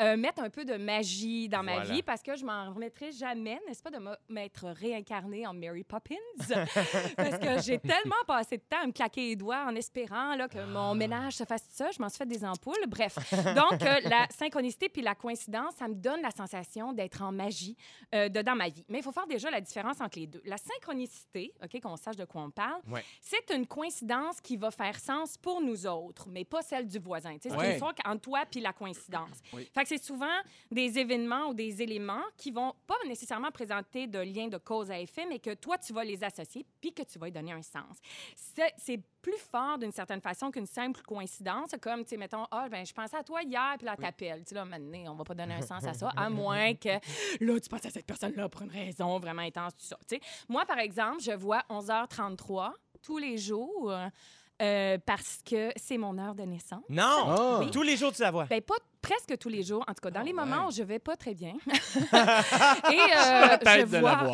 Euh, 0.00 0.16
mettre 0.16 0.42
un 0.42 0.50
peu 0.50 0.64
de 0.64 0.74
magie 0.76 1.48
dans 1.48 1.62
ma 1.62 1.80
vie 1.80 2.02
parce 2.02 2.22
que 2.22 2.37
je 2.37 2.44
m'en 2.44 2.72
remettrai 2.72 3.11
jamais, 3.12 3.61
n'est-ce 3.66 3.82
pas, 3.82 3.90
de 3.90 3.98
m'être 4.28 4.68
réincarnée 4.70 5.46
en 5.46 5.54
Mary 5.54 5.84
Poppins? 5.84 6.14
parce 7.16 7.38
que 7.38 7.61
j'ai 7.62 7.78
tellement 7.78 8.14
passé 8.26 8.56
de 8.58 8.62
temps 8.62 8.80
à 8.82 8.87
me 8.87 8.92
claquer 8.92 9.22
les 9.28 9.37
doigts 9.37 9.64
en 9.66 9.74
espérant 9.74 10.34
là, 10.34 10.48
que 10.48 10.64
mon 10.64 10.94
ménage 10.94 11.34
se 11.34 11.44
fasse 11.44 11.64
ça. 11.70 11.90
Je 11.90 12.00
m'en 12.00 12.08
suis 12.08 12.18
fait 12.18 12.26
des 12.26 12.44
ampoules. 12.44 12.74
Bref. 12.88 13.16
Donc, 13.54 13.82
euh, 13.82 14.00
la 14.04 14.26
synchronicité 14.37 14.88
puis 14.88 15.02
la 15.02 15.14
coïncidence, 15.14 15.74
ça 15.76 15.88
me 15.88 15.94
donne 15.94 16.20
la 16.22 16.30
sensation 16.30 16.92
d'être 16.92 17.22
en 17.22 17.32
magie 17.32 17.76
euh, 18.14 18.28
de- 18.28 18.42
dans 18.42 18.54
ma 18.56 18.68
vie. 18.68 18.84
Mais 18.88 18.98
il 18.98 19.02
faut 19.02 19.12
faire 19.12 19.26
déjà 19.26 19.50
la 19.50 19.61
différence 19.61 20.00
entre 20.00 20.18
les 20.18 20.26
deux. 20.26 20.42
La 20.44 20.56
synchronicité, 20.58 21.52
OK, 21.62 21.80
qu'on 21.80 21.96
sache 21.96 22.16
de 22.16 22.24
quoi 22.24 22.42
on 22.42 22.50
parle, 22.50 22.80
Ouais. 22.88 23.04
c'est 23.20 23.50
une 23.54 23.66
coïncidence 23.66 24.40
qui 24.40 24.56
va 24.56 24.70
faire 24.70 24.98
sens 24.98 25.37
pour 25.37 25.61
nous 25.61 25.87
autres, 25.87 26.28
mais 26.30 26.44
pas 26.44 26.62
celle 26.62 26.87
du 26.87 26.98
voisin. 26.98 27.34
Tu 27.34 27.42
sais, 27.42 27.48
C'est 27.50 27.56
Ouais. 27.56 27.66
une 27.68 27.72
histoire 27.72 27.92
entre 28.06 28.20
toi 28.20 28.44
puis 28.50 28.61
la 28.61 28.72
coïncidence. 28.72 29.38
Oui. 29.52 29.68
Fait 29.74 29.82
que 29.82 29.88
que 29.88 29.96
c'est 29.98 30.05
souvent 30.05 30.27
des 30.70 30.98
événements 30.98 31.48
ou 31.48 31.55
des 31.55 31.83
éléments 31.83 32.24
qui 32.37 32.51
vont 32.51 32.74
pas 32.87 32.96
nécessairement 33.07 33.51
présenter 33.51 34.07
de 34.07 34.18
lien 34.18 34.48
de 34.48 34.59
cause 34.59 34.90
à 34.90 34.98
effet, 34.98 35.27
mais 35.29 35.38
que 35.38 35.55
toi, 35.55 35.79
tu 35.79 35.92
vas 35.92 36.05
les 36.05 36.22
associer 36.22 36.66
puis 36.81 36.92
que 36.92 37.03
tu 37.03 37.18
vas 37.18 37.29
y 37.29 37.33
donner 37.33 37.53
un 37.53 37.62
sens. 37.62 37.96
C'est 38.37 38.72
c'est 38.77 39.01
plus 39.22 39.38
fort 39.51 39.79
d'une 39.79 39.92
certaine 39.92 40.20
façon 40.20 40.51
qu'une 40.51 40.66
simple 40.66 41.01
coïncidence. 41.03 41.70
Comme, 41.81 42.05
tu 42.05 42.11
sais, 42.11 42.16
mettons, 42.16 42.46
ah, 42.51 42.68
ben, 42.68 42.87
je 42.87 42.92
pensais 42.92 43.16
à 43.16 43.22
toi 43.22 43.42
hier, 43.42 43.74
puis 43.77 43.87
là, 43.87 43.96
t'appelles. 43.96 44.40
Tu 44.40 44.51
sais, 44.51 44.55
là, 44.55 44.64
maintenant, 44.64 45.12
on 45.12 45.14
va 45.14 45.24
pas 45.24 45.35
donner 45.35 45.55
un 45.55 45.62
sens 45.62 45.85
à 45.85 45.94
ça, 45.94 46.11
à 46.16 46.31
moins 46.31 46.74
que, 46.74 46.88
là, 47.40 47.61
tu 47.61 47.68
penses 47.68 47.87
à 47.87 47.90
cette 47.90 48.07
personne-là 48.07 48.48
pour 48.48 48.62
une 48.62 48.70
raison 48.70 49.18
vraiment 49.18 49.42
intense, 49.42 49.77
tout 49.77 49.85
ça. 49.85 49.98
Tu 50.09 50.16
sais, 50.16 50.20
moi, 50.48 50.64
par 50.66 50.79
exemple, 50.79 51.20
je 51.20 51.33
vois 51.33 51.62
11h33 51.68 52.72
tous 53.03 53.18
les 53.18 53.38
jours 53.38 53.92
euh, 54.61 54.98
parce 55.07 55.40
que 55.44 55.70
c'est 55.77 55.98
mon 55.98 56.18
heure 56.18 56.35
de 56.35 56.42
naissance. 56.42 56.83
Non! 56.88 57.24
Ah. 57.27 57.61
Tous 57.72 57.83
les 57.83 57.96
jours, 57.96 58.12
tu 58.12 58.22
la 58.22 58.31
vois. 58.31 58.46
Ben, 58.46 58.61
pas 58.61 58.79
presque 59.09 59.38
tous 59.38 59.49
les 59.49 59.62
jours. 59.62 59.83
En 59.88 59.94
tout 59.94 60.01
cas, 60.03 60.11
dans 60.11 60.21
les 60.23 60.33
ouais. 60.33 60.33
moments 60.33 60.68
où 60.68 60.71
je 60.71 60.83
vais 60.83 60.99
pas 60.99 61.16
très 61.16 61.35
bien. 61.35 61.55
et 61.66 61.71
euh, 61.71 63.57
je, 63.64 63.99
vois, 63.99 64.31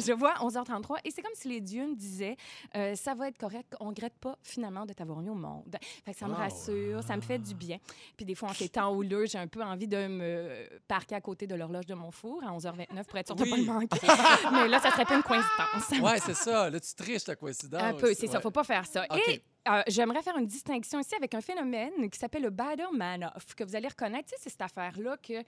je 0.00 0.12
vois 0.12 0.34
11h33. 0.34 0.98
Et 1.04 1.10
c'est 1.10 1.22
comme 1.22 1.32
si 1.34 1.48
les 1.48 1.60
dieux 1.60 1.86
me 1.86 1.94
disaient 1.94 2.36
euh, 2.76 2.94
ça 2.94 3.14
va 3.14 3.28
être 3.28 3.38
correct. 3.38 3.74
On 3.80 3.88
regrette 3.88 4.18
pas 4.20 4.36
finalement 4.42 4.84
de 4.84 4.92
t'avoir 4.92 5.18
mis 5.20 5.30
au 5.30 5.34
monde. 5.34 5.76
Fait 6.04 6.12
que 6.12 6.18
ça 6.18 6.26
me 6.26 6.30
Wow. 6.30 6.38
rassure, 6.38 7.02
ça 7.02 7.16
me 7.16 7.22
fait 7.22 7.38
du 7.38 7.54
bien. 7.54 7.78
Puis 8.16 8.24
des 8.24 8.34
fois, 8.34 8.50
en 8.50 8.54
ces 8.54 8.68
temps 8.68 8.94
houleux, 8.94 9.26
j'ai 9.26 9.38
un 9.38 9.48
peu 9.48 9.62
envie 9.62 9.88
de 9.88 10.06
me 10.06 10.68
parquer 10.86 11.16
à 11.16 11.20
côté 11.20 11.46
de 11.46 11.54
l'horloge 11.54 11.86
de 11.86 11.94
mon 11.94 12.10
four 12.10 12.42
à 12.44 12.52
11h29 12.56 13.04
pour 13.04 13.18
être 13.18 13.26
sûr 13.26 13.36
de 13.36 13.42
Oui. 13.42 13.50
pas 13.50 13.56
le 13.56 13.64
manquer. 13.64 14.06
Mais 14.52 14.68
là, 14.68 14.78
ça 14.80 14.90
serait 14.90 15.04
pas 15.04 15.16
une 15.16 15.22
coïncidence. 15.22 16.00
Ouais, 16.02 16.18
c'est 16.24 16.34
ça. 16.36 16.70
Là, 16.70 16.78
tu 16.78 16.94
triches 16.94 17.26
la 17.26 17.36
coïncidence. 17.36 17.82
Un 17.82 17.94
peu, 17.94 18.14
c'est 18.14 18.26
ça. 18.28 18.34
Ouais. 18.34 18.42
Faut 18.42 18.50
pas 18.50 18.64
faire 18.64 18.86
ça. 18.86 19.06
Et 19.26 19.42
euh, 19.68 19.82
j'aimerais 19.88 20.22
faire 20.22 20.36
une 20.38 20.46
distinction 20.46 20.98
ici 21.00 21.14
avec 21.14 21.34
un 21.34 21.40
phénomène 21.42 22.08
qui 22.10 22.18
s'appelle 22.18 22.42
le 22.42 22.50
Bader 22.50 22.86
Manoff, 22.92 23.54
que 23.54 23.62
vous 23.64 23.76
allez 23.76 23.88
reconnaître. 23.88 24.09
Tu 24.18 24.30
sais, 24.30 24.36
c'est 24.38 24.50
cette 24.50 24.62
affaire-là 24.62 25.16
que 25.16 25.42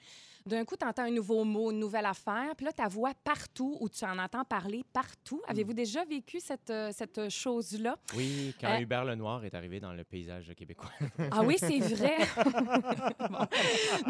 d'un 0.46 0.64
coup, 0.64 0.74
tu 0.76 0.86
entends 0.86 1.02
un 1.04 1.10
nouveau 1.10 1.44
mot, 1.44 1.70
une 1.70 1.78
nouvelle 1.78 2.06
affaire, 2.06 2.54
puis 2.56 2.66
là, 2.66 2.72
ta 2.72 2.88
voix 2.88 3.12
partout 3.22 3.76
ou 3.80 3.88
tu 3.88 4.04
en 4.04 4.18
entends 4.18 4.44
parler 4.44 4.82
partout. 4.92 5.40
Avez-vous 5.46 5.72
déjà 5.72 6.04
vécu 6.04 6.40
cette, 6.40 6.70
euh, 6.70 6.90
cette 6.92 7.28
chose-là? 7.28 7.96
Oui, 8.16 8.54
quand 8.60 8.72
Euh, 8.72 8.78
Hubert 8.80 9.04
Lenoir 9.04 9.44
est 9.44 9.54
arrivé 9.54 9.78
dans 9.80 9.92
le 9.92 10.02
paysage 10.04 10.52
québécois. 10.56 10.90
Ah 11.30 11.42
oui, 11.42 11.56
c'est 11.58 11.78
vrai. 11.78 12.16
Bon. 13.30 13.46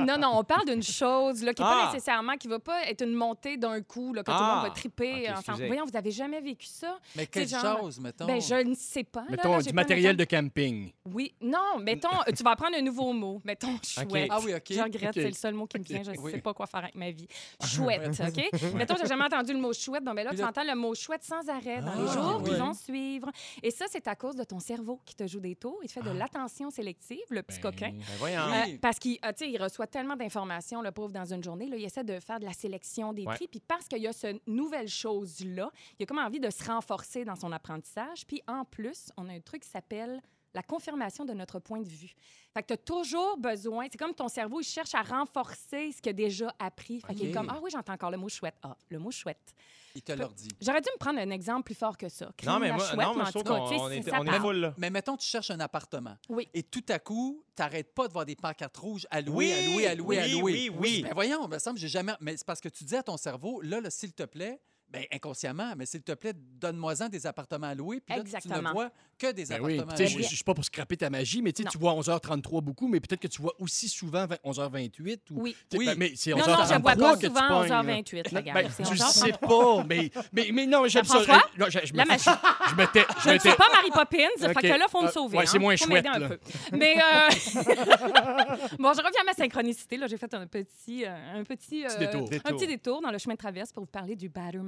Non, 0.05 0.19
non, 0.19 0.39
on 0.39 0.45
parle 0.45 0.67
d'une 0.67 0.83
chose 0.83 1.43
là, 1.43 1.53
qui 1.55 1.63
n'est 1.63 1.69
Ah! 1.71 1.83
pas 1.87 1.93
nécessairement, 1.93 2.37
qui 2.37 2.49
ne 2.49 2.53
va 2.55 2.59
pas 2.61 2.85
être 2.89 3.03
une 3.05 3.15
montée 3.15 3.57
d'un 3.57 3.81
coup, 3.83 4.13
là, 4.15 4.23
que 4.23 4.31
tout 4.31 4.37
le 4.37 4.43
Ah! 4.43 4.55
monde 4.57 4.65
va 4.69 4.71
triper 4.71 5.29
Ok, 5.31 5.39
ensemble. 5.39 5.67
Voyons, 5.67 5.85
vous 5.85 5.97
avez 5.97 6.11
jamais 6.11 6.41
vécu 6.41 6.67
ça? 6.67 6.99
Mais 7.17 7.27
quelle 7.27 7.47
genre- 7.49 7.81
chose, 7.81 8.01
mettons? 8.01 8.27
Ben, 8.27 8.41
je 8.41 8.55
ne 8.55 8.75
sais 8.75 9.05
pas. 9.05 9.25
Mettons, 9.29 9.53
là, 9.57 9.63
du 9.63 9.69
pas 9.71 9.75
matériel 9.75 10.17
de 10.17 10.25
camping. 10.25 10.93
Oui, 11.05 11.35
non, 11.41 11.79
mettons, 11.81 12.09
euh, 12.27 12.33
tu 12.37 12.43
vas 12.43 12.53
apprendre 12.53 12.77
un 12.77 12.83
nouveau 12.83 13.13
mot. 13.13 13.41
Mettons, 13.45 13.77
chouette. 13.83 14.31
Ah 14.33 14.41
oui, 14.45 14.55
OK. 14.55 14.63
Je 14.71 14.81
regrette, 14.81 15.15
c'est 15.15 15.25
le 15.25 15.33
seul 15.33 15.55
mot 15.55 15.67
qui 15.67 15.79
me 15.79 15.85
vient. 15.85 16.03
Je 16.03 16.11
ne 16.13 16.19
Oui. 16.19 16.33
sais 16.33 16.41
pas 16.41 16.55
quoi 16.55 16.67
faire 16.67 16.81
avec 16.81 16.95
ma 16.95 17.11
vie. 17.11 17.27
Chouette, 17.65 18.09
OK? 18.21 18.51
Mettons, 18.75 18.95
j'ai 19.01 19.07
jamais 19.07 19.25
entendu 19.25 19.53
le 19.53 19.59
mot 19.59 19.73
chouette. 19.73 20.05
Donc, 20.05 20.17
ben 20.17 20.25
là, 20.25 20.35
tu 20.35 20.43
entends 20.43 20.65
le 20.65 20.75
mot 20.75 20.95
chouette 20.95 21.23
sans 21.25 21.49
arrêt 21.49 21.81
dans 21.81 21.93
Ah, 21.93 22.01
les 22.01 22.09
jours 22.13 22.43
qui 22.43 22.51
oui. 22.51 22.57
vont 22.59 22.75
suivre. 22.75 23.31
Et 23.63 23.71
ça, 23.71 23.87
c'est 23.91 24.07
à 24.09 24.15
cause 24.15 24.37
de 24.37 24.45
ton 24.45 24.59
cerveau 24.59 25.01
qui 25.05 25.15
te 25.15 25.27
joue 25.27 25.41
des 25.41 25.55
tours. 25.57 25.79
Il 25.83 25.89
te 25.89 25.93
fait 25.93 26.03
de 26.03 26.11
l'attention 26.11 26.71
sélective, 26.71 27.19
le 27.31 27.43
petit 27.43 27.61
Ben, 27.61 27.71
coquin. 27.71 27.91
Ben 27.91 28.03
voyons. 28.19 28.43
Oui. 28.51 28.73
Euh, 28.75 28.79
parce 28.81 28.99
qu'il 28.99 29.19
ah, 29.23 29.33
il 29.41 29.63
reçoit 29.63 29.87
tellement 29.87 30.17
d'informations, 30.17 30.83
le 30.83 30.91
pauvre, 30.93 31.13
dans 31.13 31.33
une 31.33 31.43
journée. 31.43 31.67
Là, 31.69 31.77
il 31.77 31.85
essaie 31.85 32.05
de 32.05 32.19
faire 32.21 32.41
de 32.41 32.45
la 32.47 32.53
sélection 32.53 33.13
des 33.13 33.27
Ouais. 33.27 33.37
Puis 33.37 33.61
parce 33.67 33.87
qu'il 33.89 33.99
y 34.03 34.07
a 34.09 34.13
cette 34.13 34.47
nouvelle 34.47 34.89
chose-là, 34.89 35.71
il 35.99 36.03
a 36.03 36.07
comme 36.07 36.19
envie 36.19 36.41
de 36.41 36.51
se 36.51 36.65
renforcer 36.65 37.25
dans 37.25 37.37
son 37.37 37.53
apprentissage. 37.53 38.27
Puis 38.27 38.43
en 38.49 38.65
plus, 38.65 39.11
on 39.17 39.29
a 39.29 39.33
un 39.33 39.41
truc 39.41 39.63
qui 39.63 39.69
s'appelle 39.69 40.21
la 40.55 40.63
confirmation 40.63 41.25
de 41.25 41.33
notre 41.33 41.59
point 41.59 41.81
de 41.81 41.89
vue. 41.89 42.15
Fait 42.53 42.63
que 42.63 42.69
tu 42.69 42.73
as 42.75 42.77
toujours 42.79 43.37
besoin, 43.39 43.87
c'est 43.91 43.99
comme 43.99 44.15
ton 44.15 44.29
cerveau, 44.29 44.61
il 44.61 44.65
cherche 44.65 44.95
à 44.95 45.03
renforcer 45.03 45.93
ce 45.93 46.01
qu'il 46.03 46.11
a 46.11 46.13
déjà 46.13 46.55
appris. 46.59 47.01
Fait 47.01 47.15
qu'il 47.15 47.29
est 47.29 47.33
comme, 47.33 47.49
ah 47.51 47.59
oui, 47.63 47.71
j'entends 47.73 47.95
encore 47.95 48.11
le 48.11 48.19
mot 48.19 48.29
chouette. 48.29 48.57
Ah, 48.63 48.77
le 48.91 48.99
mot 48.99 49.11
chouette. 49.11 49.55
Il 49.95 50.01
te 50.03 50.13
leur 50.13 50.33
dit. 50.33 50.49
J'aurais 50.61 50.81
dû 50.81 50.89
me 50.95 50.99
prendre 50.99 51.19
un 51.19 51.29
exemple 51.31 51.65
plus 51.65 51.75
fort 51.75 51.99
que 51.99 52.09
ça. 52.09 52.31
Non, 52.47 52.59
mais 52.59 52.73
moi, 52.73 52.85
chouette, 52.85 53.07
non, 53.07 53.15
mais 53.15 53.25
je 53.27 53.31
trouve 53.31 53.43
qu'on 53.45 53.55
on 53.55 53.91
est, 53.91 54.03
ça 54.03 54.21
on 54.21 54.25
est 54.25 54.27
part. 54.31 54.41
full, 54.41 54.57
là. 54.57 54.75
Mais 54.79 54.89
mettons, 54.89 55.17
tu 55.19 55.27
cherches 55.27 55.51
un 55.51 55.61
appartement. 55.61 56.17
Oui. 56.31 56.49
Et 56.55 56.63
tout 56.63 56.85
à 56.89 56.99
coup, 56.99 57.45
t'arrêtes 57.55 57.95
pas 57.95 58.09
de 58.09 58.13
voir 58.15 58.25
des 58.25 58.35
pancartes 58.37 58.77
rouges 58.79 59.07
à 59.11 59.21
louer, 59.21 59.53
Oui, 59.75 59.85
à 59.85 59.95
louer, 59.95 60.19
à 60.19 60.19
louer, 60.19 60.19
à 60.19 60.25
oui, 60.25 60.33
louer. 60.33 60.69
oui, 60.71 60.77
oui. 60.79 61.01
Mais 61.05 61.13
voyons, 61.13 61.47
me 61.47 61.59
semble, 61.59 61.79
j'ai 61.79 61.89
jamais. 61.89 62.13
Mais 62.21 62.37
c'est 62.39 62.47
parce 62.47 62.61
que 62.61 62.71
tu 62.71 62.85
dis 62.85 62.97
à 62.97 63.03
ton 63.03 63.19
cerveau, 63.19 63.61
là, 63.61 63.81
là 63.83 63.91
s'il 63.91 64.15
te 64.15 64.23
plaît, 64.23 64.61
ben 64.93 65.05
inconsciemment, 65.13 65.73
mais 65.77 65.87
s'il 65.87 66.03
te 66.03 66.13
plaît, 66.13 66.35
donne-moi-en 66.37 67.09
des 67.09 67.27
appartements 67.27 67.69
à 67.69 67.75
louer. 67.75 68.01
Puis 68.01 68.15
là, 68.17 68.23
tu 68.41 68.49
ne 68.49 68.73
vois 68.73 68.91
que 69.19 69.33
des 69.33 69.47
Ben 69.47 69.61
oui, 69.63 69.75
appartements 69.79 69.97
tu 69.97 70.03
à 70.03 70.07
je 70.07 70.15
louer. 70.17 70.23
je 70.29 70.35
suis 70.35 70.45
pas 70.45 70.55
pour 70.55 70.65
scraper 70.65 70.97
ta 70.99 71.09
magie, 71.11 71.41
mais 71.43 71.53
tu 71.53 71.63
Non. 71.65 71.71
vois 71.79 71.93
11h33 71.95 72.61
beaucoup, 72.61 72.89
mais 72.89 73.01
peut-être 73.01 73.21
que 73.21 73.29
tu 73.29 73.41
vois 73.41 73.55
aussi 73.59 73.89
souvent 73.89 74.27
20 74.27 74.37
11h28 74.45 75.19
ou 75.31 75.41
Oui. 75.43 75.57
Oui. 75.75 75.87
ben, 75.87 75.95
mais 75.99 76.13
c'est 76.15 76.33
Non, 76.33 76.39
non, 76.39 76.45
11h33 76.45 76.63
je 76.67 76.79
vois 76.79 76.95
pas 76.95 77.17
souvent 77.17 77.49
pognes, 77.49 77.69
là. 77.69 77.83
11h28. 77.83 78.33
Non, 78.33 78.39
Regarde, 78.41 78.59
ben, 78.63 78.71
c'est 78.71 78.83
tu 78.83 78.93
11h33. 78.93 79.13
sais 79.13 79.33
pas, 79.33 79.85
mais, 79.89 80.11
mais, 80.33 80.51
mais 80.53 80.67
non, 80.67 80.87
j'aime 80.89 81.05
ça. 81.05 81.19
Euh, 81.19 81.27
là, 81.27 81.69
je, 81.71 81.79
je 81.85 81.93
me 81.93 81.99
la 81.99 82.05
fais- 82.05 82.11
magie. 82.11 82.25
Je. 82.73 83.29
Je 83.29 83.31
ne 83.35 83.39
suis 83.39 83.51
pas 83.57 83.67
Mary 83.73 83.91
Poppins, 83.93 84.29
OK. 84.41 84.47
fait 84.49 84.55
que 84.55 84.67
là, 84.79 84.87
il 84.87 84.91
faut 84.91 85.03
me 85.03 85.09
Ah, 85.09 85.11
sauver. 85.11 85.37
ouais, 85.39 85.45
hein. 85.45 85.47
c'est 85.51 85.59
moins 85.59 85.77
Faut 85.77 85.85
chouette, 85.87 86.05
m'aider 86.05 86.09
un 86.09 86.19
là. 86.19 86.29
peu. 86.29 86.39
Mais, 86.77 86.97
euh, 86.97 87.29
bon, 88.79 88.93
je 88.93 88.99
reviens 89.03 89.21
à 89.21 89.25
ma 89.25 89.33
synchronicité. 89.35 89.97
Là, 89.97 90.07
j'ai 90.07 90.17
fait 90.17 90.33
un 90.35 90.47
petit, 90.47 91.05
euh, 91.05 91.39
un 91.41 91.45
petit, 91.45 91.83
Petit 91.83 91.85
euh, 91.85 91.99
détour. 91.99 92.29
un 92.45 92.53
petit 92.53 92.67
détour 92.67 93.01
dans 93.03 93.11
le 93.11 93.19
chemin 93.19 93.35
de 93.35 93.39
traverse 93.39 93.73
pour 93.73 93.83
vous 93.85 93.91
parler 93.91 94.17
du 94.17 94.29
Batter 94.29 94.59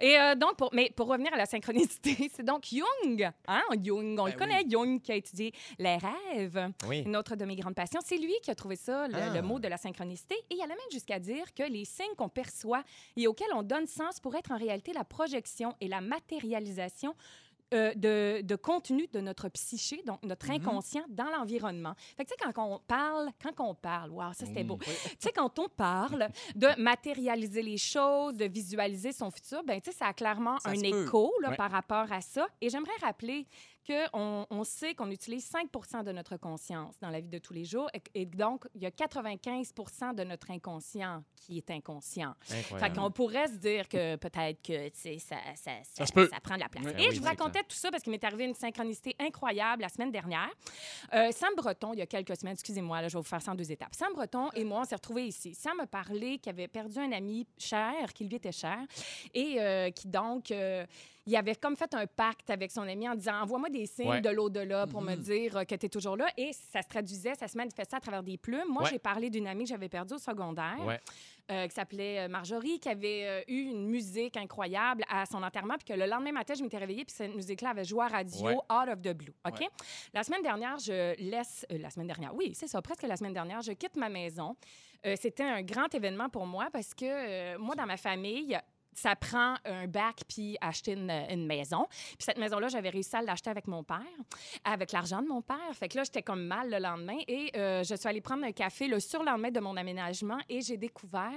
Et 0.00 0.18
euh, 0.18 0.34
donc, 0.34 0.56
pour, 0.56 0.70
mais 0.72 0.90
pour 0.94 1.06
revenir 1.08 1.32
à 1.32 1.36
la 1.36 1.46
synchronicité, 1.46 2.30
c'est 2.34 2.44
donc 2.44 2.64
Jung, 2.66 3.30
hein, 3.48 3.62
Jung, 3.82 4.16
on 4.18 4.24
Ben 4.24 4.32
le 4.32 4.38
connaît, 4.38 4.64
Jung 4.68 5.00
qui 5.00 5.12
a 5.12 5.16
étudié 5.16 5.52
les 5.78 5.96
rêves. 5.96 6.70
Oui. 6.88 7.02
Une 7.06 7.16
autre 7.16 7.36
de 7.36 7.44
mes 7.44 7.56
grandes 7.56 7.74
passions. 7.74 8.00
C'est 8.04 8.18
lui 8.18 8.34
qui 8.42 8.50
a 8.50 8.54
trouvé 8.54 8.76
ça, 8.76 9.08
le, 9.08 9.14
Ah. 9.16 9.34
le 9.34 9.42
mot 9.42 9.58
de 9.58 9.68
la 9.68 9.76
synchronicité. 9.76 10.34
Et 10.50 10.54
il 10.54 10.60
allait 10.62 10.68
même 10.74 10.90
jusqu'à 10.92 11.18
dire 11.18 11.52
que 11.54 11.62
les 11.62 11.84
signes 11.84 12.14
qu'on 12.16 12.28
perçoit 12.28 12.82
et 13.16 13.26
auxquels 13.26 13.52
on 13.54 13.62
donne 13.62 13.86
sens 13.86 14.20
pourraient 14.20 14.38
être 14.40 14.52
en 14.52 14.58
réalité 14.58 14.92
la 14.92 15.04
projection 15.04 15.74
et 15.80 15.88
la 15.88 16.00
matérialisation 16.00 17.14
euh, 17.74 17.92
de, 17.94 18.42
de 18.42 18.54
contenu 18.56 19.08
de 19.12 19.20
notre 19.20 19.48
psyché, 19.48 20.02
donc 20.06 20.22
notre 20.22 20.50
inconscient, 20.50 21.04
dans 21.08 21.28
l'environnement. 21.30 21.94
Fait 22.16 22.24
que, 22.24 22.30
tu 22.30 22.36
sais, 22.38 22.52
quand 22.52 22.64
on 22.64 22.78
parle, 22.78 23.30
quand 23.42 23.64
on 23.64 23.74
parle, 23.74 24.10
wow, 24.12 24.32
ça, 24.34 24.46
c'était 24.46 24.62
beau. 24.62 24.78
Tu 24.78 24.90
sais, 25.18 25.32
quand 25.32 25.58
on 25.58 25.68
parle 25.68 26.28
de 26.54 26.68
matérialiser 26.80 27.62
les 27.62 27.76
choses, 27.78 28.34
de 28.36 28.44
visualiser 28.46 29.12
son 29.12 29.30
futur, 29.30 29.64
ben 29.64 29.80
tu 29.80 29.90
sais, 29.90 29.96
ça 29.98 30.06
a 30.06 30.12
clairement 30.12 30.58
Ça 30.60 30.70
un 30.70 30.74
écho 30.74 31.32
là, 31.42 31.50
Ouais. 31.50 31.56
par 31.56 31.70
rapport 31.72 32.10
à 32.12 32.20
ça. 32.20 32.46
Et 32.60 32.68
j'aimerais 32.70 32.96
rappeler 33.00 33.46
qu'on 33.86 34.46
on 34.50 34.64
sait 34.64 34.94
qu'on 34.94 35.10
utilise 35.10 35.44
5 35.44 36.04
de 36.04 36.12
notre 36.12 36.36
conscience 36.36 36.98
dans 37.00 37.10
la 37.10 37.20
vie 37.20 37.28
de 37.28 37.38
tous 37.38 37.52
les 37.52 37.64
jours. 37.64 37.88
Et, 37.94 38.02
et 38.22 38.26
donc, 38.26 38.66
il 38.74 38.82
y 38.82 38.86
a 38.86 38.90
95 38.90 39.72
de 40.14 40.24
notre 40.24 40.50
inconscient 40.50 41.22
qui 41.34 41.58
est 41.58 41.70
inconscient. 41.70 42.34
Fait 42.40 42.58
Incroyable. 42.58 42.96
qu'on 42.96 43.10
pourrait 43.10 43.46
se 43.48 43.56
dire 43.56 43.88
que 43.88 44.16
peut-être 44.16 44.60
que, 44.62 44.90
ça, 44.94 45.36
ça, 45.54 45.70
ça, 45.84 46.06
se 46.06 46.12
peut. 46.12 46.28
ça 46.32 46.40
prend 46.40 46.54
de 46.56 46.60
la 46.60 46.68
place. 46.68 46.84
Oui. 46.84 46.92
Et 46.98 47.08
oui, 47.08 47.14
je 47.14 47.20
vous 47.20 47.26
racontais 47.26 47.62
tout 47.62 47.76
ça 47.76 47.90
parce 47.90 48.02
qu'il 48.02 48.10
m'est 48.10 48.24
arrivé 48.24 48.44
une 48.44 48.54
synchronicité 48.54 49.14
incroyable 49.18 49.82
la 49.82 49.88
semaine 49.88 50.10
dernière. 50.10 50.50
Euh, 51.14 51.30
Sam 51.32 51.54
Breton, 51.56 51.92
il 51.92 52.00
y 52.00 52.02
a 52.02 52.06
quelques 52.06 52.36
semaines, 52.36 52.54
excusez-moi, 52.54 53.00
là, 53.00 53.08
je 53.08 53.14
vais 53.16 53.20
vous 53.20 53.28
faire 53.28 53.42
ça 53.42 53.52
en 53.52 53.54
deux 53.54 53.70
étapes. 53.70 53.94
Sam 53.94 54.12
Breton 54.12 54.50
et 54.54 54.64
moi, 54.64 54.80
on 54.80 54.84
s'est 54.84 54.96
retrouvés 54.96 55.26
ici. 55.26 55.54
Sam 55.54 55.78
me 55.78 55.86
parlait 55.86 56.38
qu'il 56.38 56.50
avait 56.50 56.68
perdu 56.68 56.98
un 56.98 57.12
ami 57.12 57.46
cher, 57.58 58.12
qui 58.12 58.24
lui 58.24 58.36
était 58.36 58.52
cher, 58.52 58.78
et 59.34 59.56
euh, 59.60 59.90
qui 59.90 60.08
donc... 60.08 60.50
euh, 60.50 60.84
il 61.26 61.34
avait 61.36 61.54
comme 61.56 61.76
fait 61.76 61.92
un 61.94 62.06
pacte 62.06 62.48
avec 62.50 62.70
son 62.70 62.82
ami 62.82 63.08
en 63.08 63.14
disant 63.14 63.40
Envoie-moi 63.42 63.68
des 63.68 63.86
signes 63.86 64.08
Ouais. 64.08 64.20
de 64.20 64.28
l'au-delà 64.30 64.86
pour 64.86 65.02
me 65.02 65.14
Mhm. 65.16 65.22
dire 65.22 65.66
que 65.66 65.74
tu 65.74 65.86
es 65.86 65.88
toujours 65.88 66.16
là. 66.16 66.26
Et 66.36 66.52
ça 66.52 66.82
se 66.82 66.88
traduisait, 66.88 67.34
ça 67.34 67.48
se 67.48 67.56
manifestait 67.56 67.96
à 67.96 68.00
travers 68.00 68.22
des 68.22 68.36
plumes. 68.38 68.68
Moi, 68.68 68.84
Ouais. 68.84 68.90
j'ai 68.92 68.98
parlé 68.98 69.28
d'une 69.30 69.46
amie 69.48 69.64
que 69.64 69.70
j'avais 69.70 69.88
perdue 69.88 70.14
au 70.14 70.18
secondaire 70.18 70.78
Ouais. 70.86 71.00
euh, 71.50 71.66
qui 71.68 71.74
s'appelait 71.74 72.20
euh, 72.20 72.28
Marjorie, 72.28 72.78
qui 72.80 72.88
avait 72.88 73.24
euh, 73.26 73.42
eu 73.48 73.62
une 73.70 73.88
musique 73.88 74.36
incroyable 74.36 75.04
à 75.08 75.26
son 75.26 75.42
enterrement, 75.42 75.74
puis 75.74 75.84
que 75.94 75.98
le 75.98 76.06
lendemain 76.06 76.32
matin, 76.32 76.54
je 76.54 76.62
m'étais 76.62 76.78
réveillée, 76.78 77.04
puis 77.04 77.14
cette 77.14 77.34
musique-là 77.34 77.70
avait 77.70 77.84
joué 77.84 78.04
à 78.04 78.08
radio, 78.08 78.46
out 78.70 78.88
of 78.88 79.00
the 79.02 79.12
blue. 79.12 79.34
OK? 79.46 79.64
La 80.14 80.22
semaine 80.22 80.42
dernière, 80.42 80.78
je 80.78 81.14
laisse. 81.20 81.64
euh, 81.72 81.78
la 81.78 81.90
semaine 81.90 82.06
dernière, 82.08 82.34
oui, 82.34 82.52
c'est 82.54 82.66
ça, 82.68 82.80
presque 82.82 83.02
la 83.02 83.16
semaine 83.16 83.32
dernière, 83.34 83.62
je 83.62 83.72
quitte 83.72 83.96
ma 83.96 84.08
maison. 84.08 84.56
Euh, 85.04 85.14
C'était 85.20 85.42
un 85.44 85.62
grand 85.62 85.92
événement 85.94 86.28
pour 86.28 86.46
moi 86.46 86.68
parce 86.72 86.94
que 86.94 87.56
moi, 87.58 87.74
dans 87.76 87.86
ma 87.86 87.96
famille, 87.96 88.58
ça 88.96 89.14
prend 89.14 89.54
un 89.64 89.86
bac 89.86 90.16
puis 90.28 90.56
acheter 90.60 90.92
une, 90.92 91.10
une 91.30 91.46
maison. 91.46 91.86
Puis 91.90 92.16
cette 92.24 92.38
maison-là, 92.38 92.68
j'avais 92.68 92.88
réussi 92.88 93.14
à 93.14 93.22
l'acheter 93.22 93.50
avec 93.50 93.66
mon 93.68 93.84
père, 93.84 94.00
avec 94.64 94.90
l'argent 94.92 95.22
de 95.22 95.28
mon 95.28 95.42
père. 95.42 95.56
Fait 95.78 95.88
que 95.88 95.96
là, 95.98 96.02
j'étais 96.04 96.22
comme 96.22 96.42
mal 96.44 96.70
le 96.70 96.78
lendemain 96.78 97.18
et 97.28 97.52
euh, 97.56 97.84
je 97.84 97.94
suis 97.94 98.08
allée 98.08 98.20
prendre 98.20 98.44
un 98.44 98.52
café 98.52 98.88
le 98.88 98.98
surlendemain 98.98 99.50
de 99.50 99.60
mon 99.60 99.76
aménagement 99.76 100.38
et 100.48 100.60
j'ai 100.62 100.76
découvert, 100.76 101.30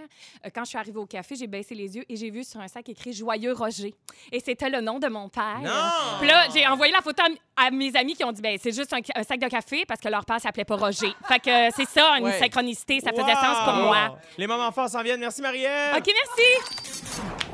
euh, 0.45 0.49
quand 0.55 0.63
je 0.63 0.69
suis 0.69 0.77
arrivée 0.77 0.97
au 0.99 1.05
café, 1.05 1.35
j'ai 1.35 1.47
baissé 1.47 1.75
les 1.75 1.95
yeux 1.95 2.05
et 2.09 2.15
j'ai 2.15 2.29
vu 2.29 2.43
sur 2.43 2.59
un 2.61 2.67
sac 2.67 2.87
écrit 2.89 3.13
Joyeux 3.13 3.53
Roger. 3.53 3.93
Et 4.31 4.39
c'était 4.39 4.69
le 4.69 4.81
nom 4.81 4.97
de 4.99 5.07
mon 5.07 5.29
père. 5.29 5.59
Non! 5.61 6.17
Puis 6.19 6.27
là, 6.27 6.47
j'ai 6.53 6.65
envoyé 6.65 6.93
la 6.93 7.01
photo 7.01 7.21
à, 7.57 7.65
à 7.67 7.71
mes 7.71 7.95
amis 7.95 8.15
qui 8.15 8.23
ont 8.23 8.31
dit 8.31 8.41
ben 8.41 8.57
c'est 8.61 8.71
juste 8.71 8.93
un, 8.93 8.99
un 9.15 9.23
sac 9.23 9.39
de 9.39 9.47
café 9.47 9.85
parce 9.85 9.99
que 9.99 10.07
leur 10.07 10.25
père 10.25 10.39
s'appelait 10.39 10.65
pas 10.65 10.77
Roger. 10.77 11.13
Fait 11.27 11.39
que 11.39 11.49
euh, 11.67 11.69
c'est 11.75 11.87
ça, 11.89 12.17
une 12.17 12.23
Ouais. 12.25 12.39
synchronicité, 12.39 12.99
ça 13.01 13.11
faisait 13.11 13.23
Wow! 13.23 13.33
sens 13.35 13.57
pour 13.65 13.73
moi. 13.73 14.17
Les 14.37 14.47
moments 14.47 14.71
forts 14.71 14.89
s'en 14.89 15.03
viennent. 15.03 15.19
Merci, 15.19 15.41
Marielle. 15.41 15.95
OK, 15.97 16.05
merci. 16.07 17.48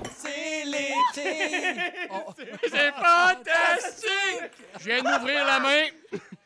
C'est 0.55 0.65
l'été! 0.65 2.07
Oh, 2.11 2.31
C'est 2.63 2.91
fantastique! 2.91 4.51
Je 4.79 4.85
viens 4.85 5.01
d'ouvrir 5.01 5.45
la 5.45 5.59
main. 5.59 5.85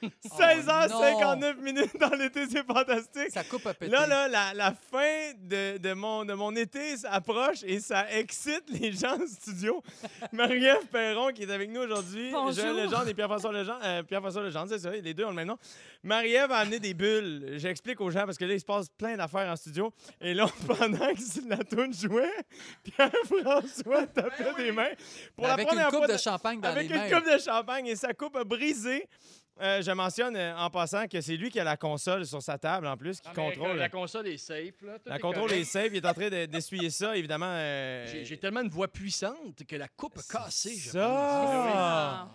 16h59 0.02 1.58
minutes 1.62 1.98
dans 2.00 2.10
l'été, 2.16 2.46
c'est 2.50 2.66
fantastique. 2.66 3.32
Ça 3.32 3.44
coupe 3.44 3.66
à 3.68 3.74
péter. 3.74 3.92
Là, 3.92 4.08
là, 4.08 4.28
la, 4.28 4.54
la 4.54 4.72
fin 4.74 5.32
de, 5.38 5.78
de 5.78 5.94
mon, 5.94 6.26
de 6.26 6.34
mon 6.34 6.56
été 6.56 6.96
approche 7.06 7.64
et 7.64 7.80
ça 7.80 8.10
excite 8.12 8.64
les 8.70 8.92
gens 8.92 9.18
du 9.18 9.28
studio. 9.28 9.82
Marie-Ève 10.32 10.86
Perron, 10.92 11.30
qui 11.34 11.44
est 11.44 11.52
avec 11.52 11.70
nous 11.70 11.82
aujourd'hui. 11.82 12.32
Joël 12.32 12.76
Legendre 12.76 13.08
et 13.08 13.14
Pierre-François 13.14 13.52
Legendre. 13.52 13.80
euh, 13.84 14.04
Pierre-François 14.04 14.44
Legendre, 14.44 14.68
c'est 14.70 14.80
ça, 14.80 14.92
les 14.92 15.14
deux 15.14 15.26
ont 15.26 15.30
le 15.30 15.36
même 15.36 15.48
nom. 15.48 15.58
Marie-Ève 16.04 16.52
a 16.52 16.58
amené 16.58 16.80
des 16.80 16.94
bulles. 16.94 17.54
J'explique 17.58 18.00
aux 18.02 18.10
gens 18.10 18.26
parce 18.26 18.38
que 18.38 18.46
là, 18.46 18.54
il 18.54 18.60
se 18.60 18.66
passe 18.66 18.88
plein 18.90 19.18
d'affaires 19.18 19.50
en 19.52 19.56
studio. 19.56 19.92
Et 20.22 20.34
là, 20.34 20.48
pendant 20.68 20.98
que 20.98 21.50
la 21.50 21.58
toune 21.58 21.94
jouait, 21.94 22.32
Pierre-François 22.84 24.08
tapait 24.08 24.54
des 24.58 24.72
mains. 24.72 24.90
Pour 25.36 25.48
la 25.48 25.54
Avec 25.54 25.64
une 25.66 25.70
première 25.70 25.90
coupe 25.90 25.98
fois 26.06 26.08
de 26.08 26.18
champagne 26.18 26.60
dans 26.62 26.70
avec 26.70 26.90
les 26.90 26.96
une 26.96 27.02
mains. 27.02 27.10
coupe 27.20 27.32
de 27.32 27.38
champagne 27.38 27.88
et 27.88 27.96
sa 27.96 28.14
coupe 28.14 28.36
a 28.36 28.44
brisé. 28.44 29.08
Euh, 29.62 29.82
je 29.82 29.91
mentionne 29.91 30.36
euh, 30.38 30.56
en 30.58 30.69
passant 30.69 31.06
que 31.08 31.19
c'est 31.19 31.36
lui 31.36 31.50
qui 31.50 31.60
a 31.60 31.63
la 31.65 31.76
console 31.76 32.26
sur 32.26 32.41
sa 32.41 32.58
table 32.58 32.88
en 32.88 32.95
plus, 32.95 33.19
qui 33.19 33.28
Ah, 33.28 33.34
mais 33.36 33.43
contrôle. 33.56 33.78
La 33.78 33.89
console 33.89 34.28
est 34.28 34.38
safe. 34.38 34.82
Là. 34.82 34.93
La 35.06 35.15
est 35.17 35.19
contrôle 35.19 35.50
correct. 35.50 35.62
est 35.62 35.65
safe. 35.65 35.89
Il 35.91 35.98
est 35.98 36.06
en 36.08 36.13
train 36.13 36.30
de- 36.30 36.45
d'essuyer 36.45 36.89
ça, 36.89 37.15
évidemment. 37.17 37.45
euh, 37.50 38.24
J'ai 38.24 38.38
tellement 38.38 38.62
une 38.62 38.69
voix 38.69 38.88
puissante 38.88 39.63
que 39.67 39.76
la 39.76 39.88
coupe 39.89 40.17
a 40.17 40.22
cassé. 40.22 40.76
je 40.78 40.91
pense. 40.91 40.93
Ça! 40.93 42.30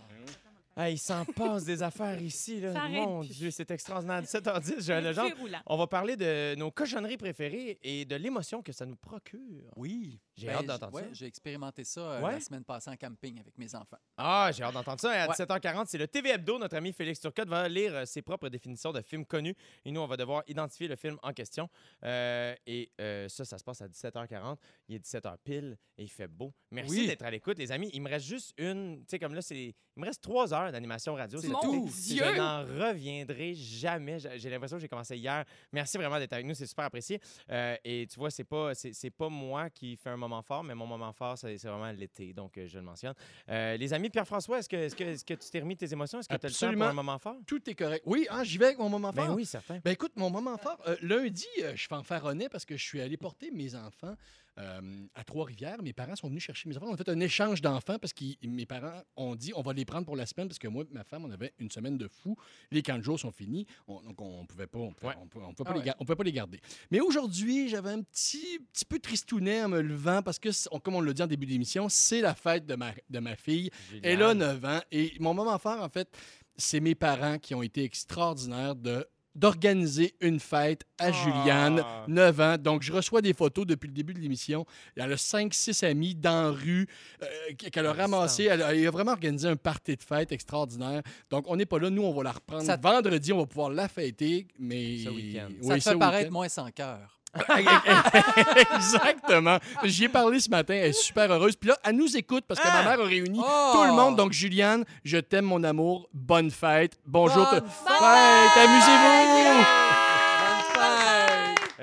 Ah. 0.76 0.88
Hey, 0.88 0.94
il 0.94 0.98
s'en 0.98 1.24
passe 1.24 1.64
des 1.64 1.82
affaires 1.82 2.20
ici. 2.20 2.60
Là. 2.60 2.72
Mon 2.88 3.20
plus. 3.20 3.28
Dieu, 3.30 3.50
c'est 3.50 3.70
extraordinaire. 3.70 4.22
17h10, 4.22 4.82
j'ai 4.84 5.00
Le 5.00 5.40
roulant. 5.40 5.60
On 5.66 5.76
va 5.76 5.86
parler 5.86 6.16
de 6.16 6.54
nos 6.56 6.70
cochonneries 6.70 7.16
préférées 7.16 7.78
et 7.82 8.04
de 8.04 8.16
l'émotion 8.16 8.62
que 8.62 8.72
ça 8.72 8.84
nous 8.86 8.96
procure. 8.96 9.70
Oui. 9.76 10.20
J'ai 10.36 10.48
Ben, 10.48 10.54
hâte 10.56 10.66
d'entendre 10.66 10.94
ouais, 10.94 11.02
ça. 11.02 11.08
J'ai 11.12 11.26
expérimenté 11.26 11.84
ça 11.84 12.00
euh, 12.00 12.22
Ouais? 12.22 12.32
la 12.32 12.40
semaine 12.40 12.64
passée 12.64 12.90
en 12.90 12.96
camping 12.96 13.38
avec 13.38 13.56
mes 13.56 13.72
enfants. 13.74 13.98
Ah, 14.16 14.50
j'ai 14.52 14.64
hâte 14.64 14.74
d'entendre 14.74 15.00
ça. 15.00 15.14
Et 15.16 15.20
à 15.20 15.28
Ouais. 15.28 15.34
17h40, 15.34 15.84
c'est 15.86 15.98
le 15.98 16.08
TV 16.08 16.30
Hebdo. 16.30 16.58
Notre 16.58 16.76
ami 16.76 16.92
Félix 16.92 17.20
Turcotte 17.20 17.48
va 17.48 17.68
lire 17.68 17.94
euh, 17.94 18.04
ses 18.04 18.22
propres 18.22 18.48
définitions 18.48 18.92
de 18.92 19.00
films 19.00 19.24
connus. 19.26 19.54
Et 19.84 19.92
nous, 19.92 20.00
on 20.00 20.06
va 20.06 20.16
devoir 20.16 20.42
identifier 20.48 20.88
le 20.88 20.96
film 20.96 21.18
en 21.22 21.32
question. 21.32 21.68
Euh, 22.04 22.54
et 22.66 22.90
euh, 23.00 23.28
ça, 23.28 23.44
ça 23.44 23.58
se 23.58 23.64
passe 23.64 23.80
à 23.80 23.86
17h40. 23.88 24.56
Il 24.88 24.96
est 24.96 25.06
17h 25.06 25.36
pile 25.44 25.78
et 25.96 26.02
il 26.02 26.10
fait 26.10 26.26
beau. 26.28 26.52
Merci 26.72 26.90
Oui. 27.00 27.06
d'être 27.06 27.22
à 27.22 27.30
l'écoute, 27.30 27.58
les 27.58 27.70
amis. 27.70 27.90
Il 27.94 28.02
me 28.02 28.08
reste 28.08 28.26
juste 28.26 28.52
une. 28.58 28.98
Tu 29.00 29.04
sais, 29.10 29.18
comme 29.20 29.34
là, 29.34 29.42
c'est. 29.42 29.74
Il 29.96 30.00
me 30.00 30.06
reste 30.06 30.20
trois 30.22 30.52
heures 30.52 30.63
d'animation 30.72 31.14
radio. 31.14 31.40
C'est 31.40 31.48
tout. 31.48 31.88
Dieu! 32.06 32.24
Je 32.24 32.38
n'en 32.38 32.62
reviendrai 32.62 33.54
jamais. 33.54 34.18
J'ai 34.36 34.50
l'impression 34.50 34.76
que 34.76 34.82
j'ai 34.82 34.88
commencé 34.88 35.16
hier. 35.16 35.44
Merci 35.72 35.96
vraiment 35.96 36.18
d'être 36.18 36.32
avec 36.32 36.46
nous. 36.46 36.54
C'est 36.54 36.66
super 36.66 36.84
apprécié. 36.86 37.20
Euh, 37.50 37.76
et 37.84 38.06
tu 38.06 38.18
vois, 38.18 38.30
c'est 38.30 38.44
pas, 38.44 38.74
c'est, 38.74 39.10
pas 39.10 39.28
moi 39.28 39.70
qui 39.70 39.96
fais 39.96 40.10
un 40.10 40.16
moment 40.16 40.42
fort, 40.42 40.64
mais 40.64 40.74
mon 40.74 40.86
moment 40.86 41.12
fort, 41.12 41.38
c'est, 41.38 41.56
vraiment 41.56 41.90
l'été. 41.92 42.32
Donc, 42.32 42.58
euh, 42.58 42.66
je 42.66 42.78
le 42.78 42.84
mentionne. 42.84 43.14
Euh, 43.48 43.76
les 43.76 43.92
amis, 43.92 44.10
Pierre-François, 44.10 44.58
est-ce 44.58 44.68
que, 44.68 44.76
est-ce, 44.76 44.96
que, 44.96 45.04
est-ce 45.04 45.24
que 45.24 45.34
tu 45.34 45.50
t'es 45.50 45.60
remis 45.60 45.76
tes 45.76 45.92
émotions? 45.92 46.20
Est-ce 46.20 46.28
que 46.28 46.36
tu 46.36 46.46
as 46.46 46.48
le 46.48 46.54
temps 46.54 46.78
pour 46.78 46.88
un 46.88 46.92
moment 46.92 47.18
fort? 47.18 47.36
Tout 47.46 47.68
est 47.68 47.74
correct. 47.74 48.02
Oui, 48.06 48.26
ah, 48.30 48.44
j'y 48.44 48.58
vais 48.58 48.66
avec 48.66 48.78
mon 48.78 48.88
moment 48.88 49.12
Ben 49.12 49.26
fort. 49.26 49.36
oui, 49.36 49.46
certain. 49.46 49.80
Ben 49.84 49.92
écoute, 49.92 50.12
mon 50.16 50.30
moment 50.30 50.56
fort, 50.56 50.78
euh, 50.86 50.96
lundi, 51.02 51.46
je 51.74 51.86
fais 51.86 51.94
en 51.94 52.02
faronnais 52.02 52.48
parce 52.48 52.64
que 52.64 52.76
je 52.76 52.82
suis 52.82 53.00
allé 53.00 53.16
porter 53.16 53.50
mes 53.50 53.74
enfants 53.74 54.16
euh, 54.58 54.80
à 55.14 55.24
Trois-Rivières. 55.24 55.82
Mes 55.82 55.92
parents 55.92 56.16
sont 56.16 56.28
venus 56.28 56.42
chercher 56.44 56.68
mes 56.68 56.76
enfants. 56.76 56.86
On 56.88 56.94
a 56.94 56.96
fait 56.96 57.08
un 57.08 57.20
échange 57.20 57.60
d'enfants 57.60 57.98
parce 57.98 58.12
que 58.12 58.24
mes 58.46 58.66
parents 58.66 59.02
ont 59.16 59.34
dit 59.34 59.52
on 59.56 59.62
va 59.62 59.72
les 59.72 59.84
prendre 59.84 60.06
pour 60.06 60.16
la 60.16 60.26
semaine 60.26 60.48
parce 60.48 60.58
que 60.58 60.68
moi 60.68 60.84
et 60.88 60.94
ma 60.94 61.04
femme, 61.04 61.24
on 61.24 61.30
avait 61.30 61.52
une 61.58 61.70
semaine 61.70 61.98
de 61.98 62.08
fou. 62.08 62.36
Les 62.70 62.82
camps 62.82 62.98
de 62.98 63.02
jour 63.02 63.18
sont 63.18 63.32
finis. 63.32 63.66
On- 63.88 64.00
donc 64.02 64.20
on 64.20 64.46
pouvait 64.46 64.66
pas, 64.66 64.78
on 64.78 64.92
pouvait, 64.92 65.08
Ouais. 65.12 65.18
on 65.22 65.26
pouvait- 65.26 65.44
on 65.44 65.54
pouvait 65.54 65.70
Ah 65.70 65.72
pas 65.74 65.78
ouais. 65.80 65.92
pouvait 65.98 66.16
pas 66.16 66.24
les 66.24 66.32
garder. 66.32 66.60
Mais 66.90 67.00
aujourd'hui, 67.00 67.68
j'avais 67.68 67.90
un 67.90 68.02
petit, 68.02 68.60
petit 68.72 68.84
peu 68.84 68.98
tristounet 68.98 69.62
en 69.64 69.68
me 69.68 69.80
levant 69.80 70.22
parce 70.22 70.38
que, 70.38 70.48
comme 70.78 70.94
on 70.94 71.00
l'a 71.00 71.12
dit 71.12 71.22
en 71.22 71.26
début 71.26 71.46
d'émission, 71.46 71.88
c'est 71.88 72.20
la 72.20 72.34
fête 72.34 72.66
de 72.66 72.74
ma, 72.76 72.92
de 73.10 73.18
ma 73.18 73.36
fille. 73.36 73.70
Elle 74.02 74.22
a 74.22 74.34
9 74.34 74.64
ans. 74.64 74.80
Et 74.92 75.12
mon 75.20 75.34
moment 75.34 75.58
fort, 75.58 75.82
en 75.82 75.88
fait, 75.88 76.08
c'est 76.56 76.80
mes 76.80 76.94
parents 76.94 77.38
qui 77.38 77.54
ont 77.54 77.62
été 77.62 77.82
extraordinaires 77.82 78.76
de 78.76 79.04
d'organiser 79.34 80.14
une 80.20 80.40
fête 80.40 80.82
à 80.98 81.06
Ah. 81.06 81.12
Juliane, 81.12 81.84
9 82.08 82.40
ans. 82.40 82.56
Donc, 82.58 82.82
je 82.82 82.92
reçois 82.92 83.20
des 83.20 83.34
photos 83.34 83.66
depuis 83.66 83.88
le 83.88 83.92
début 83.94 84.14
de 84.14 84.20
l'émission. 84.20 84.64
Elle 84.96 85.12
a 85.12 85.16
5-6 85.16 85.84
amis 85.84 86.14
dans 86.14 86.44
la 86.44 86.50
rue 86.50 86.86
euh, 87.22 87.26
qu'elle 87.56 87.86
a 87.86 87.90
Ah, 87.90 87.92
ramassé. 88.02 88.44
Elle, 88.44 88.62
a- 88.62 88.74
elle 88.74 88.86
a 88.86 88.90
vraiment 88.90 89.12
organisé 89.12 89.48
un 89.48 89.56
party 89.56 89.96
de 89.96 90.02
fête 90.02 90.32
extraordinaire. 90.32 91.02
Donc, 91.30 91.44
on 91.48 91.56
n'est 91.56 91.66
pas 91.66 91.78
là. 91.78 91.90
Nous, 91.90 92.02
on 92.02 92.12
va 92.12 92.22
la 92.22 92.32
reprendre 92.32 92.62
Ça- 92.64 92.76
vendredi. 92.76 93.32
On 93.32 93.38
va 93.38 93.46
pouvoir 93.46 93.70
la 93.70 93.88
fêter. 93.88 94.46
Mais... 94.58 94.98
Ce 95.04 95.08
week-end. 95.10 95.48
Oui, 95.62 95.66
ça 95.80 95.90
te 95.90 95.94
fait 95.94 95.98
paraître 95.98 96.30
moins 96.30 96.48
sans 96.48 96.70
cœur. 96.70 97.20
Exactement. 98.74 99.58
J'y 99.84 100.04
ai 100.04 100.08
parlé 100.08 100.40
ce 100.40 100.48
matin. 100.50 100.74
Elle 100.74 100.90
est 100.90 100.92
super 100.92 101.30
heureuse. 101.30 101.56
Puis 101.56 101.68
là, 101.70 101.76
elle 101.84 101.96
nous 101.96 102.16
écoute 102.16 102.44
parce 102.46 102.60
que 102.60 102.66
Ah! 102.68 102.82
ma 102.82 102.90
mère 102.96 103.00
a 103.04 103.08
réuni 103.08 103.40
Oh! 103.42 103.70
tout 103.74 103.84
le 103.84 103.92
monde. 103.92 104.16
Donc, 104.16 104.32
Juliane, 104.32 104.84
je 105.04 105.18
t'aime, 105.18 105.44
mon 105.46 105.62
amour. 105.64 106.08
Bonne 106.12 106.50
fête. 106.50 106.98
Bonjour. 107.06 107.46
Bonne 107.50 107.60
te- 107.60 107.66
fête! 107.66 108.56
Amusez-vous. 108.56 109.62
Fête! 109.62 110.13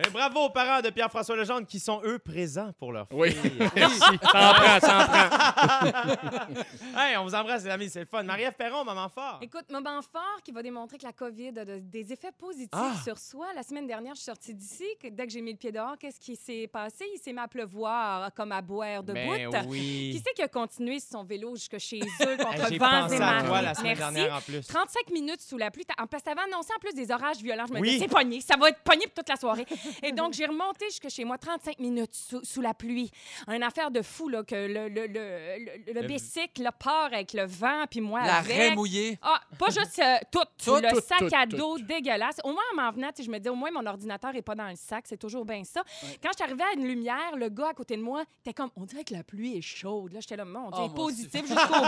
Et 0.05 0.09
bravo 0.09 0.39
aux 0.45 0.49
parents 0.49 0.81
de 0.81 0.89
Pierre-François 0.89 1.35
Legendre 1.35 1.67
qui 1.67 1.79
sont, 1.79 2.01
eux, 2.03 2.17
présents 2.17 2.71
pour 2.79 2.91
leur 2.91 3.07
fille. 3.07 3.17
Oui. 3.19 3.35
Merci. 3.75 3.99
Ça 3.99 4.51
en 4.51 4.53
prend, 4.53 4.79
ça 4.79 4.99
en 4.99 5.07
prend. 5.07 6.99
hey, 6.99 7.17
on 7.17 7.23
vous 7.25 7.35
embrasse, 7.35 7.63
les 7.63 7.69
amis. 7.69 7.89
C'est 7.89 7.99
le 7.99 8.05
fun. 8.05 8.23
Marie-Ève 8.23 8.53
Perron, 8.53 8.83
maman 8.83 9.09
fort. 9.09 9.39
Écoute, 9.41 9.69
moment 9.69 10.01
fort 10.01 10.39
qui 10.43 10.51
va 10.51 10.63
démontrer 10.63 10.97
que 10.97 11.03
la 11.05 11.13
COVID 11.13 11.59
a 11.59 11.65
de- 11.65 11.79
des 11.79 12.11
effets 12.13 12.31
positifs 12.31 12.69
Ah! 12.73 12.93
sur 13.03 13.17
soi. 13.17 13.47
La 13.55 13.63
semaine 13.63 13.85
dernière, 13.87 14.13
je 14.15 14.19
suis 14.21 14.25
sortie 14.25 14.53
d'ici. 14.55 14.85
que 15.01 15.07
Dès 15.09 15.27
que 15.27 15.33
j'ai 15.33 15.41
mis 15.41 15.51
le 15.51 15.57
pied 15.57 15.71
dehors, 15.71 15.97
qu'est-ce 15.99 16.19
qui 16.19 16.35
s'est 16.35 16.67
passé? 16.71 17.05
Il 17.13 17.19
s'est 17.19 17.33
mis 17.33 17.39
à 17.39 17.47
pleuvoir 17.47 18.33
comme 18.33 18.51
à 18.53 18.61
boire 18.61 19.03
de 19.03 19.13
Ben 19.13 19.27
bout. 19.49 19.57
Qui 19.57 19.65
oui. 19.67 20.21
c'est 20.25 20.33
qui 20.33 20.41
a 20.41 20.47
continué 20.47 20.99
sur 20.99 21.09
son 21.11 21.23
vélo 21.23 21.55
jusque 21.55 21.77
chez 21.77 21.99
eux 21.99 22.37
contre 22.37 22.67
J'ai 22.69 22.77
pensé 22.79 23.15
et 23.15 23.19
toi 23.19 23.61
la 23.61 23.73
semaine 23.75 23.97
Merci. 23.97 24.13
dernière 24.15 24.35
en 24.35 24.41
plus. 24.41 24.65
35 24.67 25.09
minutes 25.11 25.41
sous 25.41 25.57
la 25.57 25.69
pluie. 25.69 25.85
T'as- 25.85 26.01
En 26.01 26.07
plus, 26.07 26.21
t'avais 26.21 26.41
annoncé 26.41 26.69
en 26.75 26.79
plus 26.79 26.93
des 26.93 27.11
orages 27.11 27.37
violents. 27.37 27.65
Je 27.67 27.73
me 27.73 27.79
Oui. 27.79 27.89
disais, 27.91 28.05
c'est 28.07 28.13
pogné. 28.15 28.41
Ça 28.41 28.55
va 28.57 28.69
être 28.69 28.79
pogné 28.83 29.05
pour 29.07 29.15
toute 29.15 29.29
la 29.29 29.35
soirée. 29.35 29.65
Et 30.03 30.11
donc, 30.11 30.33
j'ai 30.33 30.45
remonté 30.45 30.85
jusque 30.85 31.09
chez 31.09 31.23
moi 31.25 31.37
35 31.37 31.79
minutes 31.79 32.13
sous, 32.13 32.43
sous 32.43 32.61
la 32.61 32.73
pluie. 32.73 33.11
Une 33.47 33.63
affaire 33.63 33.91
de 33.91 34.01
fou, 34.01 34.29
là, 34.29 34.43
que 34.43 34.55
le, 34.55 34.89
le, 34.89 35.07
le, 35.07 35.07
le, 35.07 35.93
le 35.93 36.01
Le- 36.01 36.07
bicycle 36.07 36.63
là, 36.63 36.71
part 36.71 37.05
avec 37.13 37.33
le 37.33 37.45
vent, 37.45 37.85
puis 37.89 38.01
moi 38.01 38.21
La 38.21 38.37
avec. 38.37 38.55
raie 38.55 38.75
mouillée. 38.75 39.17
Ah, 39.21 39.41
pas 39.57 39.67
juste 39.69 39.99
euh, 39.99 40.17
tout, 40.31 40.39
Tout, 40.63 40.75
le 40.75 40.89
tout, 40.89 41.01
sac 41.01 41.19
tout, 41.19 41.29
à 41.35 41.45
tout. 41.47 41.57
dos 41.57 41.77
dégueulasse. 41.79 42.37
Au 42.43 42.51
moins, 42.51 42.61
en 42.73 42.81
m'en 42.81 42.91
venant, 42.91 43.09
je 43.17 43.29
me 43.29 43.37
dis, 43.39 43.49
au 43.49 43.55
moins, 43.55 43.71
mon 43.71 43.85
ordinateur 43.85 44.35
est 44.35 44.41
pas 44.41 44.55
dans 44.55 44.67
le 44.69 44.75
sac. 44.75 45.05
C'est 45.07 45.17
toujours 45.17 45.45
bien 45.45 45.63
ça. 45.63 45.83
Quand 46.21 46.29
je 46.31 46.35
suis 46.37 46.43
arrivée 46.43 46.63
à 46.63 46.73
une 46.77 46.87
lumière, 46.87 47.35
le 47.35 47.49
gars 47.49 47.69
à 47.69 47.73
côté 47.73 47.95
de 47.97 48.01
moi 48.01 48.23
était 48.45 48.53
comme, 48.53 48.69
on 48.75 48.85
dirait 48.85 49.03
que 49.03 49.13
la 49.13 49.23
pluie 49.23 49.57
est 49.57 49.61
chaude. 49.61 50.13
Là, 50.13 50.19
j'étais 50.21 50.35
là, 50.35 50.45
mon 50.45 50.69
Dieu, 50.71 50.83
Oh, 50.85 50.89
positif 50.89 51.41
jusqu'au 51.47 51.73
bout. 51.73 51.81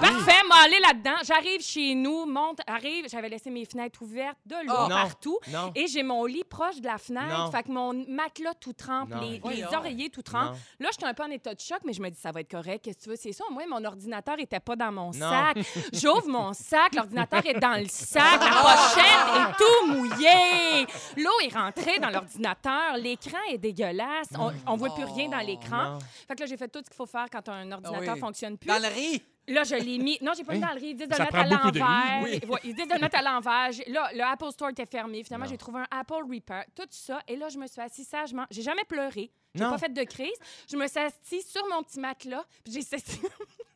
Parfait, 0.00 0.46
m'a 0.48 0.56
allé 0.64 0.78
là-dedans. 0.80 1.16
J'arrive 1.24 1.60
chez 1.60 1.94
nous, 1.94 2.26
monte, 2.26 2.60
arrive. 2.66 3.06
J'avais 3.08 3.28
laissé 3.28 3.50
mes 3.50 3.64
fenêtres 3.64 4.02
ouvertes, 4.02 4.38
de 4.46 4.56
l'eau 4.66 4.74
Oh. 4.76 4.82
Non. 4.88 4.88
partout. 4.88 5.38
Non. 5.52 5.70
Et 5.74 5.86
j'ai 5.86 6.02
mon 6.02 6.24
lit 6.24 6.42
proche 6.44 6.80
de 6.80 6.86
la 6.86 6.98
fenêtre. 6.98 7.23
Non. 7.28 7.50
Fait 7.50 7.62
que 7.62 7.70
mon 7.72 7.92
matelas 8.08 8.54
tout 8.54 8.72
trempe, 8.72 9.10
Non. 9.10 9.20
les, 9.20 9.64
oreillers 9.74 10.10
tout 10.10 10.22
trempent. 10.22 10.56
Là, 10.80 10.88
j'étais 10.92 11.06
un 11.06 11.14
peu 11.14 11.22
en 11.22 11.30
état 11.30 11.54
de 11.54 11.60
choc, 11.60 11.78
mais 11.84 11.92
je 11.92 12.00
me 12.02 12.08
dis, 12.10 12.18
ça 12.20 12.32
va 12.32 12.40
être 12.40 12.50
correct. 12.50 12.84
Qu'est-ce 12.84 12.98
que 12.98 13.02
tu 13.04 13.10
veux? 13.10 13.16
C'est 13.16 13.32
ça. 13.32 13.44
Moi, 13.50 13.64
mon 13.68 13.84
ordinateur 13.84 14.38
était 14.38 14.60
pas 14.60 14.76
dans 14.76 14.92
mon 14.92 15.06
Non. 15.12 15.30
sac. 15.30 15.58
J'ouvre 15.92 16.28
mon 16.28 16.52
sac, 16.52 16.94
l'ordinateur 16.94 17.44
est 17.46 17.58
dans 17.60 17.80
le 17.80 17.86
sac, 17.88 18.40
la 18.40 18.62
pochette 18.62 19.36
est 19.36 19.56
tout 19.58 19.86
mouillée. 19.92 20.86
L'eau 21.16 21.30
est 21.44 21.54
rentrée 21.54 21.98
dans 21.98 22.10
l'ordinateur, 22.10 22.96
l'écran 22.98 23.38
est 23.50 23.58
dégueulasse, 23.58 24.28
on, 24.38 24.52
on 24.66 24.76
voit 24.76 24.94
plus 24.94 25.04
rien 25.04 25.28
dans 25.28 25.38
l'écran. 25.38 25.98
Fait 26.28 26.34
que 26.34 26.40
là, 26.40 26.46
j'ai 26.46 26.56
fait 26.56 26.68
tout 26.68 26.78
ce 26.80 26.90
qu'il 26.90 26.96
faut 26.96 27.06
faire 27.06 27.26
quand 27.30 27.48
un 27.48 27.70
ordinateur 27.72 28.02
Ah 28.08 28.12
oui. 28.14 28.20
fonctionne 28.20 28.58
plus. 28.58 28.68
Dans 28.68 28.78
le 28.82 28.88
riz. 28.88 29.22
Là, 29.46 29.62
je 29.64 29.74
l'ai 29.74 29.98
mis. 29.98 30.18
Non, 30.22 30.32
j'ai 30.36 30.42
pas 30.44 30.54
mis 30.54 30.60
dans 30.60 30.68
le 30.72 30.80
riz. 30.80 30.90
Ils 30.90 30.96
disent 30.96 31.08
de 31.08 31.14
Ça 31.14 31.24
mettre 31.24 31.36
à 31.36 31.44
prend 31.44 31.56
beaucoup 31.56 31.70
de 31.70 31.78
riz. 31.78 31.80
l'envers. 31.80 32.50
Ouais, 32.50 32.60
Ils 32.64 32.74
disent 32.74 32.88
de 32.88 32.94
le 32.94 33.00
mettre 33.00 33.18
à 33.18 33.22
l'envers. 33.22 33.72
J'ai- 33.72 33.90
Là, 33.90 34.08
le 34.14 34.22
Apple 34.22 34.50
Store 34.52 34.70
était 34.70 34.86
fermé. 34.86 35.22
Finalement, 35.22 35.46
j'ai 35.46 35.58
trouvé 35.58 35.80
un 35.80 35.86
Apple 35.90 36.14
Repair. 36.32 36.64
Tout 36.74 36.86
ça. 36.90 37.20
Et 37.28 37.36
là, 37.36 37.48
je 37.50 37.58
me 37.58 37.66
suis 37.66 37.80
assise 37.80 38.08
sagement. 38.08 38.46
J'ai 38.50 38.62
jamais 38.62 38.84
pleuré. 38.84 39.30
J'ai 39.54 39.62
Non. 39.62 39.70
pas 39.70 39.78
fait 39.78 39.92
de 39.92 40.02
crise. 40.04 40.36
Je 40.70 40.76
me 40.76 40.86
suis 40.88 40.98
assise 40.98 41.46
sur 41.46 41.66
mon 41.68 41.82
petit 41.82 42.00
matelas. 42.00 42.44
Puis 42.64 42.72
j'ai 42.74 42.82
séché... 42.82 43.20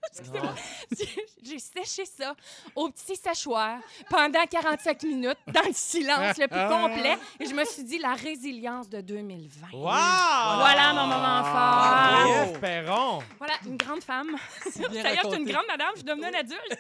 Excusez-moi. 0.21 0.55
J'ai- 0.97 1.27
J'ai 1.43 1.59
séché 1.59 2.05
ça 2.05 2.35
au 2.75 2.91
petit 2.91 3.17
séchoir 3.17 3.79
pendant 4.11 4.45
45 4.47 5.03
minutes 5.05 5.39
dans 5.47 5.63
le 5.63 5.73
silence 5.73 6.37
le 6.39 6.47
plus 6.49 6.69
complet. 6.69 7.17
Et 7.41 7.47
je 7.47 7.55
me 7.55 7.65
suis 7.65 7.85
dit, 7.85 7.99
la 7.99 8.15
résilience 8.15 8.89
de 8.89 9.01
2020. 9.01 9.69
Wow! 9.73 9.83
Voilà 9.83 10.93
mon 10.95 11.07
moment 11.07 11.45
fort. 11.45 11.53
Marie-Ève 11.53 12.59
Perron. 12.61 13.19
Voilà, 13.39 13.55
une 13.67 13.77
grande 13.77 14.03
femme. 14.03 14.37
D'ailleurs, 14.77 15.25
je 15.25 15.29
suis 15.31 15.39
une 15.43 15.51
grande 15.51 15.67
madame, 15.69 15.89
je 15.95 15.99
suis 16.01 16.05
devenue 16.05 16.27
un 16.27 16.39
adulte. 16.39 16.79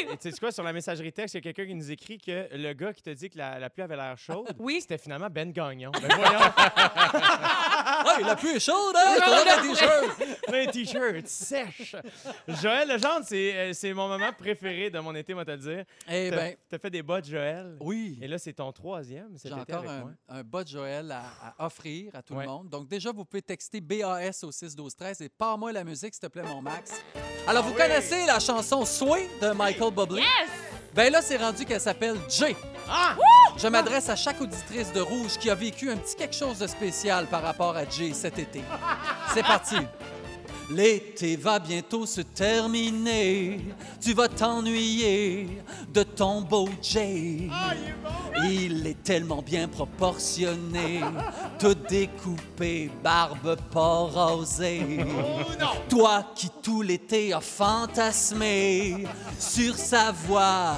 Et 0.00 0.16
tu 0.16 0.30
sais 0.30 0.38
quoi, 0.38 0.50
sur 0.52 0.62
la 0.64 0.72
messagerie 0.72 1.12
texte, 1.12 1.34
il 1.34 1.38
y 1.38 1.40
a 1.40 1.52
quelqu'un 1.52 1.66
qui 1.70 1.74
nous 1.74 1.90
écrit 1.90 2.18
que 2.18 2.48
le 2.52 2.72
gars 2.72 2.92
qui 2.92 3.02
te 3.02 3.10
dit 3.10 3.28
que 3.30 3.38
la, 3.38 3.58
la 3.58 3.70
pluie 3.70 3.82
avait 3.82 3.96
l'air 3.96 4.16
chaude, 4.18 4.48
Oui. 4.58 4.78
c'était 4.80 4.98
finalement 4.98 5.28
Ben 5.30 5.52
Gagnon. 5.52 5.90
Ben 5.92 6.08
voyons, 6.16 6.38
Hey, 8.18 8.24
la 8.24 8.36
pluie 8.36 8.50
est 8.56 8.60
chaude, 8.60 8.94
hein? 8.96 9.14
Je 9.16 9.20
te 9.20 9.26
donne 9.28 9.48
un 9.48 9.74
t-shirt. 9.74 10.48
un 10.48 10.66
t-shirt 10.72 11.26
sèche. 11.28 11.96
Joël 12.68 12.88
Legendre, 12.88 13.24
c'est 13.26 13.54
euh, 13.56 13.72
c'est 13.72 13.94
mon 13.94 14.08
moment 14.08 14.30
préféré 14.36 14.90
de 14.90 14.98
mon 14.98 15.14
été, 15.14 15.32
moi 15.32 15.44
te 15.44 15.50
le 15.52 15.56
dire. 15.56 15.84
Eh 16.10 16.28
T'as 16.30 16.36
bien, 16.36 16.52
t'as 16.68 16.78
fait 16.78 16.90
des 16.90 17.02
bottes, 17.02 17.24
Joël. 17.26 17.76
oui. 17.80 18.18
Et 18.20 18.28
là, 18.28 18.38
c'est 18.38 18.52
ton 18.52 18.70
troisième 18.72 19.36
cet 19.38 19.54
J'ai 19.54 19.60
été 19.62 19.72
encore 19.74 19.84
avec 19.90 19.90
un, 19.90 20.00
moi. 20.00 20.10
un 20.28 20.42
bas 20.42 20.64
de 20.64 20.68
Joël 20.68 21.10
à, 21.12 21.22
à 21.58 21.66
offrir 21.66 22.14
à 22.14 22.22
tout 22.22 22.34
Ouais. 22.34 22.44
le 22.44 22.50
monde. 22.50 22.68
Donc, 22.68 22.86
déjà, 22.88 23.10
vous 23.10 23.24
pouvez 23.24 23.40
texter 23.42 23.80
BAS 23.80 24.44
au 24.44 24.52
6 24.52 24.76
12 24.76 24.94
13 24.94 25.22
et 25.22 25.28
pas 25.30 25.56
moi 25.56 25.72
la 25.72 25.82
musique, 25.84 26.12
s'il 26.14 26.20
te 26.20 26.26
plaît, 26.26 26.42
mon 26.42 26.60
Max. 26.60 26.92
Alors, 27.46 27.62
vous 27.64 27.70
Ah 27.70 27.76
oui. 27.78 27.82
connaissez 27.88 28.26
la 28.26 28.38
chanson 28.38 28.84
Swing 28.84 29.28
de 29.40 29.50
Michael 29.52 29.92
Bublé? 29.94 30.20
Yes! 30.20 30.50
Ben 30.94 31.10
là, 31.12 31.22
c'est 31.22 31.36
rendu 31.36 31.64
qu'elle 31.64 31.80
s'appelle 31.80 32.16
Jay. 32.28 32.54
Ah! 32.88 33.16
Je 33.56 33.66
m'adresse 33.68 34.08
à 34.08 34.16
chaque 34.16 34.40
auditrice 34.40 34.92
de 34.92 35.00
Rouge 35.00 35.38
qui 35.38 35.48
a 35.48 35.54
vécu 35.54 35.90
un 35.90 35.96
petit 35.96 36.16
quelque 36.16 36.34
chose 36.34 36.58
de 36.58 36.66
spécial 36.66 37.26
par 37.26 37.42
rapport 37.42 37.76
à 37.76 37.88
Jay 37.88 38.12
cet 38.12 38.38
été. 38.38 38.62
C'est 39.32 39.42
parti. 39.42 39.76
L'été 40.70 41.36
va 41.36 41.58
bientôt 41.58 42.04
se 42.04 42.20
terminer. 42.20 43.60
Tu 44.00 44.12
vas 44.12 44.28
t'ennuyer 44.28 45.62
de 45.92 46.02
ton 46.02 46.42
beau 46.42 46.68
Jay. 46.82 47.48
Il 48.44 48.86
est 48.86 49.02
tellement 49.02 49.40
bien 49.40 49.66
proportionné, 49.66 51.00
tout 51.58 51.74
découpé, 51.88 52.90
barbe 53.02 53.56
pas 53.72 54.04
rasée. 54.06 55.04
Toi 55.88 56.24
qui 56.34 56.50
tout 56.62 56.82
l'été 56.82 57.32
as 57.32 57.40
fantasmé 57.40 59.06
sur 59.38 59.74
sa 59.74 60.12
voix 60.12 60.76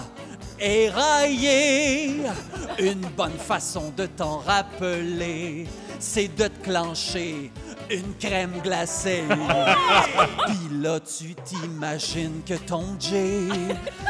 une 2.79 3.07
bonne 3.17 3.39
façon 3.39 3.93
de 3.97 4.07
t'en 4.07 4.39
rappeler, 4.39 5.67
c'est 5.99 6.29
de 6.37 6.49
te 6.49 6.63
clencher 6.63 7.51
une 7.91 8.15
crème 8.19 8.61
glacée. 8.63 9.25
Puis 10.47 10.81
là, 10.81 11.01
tu 11.01 11.35
t'imagines 11.35 12.43
que 12.47 12.55
ton 12.55 12.85
Jay 12.99 13.49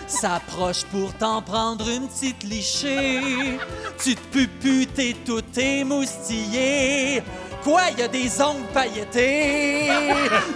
s'approche 0.06 0.84
pour 0.86 1.12
t'en 1.14 1.40
prendre 1.40 1.88
une 1.88 2.08
petite 2.08 2.42
lichée. 2.42 3.58
Tu 4.02 4.14
te 4.14 4.26
puputes 4.30 4.98
et 4.98 5.14
tout 5.24 5.42
émoustillé. 5.56 7.22
Quoi, 7.62 7.90
y 7.96 8.02
a 8.02 8.08
des 8.08 8.40
ongles 8.42 8.66
pailletés? 8.72 9.88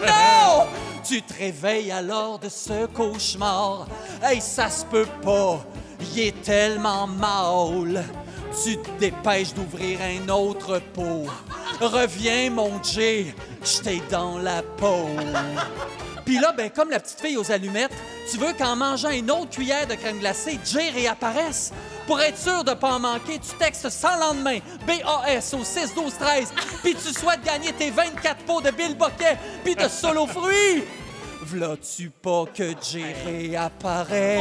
Non! 0.07 0.67
Tu 1.07 1.21
te 1.21 1.35
réveilles 1.35 1.93
alors 1.93 2.39
de 2.39 2.49
ce 2.49 2.87
cauchemar. 2.87 3.87
Hey, 4.23 4.41
ça 4.41 4.71
se 4.71 4.87
peut 4.87 5.09
pas. 5.23 5.61
Il 6.13 6.21
est 6.21 6.43
tellement 6.43 7.07
mal. 7.07 8.05
Tu 8.63 8.77
te 8.77 8.91
dépêches 9.01 9.55
d'ouvrir 9.55 9.99
un 10.01 10.29
autre 10.29 10.81
pot. 10.93 11.27
Reviens, 11.81 12.51
mon 12.51 12.83
Jay, 12.83 13.35
j'étais 13.65 14.01
dans 14.11 14.39
la 14.39 14.63
peau. 14.63 15.09
Puis 16.25 16.39
là, 16.39 16.53
ben, 16.53 16.71
comme 16.71 16.91
la 16.91 17.01
petite 17.01 17.21
fille 17.21 17.37
aux 17.37 17.51
allumettes, 17.51 17.93
tu 18.31 18.39
veux 18.39 18.53
qu'en 18.55 18.77
mangeant 18.77 19.11
une 19.11 19.31
autre 19.31 19.51
cuillère 19.51 19.87
de 19.87 19.95
crème 19.95 20.19
glacée, 20.19 20.59
Jay 20.65 20.91
réapparaisse? 20.91 21.73
Pour 22.07 22.21
être 22.21 22.39
sûr 22.39 22.65
de 22.65 22.73
pas 22.73 22.95
en 22.95 23.01
manquer, 23.01 23.39
tu 23.39 23.57
textes 23.59 23.91
sans 23.91 24.17
lendemain, 24.19 24.59
BAS 24.87 25.55
au 25.55 25.65
6 25.65 25.95
12 25.95 26.15
13, 26.19 26.53
puis 26.83 26.95
tu 26.95 27.13
souhaites 27.13 27.45
gagner 27.45 27.73
tes 27.73 27.91
24 27.91 28.45
pots 28.45 28.61
de 28.61 28.71
Bill 28.71 28.95
Boquet, 28.97 29.37
puis 29.65 29.75
de 29.75 29.89
solo 29.89 30.27
fruits. 30.27 30.85
V'là-tu 31.45 32.09
pas 32.09 32.47
que 32.47 32.73
Jay 32.91 33.15
réapparaît? 33.27 34.41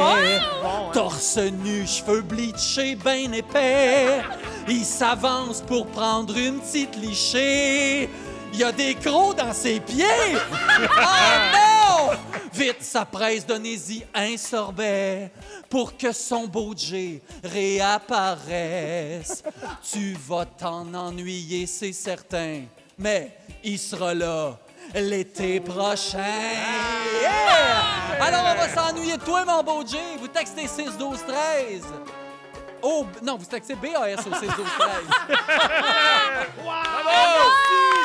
Torse 0.93 1.38
nu, 1.38 1.86
cheveux 1.86 2.22
bleachés, 2.22 2.95
ben 2.95 3.34
épais. 3.34 4.22
Il 4.70 4.86
s'avance 4.86 5.60
pour 5.62 5.88
prendre 5.88 6.38
une 6.38 6.62
petite 6.62 6.95
lichée. 6.95 8.10
Il 8.54 8.60
y 8.60 8.64
a 8.64 8.72
des 8.72 8.95
crocs 8.95 9.36
dans 9.36 9.51
ses 9.51 9.82
pieds. 9.82 10.06
Oh 10.32 10.80
non! 11.54 12.12
Vite, 12.54 12.82
sa 12.82 13.04
presse, 13.04 13.45
donnez-y 13.45 14.06
un 14.14 14.38
sorbet 14.38 15.30
pour 15.70 15.97
que 15.97 16.14
son 16.14 16.47
beau 16.47 16.74
Jay 16.78 17.22
réapparaisse. 17.43 19.43
Tu 19.91 20.16
vas 20.28 20.45
t'en 20.45 20.93
ennuyer, 20.93 21.66
c'est 21.66 21.91
certain, 21.91 22.62
mais 22.97 23.36
il 23.64 23.78
sera 23.78 24.14
là 24.14 24.58
l'été 24.96 25.60
prochain. 25.60 26.20
Yeah! 27.22 28.22
Alors, 28.22 28.46
on 28.52 28.56
va 28.56 28.70
s'ennuyer 28.70 29.18
de 29.18 29.24
toi, 29.24 29.44
mon 29.46 29.64
beau 29.64 29.86
Jay. 29.86 30.18
Vous 30.20 30.28
textez 30.28 30.68
6 30.68 30.98
12 30.98 31.24
13. 31.28 31.84
Oh, 32.82 33.06
non, 33.22 33.38
vous 33.38 33.46
textez 33.46 33.76
BAS 33.76 34.20
au 34.20 34.22
6 34.22 34.30
12 34.30 34.40
13. 34.40 34.58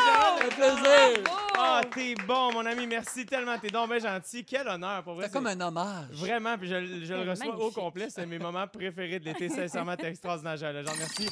Ça 0.06 0.36
fait 0.38 0.54
plaisir. 0.54 1.37
Ah, 1.60 1.80
t'es 1.92 2.14
bon, 2.26 2.52
mon 2.52 2.64
ami. 2.64 2.86
Merci 2.86 3.26
tellement. 3.26 3.58
T'es 3.58 3.68
donc 3.68 3.88
bien 3.90 3.98
gentil. 3.98 4.44
Quel 4.44 4.66
honneur, 4.68 5.02
pour 5.02 5.14
vrai. 5.14 5.26
C'est 5.26 5.32
comme 5.32 5.46
un 5.46 5.60
hommage. 5.60 6.10
Vraiment, 6.12 6.56
puis 6.56 6.68
je, 6.68 7.04
je 7.04 7.14
le 7.14 7.34
C'est 7.34 7.46
reçois 7.48 7.66
au 7.66 7.70
complet. 7.70 8.08
C'est 8.10 8.26
mes 8.26 8.38
moments 8.38 8.66
préférés 8.68 9.18
de 9.18 9.24
l'été. 9.24 9.48
Sincèrement, 9.48 9.96
t'es 9.96 10.08
extraordinaire, 10.10 10.56
Jean. 10.56 10.72
Jean, 10.72 10.92
merci. 10.98 11.28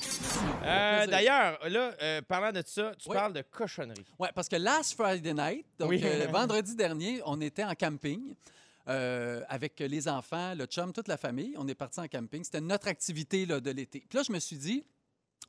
Euh. 0.64 1.06
D'ailleurs, 1.06 1.58
là, 1.68 1.92
euh, 2.02 2.22
parlant 2.22 2.52
de 2.52 2.62
ça, 2.66 2.92
tu 2.98 3.08
Oui. 3.08 3.14
parles 3.14 3.32
de 3.34 3.42
cochonnerie. 3.42 4.04
Ouais, 4.18 4.30
parce 4.34 4.48
que 4.48 4.56
last 4.56 4.94
Friday 4.94 5.32
night, 5.34 5.66
donc 5.78 5.90
Oui. 5.90 6.00
euh, 6.04 6.26
vendredi 6.32 6.74
dernier, 6.74 7.20
on 7.24 7.40
était 7.40 7.64
en 7.64 7.74
camping 7.74 8.34
euh, 8.88 9.42
avec 9.48 9.78
les 9.80 10.08
enfants, 10.08 10.54
le 10.54 10.64
chum, 10.66 10.92
toute 10.92 11.08
la 11.08 11.16
famille. 11.16 11.54
On 11.58 11.66
est 11.68 11.74
parti 11.74 12.00
en 12.00 12.08
camping. 12.08 12.42
C'était 12.44 12.60
notre 12.60 12.88
activité 12.88 13.46
là, 13.46 13.60
de 13.60 13.70
l'été. 13.70 14.04
Puis 14.08 14.16
là, 14.16 14.22
je 14.26 14.32
me 14.32 14.38
suis 14.38 14.56
dit, 14.56 14.84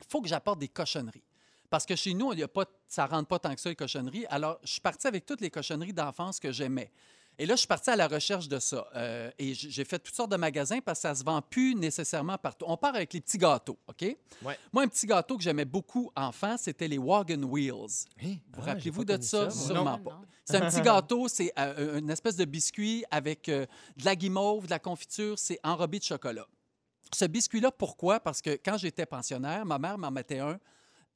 faut 0.08 0.20
que 0.20 0.28
j'apporte 0.28 0.58
des 0.58 0.68
cochonneries. 0.68 1.22
Parce 1.70 1.84
que 1.86 1.94
chez 1.96 2.14
nous, 2.14 2.32
il 2.32 2.38
y 2.38 2.42
a 2.42 2.48
pas, 2.48 2.64
ça 2.86 3.04
ne 3.06 3.10
rentre 3.10 3.28
pas 3.28 3.38
tant 3.38 3.54
que 3.54 3.60
ça, 3.60 3.68
les 3.68 3.76
cochonneries. 3.76 4.26
Alors, 4.30 4.58
je 4.62 4.72
suis 4.72 4.80
parti 4.80 5.06
avec 5.06 5.26
toutes 5.26 5.40
les 5.40 5.50
cochonneries 5.50 5.92
d'enfance 5.92 6.40
que 6.40 6.50
j'aimais. 6.52 6.90
Et 7.40 7.46
là, 7.46 7.54
je 7.54 7.58
suis 7.60 7.68
parti 7.68 7.88
à 7.90 7.94
la 7.94 8.08
recherche 8.08 8.48
de 8.48 8.58
ça. 8.58 8.88
Euh, 8.96 9.30
et 9.38 9.54
j'ai 9.54 9.84
fait 9.84 10.00
toutes 10.00 10.14
sortes 10.16 10.32
de 10.32 10.36
magasins 10.36 10.80
parce 10.80 10.98
que 10.98 11.02
ça 11.02 11.14
se 11.14 11.22
vend 11.22 11.40
plus 11.40 11.76
nécessairement 11.76 12.36
partout. 12.36 12.64
On 12.66 12.76
part 12.76 12.96
avec 12.96 13.12
les 13.12 13.20
petits 13.20 13.38
gâteaux, 13.38 13.78
OK? 13.86 14.02
Ouais. 14.42 14.58
Moi, 14.72 14.82
un 14.82 14.88
petit 14.88 15.06
gâteau 15.06 15.36
que 15.36 15.44
j'aimais 15.44 15.64
beaucoup 15.64 16.10
enfant, 16.16 16.56
c'était 16.56 16.88
les 16.88 16.98
Wagon 16.98 17.40
Wheels. 17.44 17.70
Vous 18.20 18.36
Ah, 18.56 18.62
rappelez-vous 18.62 19.02
j'ai 19.02 19.06
pas 19.06 19.18
de 19.18 19.22
ça? 19.22 19.50
Sûrement 19.50 19.98
Non. 19.98 19.98
pas. 20.02 20.20
C'est 20.44 20.56
un 20.56 20.68
petit 20.68 20.80
gâteau, 20.82 21.28
c'est 21.28 21.52
euh, 21.58 21.98
une 22.00 22.10
espèce 22.10 22.34
de 22.34 22.44
biscuit 22.44 23.04
avec 23.10 23.48
euh, 23.50 23.66
de 23.96 24.04
la 24.04 24.16
guimauve, 24.16 24.64
de 24.64 24.70
la 24.70 24.80
confiture, 24.80 25.38
c'est 25.38 25.60
enrobé 25.62 26.00
de 26.00 26.04
chocolat. 26.04 26.46
Ce 27.14 27.24
biscuit-là, 27.26 27.70
pourquoi? 27.70 28.18
Parce 28.18 28.42
que 28.42 28.50
quand 28.64 28.78
j'étais 28.78 29.06
pensionnaire, 29.06 29.64
ma 29.64 29.78
mère 29.78 29.96
m'en 29.96 30.10
mettait 30.10 30.40
un 30.40 30.58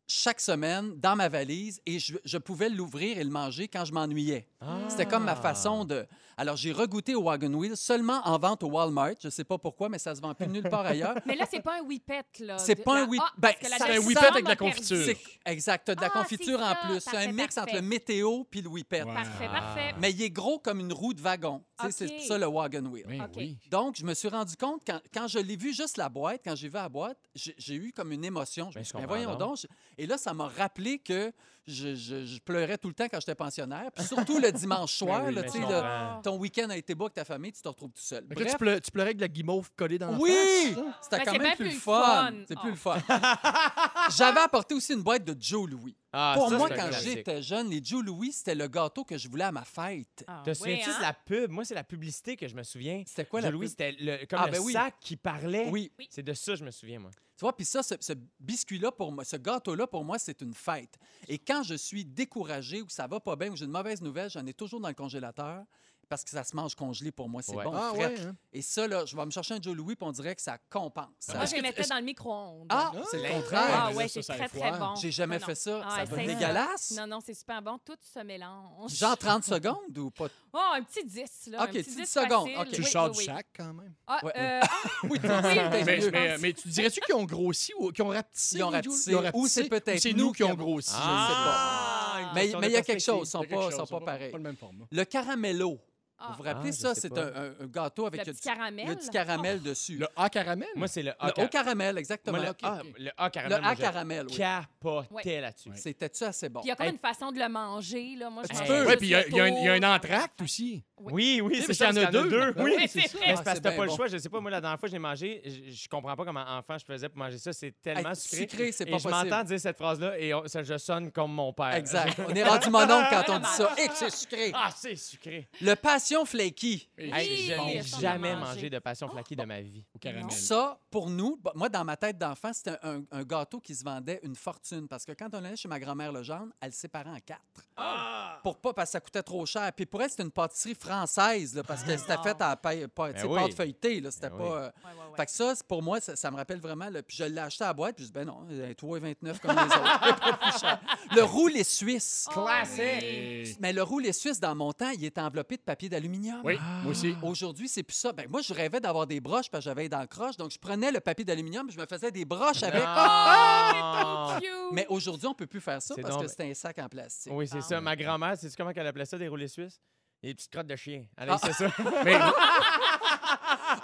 chaque 0.06 0.40
semaine 0.40 0.98
dans 1.00 1.16
ma 1.16 1.28
valise 1.28 1.80
et 1.86 1.98
je, 1.98 2.16
je 2.24 2.38
pouvais 2.38 2.68
l'ouvrir 2.68 3.18
et 3.18 3.24
le 3.24 3.30
manger 3.30 3.68
quand 3.68 3.84
je 3.84 3.92
m'ennuyais. 3.92 4.48
C'était 4.88 5.06
comme 5.06 5.24
ma 5.24 5.36
façon 5.36 5.84
de... 5.84 6.06
Alors, 6.38 6.56
j'ai 6.56 6.72
regoûté 6.72 7.14
au 7.14 7.24
Wagon 7.24 7.52
Wheel 7.52 7.76
seulement 7.76 8.20
en 8.24 8.38
vente 8.38 8.62
au 8.62 8.68
Walmart. 8.68 9.12
Je 9.20 9.26
ne 9.28 9.30
sais 9.30 9.44
pas 9.44 9.58
pourquoi, 9.58 9.88
mais 9.90 9.98
ça 9.98 10.14
se 10.14 10.20
vend 10.20 10.34
plus 10.34 10.48
nulle 10.48 10.68
part 10.68 10.86
ailleurs. 10.86 11.14
Mais 11.26 11.36
là, 11.36 11.44
c'est 11.48 11.60
pas 11.60 11.78
un 11.78 11.82
whippet, 11.82 12.24
là. 12.40 12.56
C'est 12.58 12.74
De- 12.76 12.82
pas 12.82 12.94
la- 12.94 13.00
un 13.02 13.06
whip- 13.06 13.20
Ah, 13.22 13.30
ben, 13.36 13.52
c'est 13.60 13.82
un 13.96 13.98
whippet 13.98 14.26
avec 14.26 14.42
m'a 14.44 14.50
la 14.50 14.56
perdu. 14.56 14.74
confiture. 14.78 15.14
Exact, 15.44 15.82
t'as 15.84 15.94
de 15.94 16.00
la 16.00 16.06
Ah, 16.12 16.18
confiture 16.18 16.58
en 16.60 16.74
plus. 16.86 17.00
C'est 17.00 17.10
un 17.10 17.12
Parfait, 17.12 17.32
mix 17.32 17.58
entre 17.58 17.74
le 17.74 17.82
météo 17.82 18.44
puis 18.50 18.62
le 18.62 18.68
whippet. 18.68 19.04
Parfait, 19.04 19.46
parfait. 19.46 19.94
Mais 20.00 20.10
il 20.10 20.22
est 20.22 20.30
gros 20.30 20.58
comme 20.58 20.80
une 20.80 20.92
roue 20.92 21.12
de 21.12 21.20
wagon. 21.20 21.62
C'est 21.90 22.06
pour 22.06 22.24
ça 22.24 22.38
le 22.38 22.46
wagon 22.46 22.84
wheel. 22.86 23.04
Oui, 23.08 23.20
OK. 23.20 23.30
oui. 23.36 23.56
Donc, 23.70 23.96
je 23.96 24.04
me 24.04 24.14
suis 24.14 24.28
rendu 24.28 24.56
compte, 24.56 24.82
quand, 24.86 25.00
quand 25.12 25.26
je 25.28 25.38
l'ai 25.38 25.56
vu 25.56 25.72
juste 25.74 25.96
la 25.96 26.08
boîte, 26.08 26.40
quand 26.44 26.54
j'ai 26.54 26.68
vu 26.68 26.74
la 26.74 26.88
boîte, 26.88 27.18
j'ai 27.34 27.74
eu 27.74 27.92
comme 27.92 28.12
une 28.12 28.24
émotion. 28.24 28.70
Je 28.70 28.74
Ben, 28.74 28.80
me 28.80 28.84
je 28.84 28.88
suis 28.88 28.92
dit, 28.98 29.02
ben, 29.02 29.08
comprends 29.08 29.24
voyons 29.24 29.38
donc. 29.38 29.56
Je- 29.58 29.66
Et 29.98 30.06
là, 30.06 30.18
ça 30.18 30.32
m'a 30.34 30.48
rappelé 30.48 30.98
que 30.98 31.32
je, 31.66 31.94
je- 31.94 32.24
je 32.26 32.40
pleurais 32.40 32.76
tout 32.76 32.88
le 32.88 32.94
temps 32.94 33.06
quand 33.08 33.20
j'étais 33.20 33.34
pensionnaire. 33.34 33.90
Puis 33.94 34.04
surtout 34.04 34.38
le 34.38 34.50
dimanche 34.52 34.92
soir, 34.98 35.24
oui, 35.26 35.34
là, 35.34 35.42
le- 35.42 35.48
comprends. 35.50 36.20
ton 36.22 36.36
week-end 36.38 36.68
a 36.70 36.76
été 36.76 36.94
beau 36.94 37.04
avec 37.04 37.14
ta 37.14 37.24
famille, 37.24 37.52
tu 37.52 37.62
te 37.62 37.68
retrouves 37.68 37.92
tout 37.92 38.02
seul. 38.02 38.24
Là, 38.28 38.34
Bref, 38.34 38.50
tu, 38.52 38.56
pleu- 38.58 38.80
tu 38.80 38.90
pleurais 38.90 39.08
avec 39.08 39.16
de 39.18 39.22
la 39.22 39.28
guimauve 39.28 39.70
collée 39.76 39.98
dans 39.98 40.10
la 40.10 40.18
oui! 40.18 40.74
C'était 41.02 41.18
Ben, 41.18 41.24
quand 41.24 41.38
même 41.38 41.54
plus 41.56 41.64
le 41.64 41.70
plus 41.70 41.78
fun. 41.78 42.02
fun. 42.02 42.32
C'est 42.48 42.56
Oh. 42.56 42.60
plus 42.62 42.70
le 42.70 42.76
fun. 42.76 42.98
J'avais 44.16 44.40
apporté 44.40 44.74
aussi 44.74 44.92
une 44.94 45.02
boîte 45.02 45.24
de 45.24 45.36
Joe 45.38 45.68
Louis. 45.70 45.96
Ah, 46.12 46.34
Pour 46.36 46.50
ça, 46.50 46.58
moi, 46.58 46.68
c'est 46.68 46.74
un 46.74 46.76
quand 46.76 46.88
classique. 46.90 47.08
j'étais 47.10 47.42
jeune, 47.42 47.70
les 47.70 47.82
Joe 47.82 48.04
Louis, 48.04 48.32
c'était 48.32 48.54
le 48.54 48.68
gâteau 48.68 49.02
que 49.04 49.16
je 49.16 49.28
voulais 49.28 49.44
à 49.44 49.52
ma 49.52 49.64
fête. 49.64 50.24
Ah, 50.26 50.42
Te 50.44 50.50
oui, 50.50 50.56
souviens-tu 50.56 50.90
hein? 50.90 50.96
de 50.98 51.02
la 51.02 51.12
pub? 51.14 51.50
Moi, 51.50 51.64
c'est 51.64 51.74
la 51.74 51.84
publicité 51.84 52.36
que 52.36 52.46
je 52.46 52.54
me 52.54 52.62
souviens. 52.62 53.02
C'était 53.06 53.24
quoi 53.24 53.40
Joe 53.40 53.46
la 53.46 53.50
Louis, 53.50 53.66
pub? 53.66 53.70
c'était 53.70 53.92
le, 53.98 54.26
comme 54.26 54.38
Ah, 54.42 54.46
le 54.46 54.52
ben 54.52 54.60
oui. 54.60 54.72
sac 54.74 54.94
qui 55.00 55.16
parlait. 55.16 55.68
Oui. 55.70 55.90
C'est 56.10 56.22
de 56.22 56.34
ça 56.34 56.52
que 56.52 56.58
je 56.58 56.64
me 56.64 56.70
souviens, 56.70 56.98
moi. 56.98 57.10
Tu 57.36 57.40
vois, 57.40 57.56
puis 57.56 57.64
ça, 57.64 57.82
ce, 57.82 57.94
ce 57.98 58.12
biscuit-là, 58.40 58.92
pour 58.92 59.10
moi, 59.10 59.24
ce 59.24 59.36
gâteau-là, 59.36 59.86
pour 59.86 60.04
moi, 60.04 60.18
c'est 60.18 60.42
une 60.42 60.52
fête. 60.54 60.96
Et 61.28 61.38
quand 61.38 61.62
je 61.62 61.74
suis 61.74 62.04
découragé 62.04 62.82
ou 62.82 62.88
ça 62.88 63.06
va 63.06 63.18
pas 63.18 63.34
bien 63.34 63.50
ou 63.50 63.56
j'ai 63.56 63.64
une 63.64 63.70
mauvaise 63.70 64.02
nouvelle, 64.02 64.28
j'en 64.30 64.44
ai 64.46 64.52
toujours 64.52 64.80
dans 64.80 64.88
le 64.88 64.94
congélateur 64.94 65.64
parce 66.12 66.24
que 66.24 66.30
ça 66.30 66.44
se 66.44 66.54
mange 66.54 66.74
congelé 66.74 67.10
pour 67.10 67.26
moi, 67.26 67.40
c'est 67.40 67.54
Ouais. 67.56 67.64
bon. 67.64 67.72
Ah, 67.74 67.92
fret. 67.94 68.06
ouais, 68.08 68.20
hein? 68.20 68.36
Et 68.52 68.60
ça, 68.60 68.86
là, 68.86 69.06
je 69.06 69.16
vais 69.16 69.24
me 69.24 69.30
chercher 69.30 69.54
un 69.54 69.62
Joe 69.62 69.74
Louis 69.74 69.96
puis 69.96 70.06
on 70.06 70.12
dirait 70.12 70.34
que 70.36 70.42
ça 70.42 70.58
compense. 70.68 71.06
Moi, 71.34 71.46
je 71.46 71.54
tu- 71.54 71.62
mettais 71.62 71.84
dans 71.84 71.96
le 71.96 72.02
micro-ondes. 72.02 72.66
Ah, 72.68 72.92
Ah, 72.94 73.00
c'est 73.10 73.16
le 73.16 73.22
ben, 73.22 73.32
contraire. 73.40 73.60
Ah 73.72 73.86
mais 73.90 73.96
ouais, 73.96 74.02
là, 74.04 74.08
c'est 74.10 74.20
ça, 74.20 74.34
ça 74.34 74.46
très, 74.46 74.48
très 74.60 74.72
froid. 74.74 74.88
bon. 74.90 74.94
J'ai 74.96 75.10
jamais 75.10 75.38
Non, 75.38 75.46
fait 75.46 75.54
ça. 75.54 75.80
Ah, 75.86 76.04
va 76.04 76.16
ça. 76.16 76.22
dégueulasse. 76.26 76.90
Non, 76.98 77.06
non, 77.06 77.18
c'est 77.24 77.32
super 77.32 77.62
bon. 77.62 77.78
Tout 77.82 77.96
se 78.14 78.18
mélange. 78.20 78.92
Genre 78.92 79.16
30 79.16 79.44
secondes 79.44 79.96
ou 79.96 80.10
pas? 80.10 80.26
Oh, 80.54 80.58
un 80.74 80.82
petit 80.82 81.02
10, 81.02 81.46
là. 81.50 81.62
OK, 81.62 81.68
un 81.70 81.72
petit 81.72 81.82
10 81.84 81.96
10 81.96 82.06
secondes, 82.06 82.46
facile. 82.50 82.58
OK. 82.60 82.68
Tu 82.72 82.80
le 82.82 82.84
Oui, 82.84 82.90
sors 82.92 83.04
oui, 83.06 83.12
du 83.12 83.18
oui. 83.20 83.24
sac 83.24 83.46
quand 83.56 83.72
même. 83.72 83.94
Ah, 84.06 84.20
Ouais, 84.22 84.32
euh, 84.36 84.60
Oui, 85.04 85.08
oui, 85.12 85.18
c'est 85.22 85.84
Mais, 85.86 85.98
mieux. 85.98 86.10
mais- 86.10 86.38
mais 86.38 86.52
tu 86.52 86.68
dirais-tu 86.68 87.00
qu'ils 87.00 87.14
ont 87.14 87.24
grossi 87.24 87.72
ou 87.78 87.90
qu'ils 87.90 88.04
ont 88.04 88.08
rapetissé? 88.08 88.58
Ils 88.58 88.62
ont 88.64 88.70
les 88.70 88.76
rapetissé, 88.76 89.14
ou 89.32 89.48
c'est 89.48 89.64
peut-être 89.70 89.98
c'est 90.02 90.12
nous 90.12 90.26
nous 90.26 90.32
qui 90.32 90.36
qui 90.38 90.44
ont 90.44 90.50
avons- 90.50 90.62
grossi? 90.64 90.92
Ah, 90.94 92.16
une 92.20 92.34
Mais 92.34 92.40
question 92.42 92.60
mais 92.60 92.66
de 92.66 92.70
il 92.72 92.74
y 92.74 92.76
a 92.76 92.82
quelque 92.82 92.86
perspective. 92.96 93.14
chose, 93.14 93.28
ils 93.28 93.30
sont 93.30 93.40
sais 93.40 93.46
pas. 93.46 93.54
pas, 93.56 93.62
Il 93.62 93.64
y 93.64 93.66
a 93.66 93.70
sont 93.70 93.78
chose, 93.78 93.88
pas 93.90 93.98
Pas 94.00 94.04
pareils. 94.12 94.32
le 94.32 94.38
même 94.40 94.56
format. 94.56 94.84
Le 94.90 95.04
caramello. 95.04 95.78
Ah. 96.22 96.26
Vous 96.30 96.36
vous 96.36 96.42
rappelez 96.44 96.70
Ah, 96.70 96.76
je 96.76 96.80
ça? 96.80 96.94
sais 96.94 97.00
C'est 97.02 97.08
pas. 97.10 97.20
un, 97.22 97.26
un- 97.26 97.54
un 97.62 97.66
gâteau 97.66 98.06
avec 98.06 98.20
Le 98.20 98.26
le 98.26 98.32
petit 98.32 98.42
caramel. 98.48 98.86
le 98.88 98.94
petit 98.96 99.08
caramel 99.10 99.62
dessus. 99.62 99.96
Le 99.98 100.06
A 100.16 100.28
caramel? 100.30 100.68
Moi, 100.76 100.88
c'est 100.88 101.02
le 101.02 101.10
Le 101.10 101.14
A. 101.40 101.44
haut 101.44 101.48
caramel, 101.48 101.98
exactement. 101.98 102.36
Moi, 102.38 102.46
le, 102.46 102.50
OK. 102.52 102.58
A, 102.62 102.78
le 102.98 103.10
A 103.16 103.24
Le 103.24 103.30
caramel. 103.30 103.52
A 103.58 103.60
moi, 103.60 103.74
je 103.74 103.80
caramel, 103.80 104.26
oui. 104.30 104.36
capotais 104.36 105.08
Ouais. 105.36 105.40
là-dessus. 105.40 105.70
C'était-tu 105.74 106.24
assez 106.24 106.48
bon? 106.48 106.60
Puis 106.60 106.66
il 106.66 106.70
y 106.70 106.72
a 106.72 106.76
comme 106.76 106.86
Hey. 106.86 106.92
une 106.92 106.98
façon 106.98 107.32
de 107.32 107.38
le 107.38 107.48
manger, 107.48 108.16
là. 108.16 108.30
Moi, 108.30 108.42
je 108.48 108.54
Un 108.54 108.58
mange 108.58 108.62
petit 108.62 108.68
peu. 108.72 108.78
juste 108.78 108.90
Oui, 108.90 108.96
puis 108.98 109.06
il 109.06 109.10
y 109.10 109.14
a, 109.14 109.20
le 109.22 109.28
il 109.28 109.36
y 109.36 109.40
a 109.40 109.44
un- 109.44 109.48
il 109.48 109.64
y 109.64 109.68
a 109.68 109.72
un 109.74 109.80
tour. 109.80 109.90
entracte 109.90 110.42
aussi. 110.42 110.84
Oui, 111.04 111.40
oui, 111.42 111.54
Tu 111.54 111.60
c'est 111.62 111.66
parce 111.66 111.78
ça, 111.78 111.86
qu'il 111.88 111.96
y 111.96 111.98
en 111.98 112.02
a 112.02 112.12
parce 112.12 112.28
deux. 112.28 112.52
Oui, 112.62 112.72
oui, 112.76 112.88
c'est 112.88 113.00
c'est 113.00 113.08
ça. 113.08 113.18
Mais 113.20 113.26
c'est 113.26 113.32
Ah, 113.32 113.34
parce 113.42 113.48
c'est 113.48 113.54
que 113.54 113.62
t'as 113.64 113.70
bien 113.70 113.78
pas 113.78 113.84
le 113.84 113.88
bon. 113.90 113.96
choix. 113.96 114.06
Je 114.06 114.18
sais 114.18 114.28
pas, 114.28 114.40
moi, 114.40 114.50
la 114.52 114.60
dernière 114.60 114.78
fois 114.78 114.88
que 114.88 114.92
j'ai 114.92 114.98
mangé, 115.00 115.42
je, 115.44 115.72
je 115.72 115.88
comprends 115.88 116.14
pas 116.14 116.24
comment 116.24 116.44
enfant 116.48 116.76
je 116.78 116.84
faisais 116.84 117.08
pour 117.08 117.18
manger 117.18 117.38
ça. 117.38 117.52
C'est 117.52 117.74
tellement 117.82 118.10
Hey, 118.10 118.16
sucré. 118.16 118.36
sucré, 118.48 118.72
c'est 118.72 118.84
et 118.84 118.90
pas 118.92 118.98
je 118.98 119.02
possible. 119.02 119.28
m'entends 119.30 119.42
dire 119.44 119.58
cette 119.60 119.76
phrase-là 119.76 120.16
et 120.18 120.32
on- 120.32 120.46
ça, 120.46 120.62
je 120.62 120.78
sonne 120.78 121.10
comme 121.10 121.32
mon 121.32 121.52
père. 121.52 121.74
Exact. 121.74 122.16
On 122.28 122.34
est 122.34 122.44
rendu 122.44 122.70
mon 122.70 122.82
oncle 122.84 123.08
quand 123.10 123.34
on 123.34 123.38
dit 123.40 123.46
ça. 123.48 123.74
Et 123.82 123.88
que 123.88 123.94
c'est 123.96 124.10
sucré. 124.14 124.52
Ah, 124.54 124.70
c'est 124.76 124.94
sucré. 124.94 125.48
Le 125.60 125.74
passion 126.12 126.24
flaky. 126.26 126.88
Hey, 126.98 127.52
a 127.52 127.82
jamais 128.00 128.34
mangé. 128.36 128.70
de 128.70 128.78
passion 128.78 129.08
flaky 129.08 129.36
de 129.36 129.44
ma 129.44 129.60
vie. 129.60 129.84
Au 129.94 129.98
caramel. 129.98 130.30
Ça, 130.30 130.78
pour 130.90 131.08
nous, 131.10 131.38
bah, 131.42 131.52
moi, 131.54 131.68
dans 131.68 131.84
ma 131.84 131.96
tête 131.96 132.18
d'enfant, 132.18 132.52
c'était 132.52 132.76
un, 132.82 133.02
un 133.10 133.22
gâteau 133.22 133.60
qui 133.60 133.74
se 133.74 133.84
vendait 133.84 134.20
une 134.22 134.34
fortune. 134.36 134.86
Parce 134.88 135.04
que 135.04 135.12
quand 135.12 135.28
on 135.32 135.44
allait 135.44 135.56
chez 135.56 135.68
ma 135.68 135.78
grand-mère 135.80 136.12
Legendre, 136.12 136.52
elle 136.60 136.68
le 136.68 136.74
séparait 136.74 137.10
en 137.10 137.18
quatre. 137.24 137.40
Ah! 137.76 138.38
Pour 138.42 138.56
pas, 138.58 138.72
parce 138.72 138.88
que 138.90 138.92
ça 138.92 139.00
coûtait 139.00 139.22
trop 139.22 139.44
cher. 139.46 139.70
Puis 139.74 139.86
pour 139.86 140.02
elle, 140.02 140.10
c'était 140.10 140.22
une 140.24 140.30
pâtisserie 140.30 140.74
française, 140.74 141.54
là, 141.54 141.62
parce 141.62 141.82
que 141.84 141.96
c'était 141.96 142.18
fait 142.22 142.40
à 142.40 142.56
paille- 142.56 142.86
Ben 142.96 143.26
oui. 143.26 143.40
pâte 143.40 143.54
feuilletée. 143.54 144.00
Là, 144.00 144.10
c'était 144.10 144.30
Ben 144.30 144.38
pas... 144.38 144.44
oui. 144.44 144.50
euh, 144.52 144.60
Ouais, 144.66 144.90
ouais, 144.90 145.10
ouais. 145.10 145.16
Fait 145.16 145.26
que 145.26 145.30
ça, 145.32 145.52
pour 145.68 145.82
moi, 145.82 146.00
ça, 146.00 146.16
ça 146.16 146.30
me 146.30 146.36
rappelle 146.36 146.60
vraiment. 146.60 146.88
le- 146.90 147.02
Puis 147.02 147.16
je 147.18 147.24
l'ai 147.24 147.40
acheté 147.40 147.64
à 147.64 147.68
la 147.68 147.72
boîte, 147.74 147.96
puis 147.96 148.04
je 148.04 148.08
dis, 148.08 148.12
ben 148.14 148.24
non, 148.26 148.46
elle 148.50 148.60
est 148.70 148.78
3,29 148.80 149.38
comme 149.40 149.56
les 149.56 149.62
autres. 149.62 150.66
Est. 150.66 151.14
Le 151.16 151.22
roulé 151.22 151.64
suisse. 151.64 152.28
Classique! 152.32 153.56
Mais 153.60 153.72
le 153.72 153.82
roulé 153.82 154.12
suisse, 154.12 154.40
dans 154.40 154.54
mon 154.54 154.72
temps, 154.72 154.90
il 154.90 155.04
était 155.04 155.20
enveloppé 155.20 155.56
de 155.56 155.62
papier 155.62 155.88
d'aluminium. 155.88 156.01
Oui, 156.44 156.58
moi 156.82 156.90
aussi. 156.92 157.14
Aujourd'hui, 157.22 157.68
c'est 157.68 157.82
plus 157.82 157.94
ça. 157.96 158.12
Ben, 158.12 158.26
moi, 158.28 158.40
je 158.42 158.52
rêvais 158.54 158.80
d'avoir 158.80 159.06
des 159.06 159.20
broches 159.20 159.50
parce 159.50 159.64
que 159.64 159.70
j'avais 159.70 159.88
dans 159.88 160.00
le 160.00 160.06
croche. 160.06 160.36
Donc, 160.36 160.50
je 160.50 160.58
prenais 160.58 160.90
le 160.92 161.00
papier 161.00 161.24
d'aluminium 161.24 161.68
et 161.68 161.72
je 161.72 161.78
me 161.78 161.86
faisais 161.86 162.10
des 162.10 162.24
broches 162.24 162.62
avec. 162.62 162.82
Ah! 162.86 164.38
Cute. 164.40 164.48
Mais 164.72 164.86
aujourd'hui, 164.88 165.26
on 165.26 165.34
peut 165.34 165.46
plus 165.46 165.60
faire 165.60 165.80
ça 165.82 165.94
parce 166.00 166.14
donc- 166.14 166.22
que 166.24 166.28
c'est 166.28 166.50
un 166.50 166.54
sac 166.54 166.78
en 166.78 166.88
plastique. 166.88 167.32
Oui, 167.34 167.46
c'est 167.48 167.60
ça. 167.62 167.80
Ma 167.80 167.96
grand-mère, 167.96 168.34
c'est 168.38 168.54
comment 168.56 168.72
qu'elle 168.72 168.86
appelait 168.86 169.04
ça, 169.06 169.18
des 169.18 169.28
roulés 169.28 169.48
suisses? 169.48 169.80
Des 170.22 170.34
petites 170.34 170.52
crottes 170.52 170.68
de 170.68 170.76
chien. 170.76 171.04
Elle 171.16 171.30
Ah. 171.30 171.38
c'est 171.42 171.52
ça. 171.52 171.66
Mais 172.04 172.16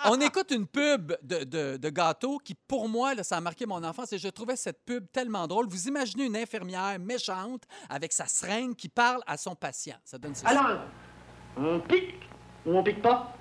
On 0.05 0.21
écoute 0.21 0.51
une 0.53 0.67
pub 0.67 1.13
de, 1.23 1.45
de, 1.45 1.77
de 1.77 1.89
gâteau 1.91 2.39
qui, 2.39 2.55
pour 2.55 2.89
moi, 2.89 3.15
là, 3.15 3.25
ça 3.25 3.37
a 3.37 3.41
marqué 3.41 3.67
mon 3.67 3.83
enfance 3.83 4.13
et 4.13 4.19
je 4.19 4.29
trouvais 4.29 4.57
cette 4.57 4.85
pub 4.85 5.07
tellement 5.13 5.47
drôle. 5.47 5.67
Vous 5.69 5.89
imaginez 5.89 6.25
une 6.27 6.37
infirmière 6.37 6.99
méchante 6.99 7.65
avec 7.89 8.13
sa 8.13 8.27
seringue 8.27 8.77
qui 8.77 8.89
parle 8.89 9.21
à 9.27 9.37
son 9.37 9.55
patient. 9.55 9.97
Ça 10.05 10.19
donne 10.19 10.35
ça. 10.35 10.49
Alors, 10.49 10.81
on 11.59 11.81
pique 11.81 12.29
ou 12.67 12.77
on 12.77 12.83
pique 12.83 13.03
pas? 13.03 13.35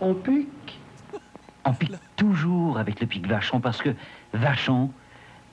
On 0.00 0.14
pique. 0.14 0.78
On 1.64 1.72
pique 1.72 1.96
toujours 2.16 2.78
avec 2.78 3.00
le 3.00 3.06
pic 3.06 3.26
vachon 3.26 3.60
parce 3.60 3.82
que 3.82 3.90
vachon, 4.32 4.90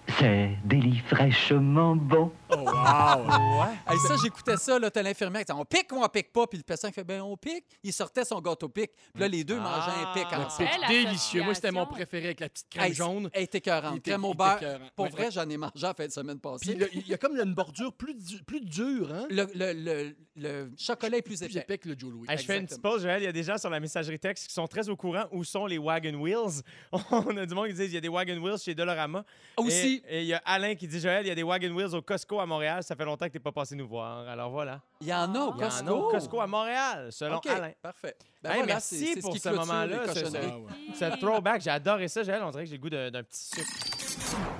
c'est 0.07 0.57
des 0.63 0.77
lits 0.77 0.99
fraîchement 0.99 1.95
bon. 1.95 2.31
Oh, 2.55 2.63
wow! 2.65 3.65
Hey, 3.87 3.97
ça, 4.07 4.15
j'écoutais 4.21 4.57
ça, 4.57 4.77
là, 4.79 4.89
t'as 4.91 5.01
l'infirmière 5.01 5.41
qui 5.41 5.45
disait, 5.51 5.59
on 5.59 5.65
pique 5.65 5.91
ou 5.91 6.03
on 6.03 6.07
pique 6.09 6.31
pas? 6.31 6.47
Puis 6.47 6.57
le 6.57 6.63
patient 6.63 6.89
qui 6.89 6.95
fait, 6.95 7.03
ben 7.03 7.21
on 7.21 7.35
pique. 7.37 7.65
Il 7.83 7.91
sortait 7.93 8.25
son 8.25 8.39
gâteau 8.41 8.69
pique. 8.69 8.91
Puis 9.13 9.21
là, 9.21 9.27
les 9.27 9.43
deux 9.43 9.57
mangeaient 9.59 9.91
un 9.91 10.13
pic 10.13 10.27
Ah. 10.31 10.41
ensemble. 10.45 10.69
C'est 10.81 10.87
délicieux. 10.87 11.43
Moi, 11.43 11.53
c'était 11.55 11.71
mon 11.71 11.85
préféré 11.85 12.25
avec 12.25 12.39
la 12.39 12.49
petite 12.49 12.69
crème 12.69 12.85
Hey, 12.85 12.93
jaune. 12.93 13.29
Elle 13.33 13.43
était 13.43 13.57
écœurante. 13.59 13.97
était- 13.97 14.11
Crème 14.11 14.25
au 14.25 14.33
beurre. 14.33 14.59
Pour 14.95 15.05
Ouais, 15.05 15.11
vrai, 15.11 15.25
ouais. 15.25 15.31
j'en 15.31 15.49
ai 15.49 15.57
mangé 15.57 15.85
en 15.85 15.93
fin 15.93 16.05
de 16.07 16.11
semaine 16.11 16.39
Puis 16.39 16.51
passée. 16.51 16.75
le- 16.75 16.89
il 16.93 17.07
y 17.07 17.13
a 17.13 17.17
comme 17.17 17.35
une 17.37 17.53
bordure 17.53 17.93
plus, 17.93 18.13
du- 18.15 18.43
plus 18.43 18.61
dure, 18.61 19.11
hein? 19.13 19.25
Le, 19.29 19.47
le, 19.55 19.73
le, 19.73 20.15
le 20.35 20.71
chocolat 20.77 21.17
est 21.17 21.21
plus 21.21 21.39
Plus 21.39 21.57
épais. 21.57 21.77
que 21.77 21.89
le 21.89 21.95
Joe 21.97 22.11
Louis. 22.11 22.27
Hey, 22.29 22.37
je 22.37 22.43
fais 22.45 22.57
une 22.59 22.65
petite 22.67 22.81
pause, 22.81 23.01
Joël. 23.03 23.21
Il 23.21 23.25
y 23.25 23.27
a 23.27 23.31
des 23.31 23.43
gens 23.43 23.57
sur 23.57 23.69
la 23.69 23.79
messagerie 23.79 24.19
texte 24.19 24.47
qui 24.47 24.53
sont 24.53 24.67
très 24.67 24.87
au 24.89 24.95
courant 24.95 25.25
où 25.31 25.43
sont 25.43 25.65
les 25.65 25.77
Wagon 25.77 26.13
Wheels. 26.19 26.61
On 27.11 27.35
a 27.37 27.45
du 27.45 27.53
monde 27.55 27.67
qui 27.67 27.73
dit 27.73 27.83
il 27.85 27.93
y 27.93 27.97
a 27.97 28.01
des 28.01 28.09
Wagon 28.09 28.37
Wheels 28.41 28.59
chez 28.59 28.75
Dolorama. 28.75 29.23
Aussi, 29.57 30.03
et 30.07 30.21
il 30.21 30.27
y 30.27 30.33
a 30.33 30.41
Alain 30.45 30.75
qui 30.75 30.87
dit 30.87 30.99
Joël, 30.99 31.25
il 31.25 31.29
y 31.29 31.31
a 31.31 31.35
des 31.35 31.43
Wagon 31.43 31.71
Wheels 31.73 31.93
au 31.95 32.01
Costco 32.01 32.39
à 32.43 32.45
Montréal. 32.45 32.83
Ça 32.83 32.95
fait 32.95 33.05
longtemps 33.05 33.25
que 33.25 33.31
tu 33.31 33.37
n'es 33.37 33.43
pas 33.43 33.51
passé 33.51 33.75
nous 33.75 33.87
voir. 33.87 34.27
Alors 34.27 34.49
voilà. 34.51 34.79
il 35.01 35.07
y 35.07 35.13
en 35.13 35.33
a 35.35 35.39
au 35.39 35.53
Il 35.55 35.61
y 35.61 35.65
en 35.65 35.69
Costco. 35.69 35.87
a 35.89 35.93
au 35.93 36.09
Costco 36.09 36.39
à 36.41 36.47
Montréal, 36.47 37.11
selon 37.11 37.37
OK, 37.37 37.47
Alain. 37.47 37.71
parfait. 37.81 38.15
Ben 38.41 38.49
Hey, 38.51 38.55
voilà, 38.57 38.73
merci 38.73 38.97
c'est- 38.99 39.05
c'est 39.05 39.15
ce 39.15 39.19
pour 39.21 39.33
qui 39.33 39.39
ce 39.39 39.49
clôture 39.49 39.65
moment-là, 39.67 40.07
ce- 40.07 40.13
cochonneries. 40.19 40.61
Ouais. 40.63 40.71
Ce 40.93 41.19
throwback, 41.19 41.61
j'ai 41.61 41.69
adoré 41.71 42.07
ça, 42.07 42.23
Joël. 42.23 42.43
On 42.43 42.51
dirait 42.51 42.63
que 42.65 42.69
j'ai 42.69 42.75
le 42.77 42.81
goût 42.81 42.89
de- 42.89 43.09
d'un 43.09 43.23
petit 43.23 43.43
sucre. 43.45 43.92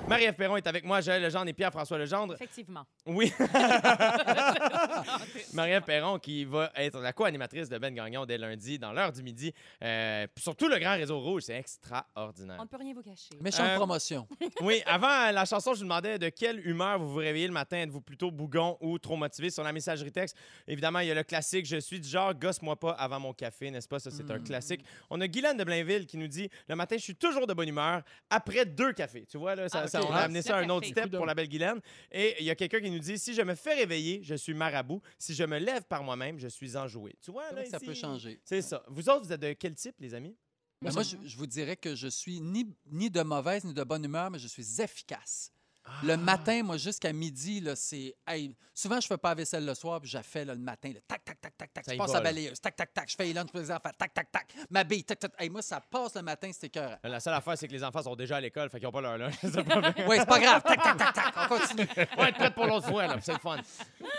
Marie-Ève 0.08 0.36
Perron 0.36 0.58
est 0.58 0.68
avec 0.68 0.84
moi, 0.84 1.02
Joël 1.02 1.22
Legendre 1.24 1.48
et 1.48 1.54
Pierre-François 1.54 1.98
Legendre. 1.98 2.34
Effectivement. 2.36 2.84
Oui. 3.06 3.32
Marie-Ève 5.54 5.84
Perron 5.84 6.20
qui 6.20 6.46
va 6.46 6.72
être 6.76 7.00
la 7.00 7.14
co-animatrice 7.14 7.70
de 7.70 7.78
Ben 7.78 7.94
Gagnon 7.94 8.26
dès 8.26 8.38
lundi 8.38 8.78
dans 8.78 8.92
l'heure 8.92 9.12
du 9.12 9.24
midi. 9.24 9.54
Euh, 9.84 10.28
sur 10.38 10.56
tout 10.56 10.68
le 10.68 10.78
grand 10.78 10.94
réseau 10.96 11.20
rouge, 11.20 11.44
c'est 11.44 11.56
extraordinaire. 11.58 12.58
On 12.60 12.64
ne 12.64 12.68
peut 12.68 12.78
rien 12.78 12.94
vous 12.94 13.02
cacher. 13.02 13.30
Méchante 13.42 13.66
Euh, 13.68 13.76
promotion. 13.76 14.28
Oui, 14.62 14.82
avant 14.86 15.32
la 15.32 15.46
chanson, 15.46 15.74
je 15.74 15.80
vous 15.80 15.84
demandais 15.86 16.20
de 16.20 16.30
quelle 16.30 16.66
humeur 16.68 17.00
vous 17.00 17.10
vous 17.12 17.18
réveillez 17.20 17.48
le 17.48 17.54
matin. 17.54 17.78
Êtes-vous 17.78 18.02
plutôt 18.02 18.32
bougon 18.32 18.78
ou 18.82 18.98
trop 19.00 19.16
motivé 19.16 19.50
sur 19.50 19.64
la 19.64 19.72
messagerie 19.74 20.12
texte? 20.12 20.38
Évidemment, 20.68 21.00
il 21.00 21.08
y 21.08 21.12
a 21.12 21.16
le 21.16 21.24
classique 21.24 21.66
Je 21.66 21.78
suis 21.78 22.00
du 22.00 22.08
genre 22.10 22.34
gosse-moi 22.34 22.76
pas 22.80 22.92
avant 22.92 23.20
mon 23.20 23.34
café, 23.34 23.72
n'est-ce 23.72 23.88
pas? 23.88 24.00
Ça, 24.00 24.12
c'est 24.12 24.30
un 24.30 24.40
classique. 24.40 24.84
On 25.10 25.20
a 25.22 25.28
Guylaine 25.28 25.58
de 25.58 25.64
Blainville 25.64 26.06
qui 26.06 26.18
nous 26.18 26.28
dit 26.28 26.50
Le 26.68 26.76
matin, 26.76 26.96
je 26.98 27.04
suis 27.04 27.16
toujours 27.16 27.48
de 27.48 27.54
bonne 27.54 27.70
humeur 27.70 28.02
après 28.30 28.66
deux 28.66 28.94
cafés. 28.94 29.26
Tu 29.30 29.38
vois, 29.38 29.56
là, 29.56 29.70
ça, 29.70 29.86
Ah, 29.93 29.93
ça- 30.02 30.06
on 30.06 30.12
a 30.12 30.20
amené 30.20 30.42
ça 30.42 30.58
à 30.58 30.62
un 30.62 30.70
autre 30.70 30.88
step 30.88 31.10
pour 31.12 31.26
la 31.26 31.34
belle 31.36 31.48
Guylaine. 31.48 31.80
Et 32.12 32.36
il 32.40 32.46
y 32.46 32.50
a 32.50 32.56
quelqu'un 32.56 32.80
qui 32.82 32.90
nous 32.92 33.00
dit 33.00 33.18
Si 33.18 33.34
je 33.34 33.42
me 33.42 33.56
fais 33.56 33.74
réveiller, 33.76 34.22
je 34.24 34.36
suis 34.36 34.54
marabout. 34.54 35.02
Si 35.18 35.34
je 35.34 35.44
me 35.44 35.58
lève 35.60 35.84
par 35.84 36.04
moi-même, 36.04 36.38
je 36.40 36.48
suis 36.48 36.76
enjoué. 36.76 37.16
Tu 37.22 37.32
vois, 37.32 37.52
là, 37.52 37.64
ça 37.66 37.78
ici, 37.78 37.86
peut 37.86 37.94
changer? 37.94 38.40
C'est 38.44 38.62
ça. 38.62 38.84
Vous 38.88 39.08
autres, 39.10 39.26
vous 39.26 39.32
êtes 39.32 39.42
de 39.42 39.54
quel 39.54 39.76
type, 39.76 39.96
les 40.00 40.14
amis? 40.14 40.36
Mais 40.82 40.92
moi, 40.92 41.04
je, 41.04 41.16
je 41.26 41.38
vous 41.38 41.48
dirais 41.48 41.78
que 41.78 41.96
je 41.96 42.08
suis 42.10 42.42
ni, 42.42 42.68
ni 42.92 43.10
de 43.10 43.22
mauvaise 43.22 43.64
ni 43.64 43.74
de 43.74 43.84
bonne 43.84 44.04
humeur, 44.04 44.30
mais 44.30 44.40
je 44.40 44.48
suis 44.50 44.82
efficace. 44.82 45.53
Ah. 45.86 45.92
Le 46.04 46.18
matin, 46.18 46.64
moi, 46.64 46.78
jusqu'à 46.78 47.12
midi, 47.12 47.60
là, 47.60 47.76
c'est. 47.76 48.16
hey, 48.28 48.56
souvent, 48.74 49.00
je 49.02 49.08
fais 49.08 49.18
pas 49.18 49.30
la 49.30 49.36
vaisselle 49.36 49.66
le 49.66 49.74
soir, 49.74 50.00
puis 50.00 50.10
je 50.10 50.18
la 50.18 50.24
fais 50.24 50.46
là, 50.46 50.54
le 50.54 50.60
matin. 50.62 50.92
là, 50.94 51.00
tac, 51.08 51.24
tac, 51.26 51.42
tac, 51.42 51.58
tac, 51.58 51.74
tac. 51.74 51.86
Je 51.92 51.98
passe 51.98 52.16
à 52.16 52.22
balayeuse. 52.22 52.60
Tac, 52.62 52.76
tac, 52.76 52.94
tac. 52.94 53.10
Je 53.10 53.16
fais 53.16 53.26
les 53.26 53.34
lunchs 53.34 53.52
pour 53.52 53.60
les 53.60 53.70
enfants. 53.70 53.90
Tac, 53.98 54.14
tac, 54.14 54.32
tac. 54.32 54.54
M'habille. 54.70 55.04
Tac, 55.04 55.20
tac. 55.20 55.34
Hey, 55.38 55.50
moi, 55.50 55.62
ça 55.62 55.82
passe 55.82 56.16
le 56.16 56.22
matin, 56.22 56.50
c'est 56.54 56.68
écœurant. 56.68 56.98
La 57.04 57.20
seule 57.20 57.34
affaire, 57.34 57.58
c'est 57.58 57.68
que 57.68 57.74
les 57.74 57.84
enfants 57.84 58.02
sont 58.02 58.16
déjà 58.16 58.38
à 58.38 58.42
l'école, 58.42 58.70
fait 58.70 58.80
qu'ils 58.80 58.88
n'ont 58.88 58.92
pas 58.92 59.02
leur 59.02 59.18
lunch. 59.18 59.36
Oui, 59.44 60.16
c'est 60.18 60.26
pas 60.26 60.40
grave. 60.40 60.64
Tac, 60.64 60.82
tac, 60.82 60.98
tac, 60.98 61.14
tac. 61.14 61.34
On 61.38 61.58
continue. 61.58 61.88
On 62.18 62.22
va 62.22 62.30
être 62.30 62.38
prêt 62.38 62.54
pour 62.54 62.66
l'autre 62.66 62.88
fois, 62.88 63.08
là. 63.08 63.18
C'est 63.22 63.34
le 63.34 63.40
fun. 63.40 63.58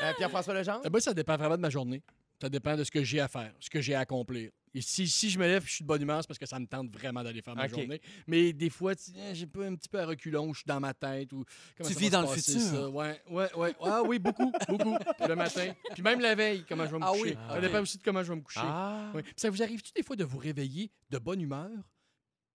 Euh, 0.02 0.12
Pierre-François 0.16 0.54
Legendre? 0.54 0.82
Eh 0.84 0.90
ben, 0.90 1.00
ça 1.00 1.14
dépend 1.14 1.36
vraiment 1.36 1.56
de 1.56 1.62
ma 1.62 1.70
journée. 1.70 2.02
Ça 2.40 2.48
dépend 2.48 2.76
de 2.76 2.84
ce 2.84 2.90
que 2.90 3.02
j'ai 3.02 3.20
à 3.20 3.28
faire, 3.28 3.52
ce 3.58 3.70
que 3.70 3.80
j'ai 3.80 3.94
à 3.94 4.00
accomplir. 4.00 4.50
Et 4.76 4.80
si, 4.80 5.06
si 5.06 5.30
je 5.30 5.38
me 5.38 5.46
lève 5.46 5.62
et 5.62 5.66
je 5.66 5.72
suis 5.72 5.82
de 5.84 5.86
bonne 5.86 6.02
humeur, 6.02 6.20
c'est 6.20 6.26
parce 6.26 6.38
que 6.38 6.46
ça 6.46 6.58
me 6.58 6.66
tente 6.66 6.90
vraiment 6.90 7.22
d'aller 7.22 7.42
faire 7.42 7.54
ma 7.54 7.68
journée. 7.68 8.00
Mais 8.26 8.52
des 8.52 8.70
fois, 8.70 8.92
eh, 9.16 9.34
j'ai 9.34 9.46
pas 9.46 9.64
un 9.66 9.76
petit 9.76 9.88
peu 9.88 10.00
à 10.00 10.06
reculons, 10.06 10.52
je 10.52 10.58
suis 10.58 10.66
dans 10.66 10.80
ma 10.80 10.92
tête. 10.92 11.32
Ou, 11.32 11.44
comment 11.76 11.88
Tu 11.88 11.94
ça 11.94 12.00
vis 12.00 12.10
dans 12.10 12.22
le 12.22 12.26
futur. 12.26 12.60
ça? 12.60 12.88
Ouais, 12.90 13.22
ouais, 13.30 13.54
ouais. 13.54 13.74
Ah 13.82 14.02
oui, 14.02 14.18
beaucoup, 14.18 14.50
beaucoup. 14.68 14.96
Le 15.28 15.34
matin. 15.36 15.72
Puis 15.92 16.02
même 16.02 16.18
la 16.20 16.34
veille, 16.34 16.64
comment 16.68 16.86
je 16.86 16.90
vais 16.90 16.98
me 16.98 17.04
Ah 17.04 17.10
coucher. 17.12 17.22
oui, 17.22 17.34
Ça 17.48 17.54
OK. 17.54 17.60
dépend 17.60 17.80
aussi 17.82 17.98
de 17.98 18.02
comment 18.02 18.22
je 18.24 18.28
vais 18.32 18.36
me 18.36 18.42
coucher. 18.42 18.60
Ah! 18.62 19.12
Oui. 19.14 19.22
Ça 19.36 19.48
vous 19.48 19.62
arrive-tu 19.62 19.92
des 19.94 20.02
fois 20.02 20.16
de 20.16 20.24
vous 20.24 20.38
réveiller 20.38 20.90
de 21.08 21.18
bonne 21.18 21.40
humeur? 21.40 21.70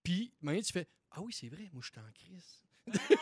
Puis, 0.04 0.34
maintenant, 0.42 0.62
tu 0.62 0.74
fais 0.74 0.88
Ah 1.12 1.22
oui, 1.22 1.32
c'est 1.34 1.48
vrai, 1.48 1.70
moi, 1.72 1.82
je 1.84 1.90
suis 1.92 2.00
en 2.00 2.12
crise. 2.14 2.64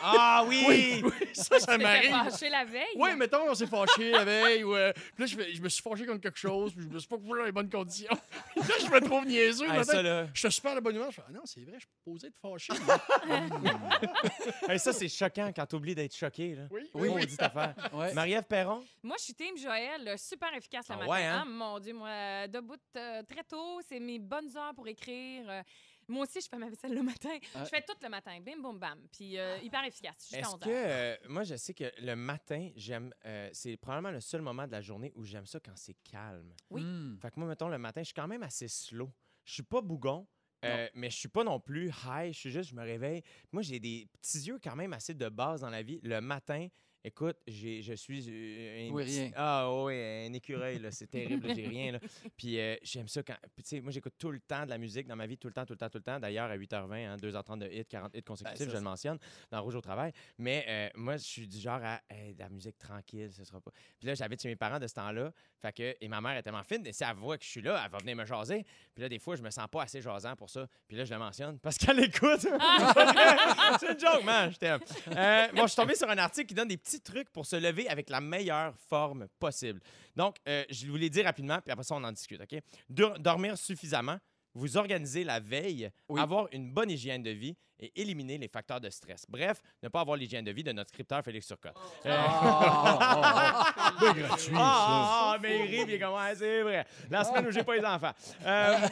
Ah 0.02 0.44
oui! 0.46 0.64
Oui, 0.68 1.02
oui, 1.04 1.28
ça, 1.32 1.58
ça 1.60 1.76
Tu 1.76 1.82
m'arrive. 1.82 2.10
fâché 2.10 2.48
la 2.48 2.64
veille? 2.64 2.84
Oui, 2.96 3.14
mettons, 3.16 3.48
on 3.50 3.54
s'est 3.54 3.66
fâché 3.66 4.10
la 4.10 4.24
veille. 4.24 4.64
Ou, 4.64 4.74
euh, 4.74 4.92
puis 4.94 5.04
là, 5.18 5.26
je, 5.26 5.36
fais- 5.36 5.52
je 5.54 5.60
me 5.62 5.68
suis 5.68 5.82
fâché 5.82 6.06
contre 6.06 6.20
quelque 6.20 6.38
chose, 6.38 6.72
puis 6.74 6.84
je 6.84 6.88
me 6.88 6.98
suis 6.98 7.08
pas 7.08 7.16
couché 7.16 7.38
dans 7.38 7.44
les 7.44 7.52
bonnes 7.52 7.70
conditions. 7.70 8.16
Puis 8.52 8.60
là, 8.68 8.74
je 8.80 8.86
me 8.90 9.00
trouve 9.00 9.24
niaiseux. 9.26 9.70
Hey, 9.70 9.84
ça, 9.84 10.02
là, 10.02 10.26
Je 10.32 10.40
suis 10.40 10.52
super 10.52 10.74
de 10.74 10.80
bonne 10.80 10.96
humeur. 10.96 11.10
Je 11.10 11.16
fais, 11.16 11.22
ah 11.28 11.32
non, 11.32 11.42
c'est 11.44 11.60
vrai, 11.62 11.74
je 11.74 11.80
suis 11.80 11.88
posé 12.04 12.26
être 12.28 12.36
fâché. 12.40 12.72
hey, 14.68 14.78
ça, 14.78 14.92
c'est 14.92 15.08
choquant 15.08 15.50
quand 15.54 15.66
t'oublies 15.66 15.94
d'être 15.94 16.14
choqué. 16.14 16.54
Là. 16.54 16.62
oui, 16.70 16.88
Oui, 16.94 17.08
oui, 17.08 17.26
dit 17.26 17.36
affaire. 17.38 17.74
Ouais. 17.92 18.12
Marie-Ève 18.12 18.44
Perron? 18.44 18.84
Moi, 19.02 19.16
je 19.18 19.24
suis 19.24 19.34
Team 19.34 19.56
Joël, 19.56 20.14
super 20.18 20.54
efficace 20.54 20.88
le 20.88 20.94
Ah 20.94 20.98
matin. 20.98 21.10
ouais, 21.10 21.24
hein? 21.24 21.38
Ah, 21.42 21.44
mon 21.48 21.78
Dieu, 21.80 21.94
moi, 21.94 22.08
euh, 22.08 22.46
debout 22.46 22.76
euh, 22.96 23.22
très 23.28 23.42
tôt, 23.44 23.80
c'est 23.88 23.98
mes 23.98 24.18
bonnes 24.18 24.56
heures 24.56 24.74
pour 24.74 24.86
écrire. 24.86 25.44
euh, 25.48 25.62
moi 26.08 26.24
aussi, 26.24 26.40
je 26.40 26.48
fais 26.48 26.56
ma 26.58 26.68
vaisselle 26.68 26.94
le 26.94 27.02
matin. 27.02 27.36
Ah. 27.54 27.64
Je 27.64 27.68
fais 27.68 27.82
tout 27.82 27.94
le 28.02 28.08
matin, 28.08 28.38
bim, 28.40 28.60
boum, 28.60 28.78
bam. 28.78 28.98
Puis 29.12 29.38
euh, 29.38 29.58
hyper 29.62 29.84
efficace, 29.84 30.16
jusqu'à 30.20 30.38
Est-ce 30.38 30.48
11 30.54 30.60
que. 30.60 30.68
euh, 30.70 31.16
moi, 31.28 31.42
je 31.44 31.54
sais 31.56 31.74
que 31.74 31.90
le 32.00 32.14
matin, 32.16 32.70
j'aime. 32.76 33.12
euh, 33.24 33.48
c'est 33.52 33.76
probablement 33.76 34.10
le 34.12 34.20
seul 34.20 34.40
moment 34.42 34.66
de 34.66 34.72
la 34.72 34.80
journée 34.80 35.12
où 35.14 35.24
j'aime 35.24 35.46
ça 35.46 35.60
quand 35.60 35.76
c'est 35.76 35.96
calme. 36.04 36.54
Oui. 36.70 36.82
Hmm. 36.82 37.18
Fait 37.20 37.30
que 37.30 37.38
moi, 37.38 37.48
mettons, 37.48 37.68
le 37.68 37.78
matin, 37.78 38.00
je 38.00 38.06
suis 38.06 38.14
quand 38.14 38.28
même 38.28 38.42
assez 38.42 38.68
slow. 38.68 39.10
Je 39.44 39.52
suis 39.54 39.62
pas 39.62 39.80
bougon. 39.80 40.26
euh, 40.64 40.88
mais 40.94 41.08
je 41.08 41.16
suis 41.16 41.28
pas 41.28 41.44
non 41.44 41.60
plus 41.60 41.92
high, 42.04 42.32
je 42.32 42.38
suis 42.38 42.50
juste, 42.50 42.70
je 42.70 42.74
me 42.74 42.82
réveille. 42.82 43.22
Moi, 43.52 43.62
j'ai 43.62 43.78
des 43.78 44.08
petits 44.20 44.38
yeux 44.40 44.58
quand 44.62 44.74
même 44.74 44.92
assez 44.92 45.14
de 45.14 45.28
base 45.28 45.60
dans 45.60 45.70
la 45.70 45.82
vie. 45.82 46.00
Le 46.02 46.20
matin, 46.20 46.66
écoute, 47.04 47.36
j'ai, 47.46 47.82
je 47.82 47.92
suis. 47.94 48.24
euh, 48.28 48.88
un 48.88 48.92
Oui, 48.92 49.04
rien. 49.04 49.30
Ah 49.36 49.70
oui, 49.82 49.94
un 49.94 50.32
écureuil, 50.32 50.78
là, 50.78 50.90
c'est 50.90 51.06
terrible, 51.06 51.54
j'ai 51.54 51.66
rien. 51.66 51.92
Là. 51.92 51.98
Puis 52.36 52.58
euh, 52.58 52.76
j'aime 52.82 53.08
ça 53.08 53.22
quand. 53.22 53.36
Puis 53.54 53.62
tu 53.62 53.68
sais, 53.70 53.80
moi, 53.80 53.90
j'écoute 53.92 54.14
tout 54.18 54.30
le 54.30 54.40
temps 54.40 54.64
de 54.64 54.70
la 54.70 54.78
musique 54.78 55.06
dans 55.06 55.16
ma 55.16 55.26
vie, 55.26 55.38
tout 55.38 55.48
le 55.48 55.54
temps, 55.54 55.64
tout 55.64 55.72
le 55.74 55.78
temps, 55.78 55.88
tout 55.88 55.98
le 55.98 56.04
temps. 56.04 56.18
D'ailleurs, 56.20 56.50
à 56.50 56.56
8h20, 56.56 56.92
hein, 57.06 57.16
2h30 57.16 57.58
de 57.58 57.66
hits, 57.72 57.84
40 57.86 58.14
hits 58.16 58.22
consécutifs, 58.22 58.58
Ben, 58.60 58.64
ça, 58.66 58.70
je 58.72 58.76
le 58.76 58.82
mentionne, 58.82 59.18
dans 59.50 59.62
Rouge 59.62 59.74
au 59.76 59.80
travail. 59.80 60.12
Mais 60.38 60.64
euh, 60.68 60.88
moi, 60.96 61.16
je 61.16 61.24
suis 61.24 61.46
du 61.48 61.58
genre 61.58 61.80
à 61.82 62.00
Hey, 62.10 62.34
de 62.34 62.40
la 62.40 62.48
musique 62.48 62.78
tranquille, 62.78 63.30
ce 63.32 63.44
sera 63.44 63.60
pas. 63.60 63.70
Puis 63.98 64.06
là, 64.08 64.14
j'habite 64.14 64.42
chez 64.42 64.48
mes 64.48 64.56
parents 64.56 64.78
de 64.78 64.86
ce 64.86 64.94
temps-là. 64.94 65.32
Fait 65.60 65.72
que, 65.72 65.96
et 66.00 66.08
ma 66.08 66.20
mère 66.20 66.36
est 66.36 66.42
tellement 66.42 66.62
fine, 66.62 66.86
et 66.86 66.92
si 66.92 67.02
elle 67.02 67.16
voit 67.16 67.36
que 67.36 67.44
je 67.44 67.50
suis 67.50 67.60
là, 67.62 67.82
elle 67.84 67.90
va 67.90 67.98
venir 67.98 68.14
me 68.14 68.24
jaser. 68.24 68.64
Puis 68.94 69.02
là, 69.02 69.08
des 69.08 69.18
fois, 69.18 69.34
je 69.34 69.42
me 69.42 69.50
sens 69.50 69.66
pas 69.70 69.82
assez 69.82 70.00
jasant 70.00 70.36
pour 70.36 70.48
ça. 70.50 70.68
Puis 70.86 70.96
là, 70.96 71.04
je 71.04 71.12
le 71.12 71.18
mentionne 71.18 71.58
parce 71.58 71.76
qu'elle 71.78 71.98
écoute. 72.04 72.40
c'est 73.80 73.92
une 73.92 73.98
joke, 74.00 74.24
man. 74.24 74.50
Je 74.52 74.56
t'aime. 74.58 74.80
Euh, 75.08 75.48
bon, 75.54 75.62
je 75.62 75.66
suis 75.68 75.76
tombé 75.76 75.94
sur 75.94 76.08
un 76.08 76.18
article 76.18 76.46
qui 76.46 76.54
donne 76.54 76.68
des 76.68 76.76
petits 76.76 76.87
petits 76.88 77.00
trucs 77.00 77.30
pour 77.30 77.44
se 77.44 77.56
lever 77.56 77.88
avec 77.88 78.08
la 78.08 78.20
meilleure 78.20 78.74
forme 78.88 79.28
possible. 79.38 79.80
Donc, 80.16 80.36
euh, 80.48 80.64
je 80.70 80.86
vous 80.86 80.96
les 80.96 81.10
dis 81.10 81.22
rapidement, 81.22 81.58
puis 81.60 81.70
après 81.70 81.84
ça, 81.84 81.94
on 81.94 82.04
en 82.04 82.12
discute, 82.12 82.40
OK? 82.40 82.60
Dormir 82.88 83.58
suffisamment, 83.58 84.18
vous 84.54 84.76
organiser 84.76 85.24
la 85.24 85.40
veille, 85.40 85.90
Oui. 86.08 86.20
avoir 86.20 86.48
une 86.52 86.70
bonne 86.72 86.90
hygiène 86.90 87.22
de 87.22 87.30
vie 87.30 87.56
et 87.80 87.92
éliminer 88.00 88.38
les 88.38 88.48
facteurs 88.48 88.80
de 88.80 88.90
stress. 88.90 89.24
Bref, 89.28 89.62
ne 89.84 89.88
pas 89.88 90.00
avoir 90.00 90.16
l'hygiène 90.16 90.44
de 90.44 90.50
vie 90.50 90.64
de 90.64 90.72
notre 90.72 90.90
scripteur 90.90 91.22
Félix 91.22 91.46
Turcotte. 91.46 91.76
Euh, 92.06 92.16
C'est 94.00 94.14
gratuit, 94.14 94.54
ça. 94.54 94.60
ah, 94.60 95.36
mais 95.40 95.58
il 95.60 95.62
rit, 95.62 95.84
puis 95.84 95.92
il 95.92 95.94
est 95.94 95.98
comme, 96.00 96.14
ouais, 96.14 96.34
c'est 96.36 96.62
vrai. 96.62 96.84
La 97.10 97.22
semaine 97.24 97.46
où 97.46 97.50
j'ai 97.52 97.62
pas 97.62 97.76
les 97.76 97.84
enfants. 97.84 98.12
Euh, 98.44 98.76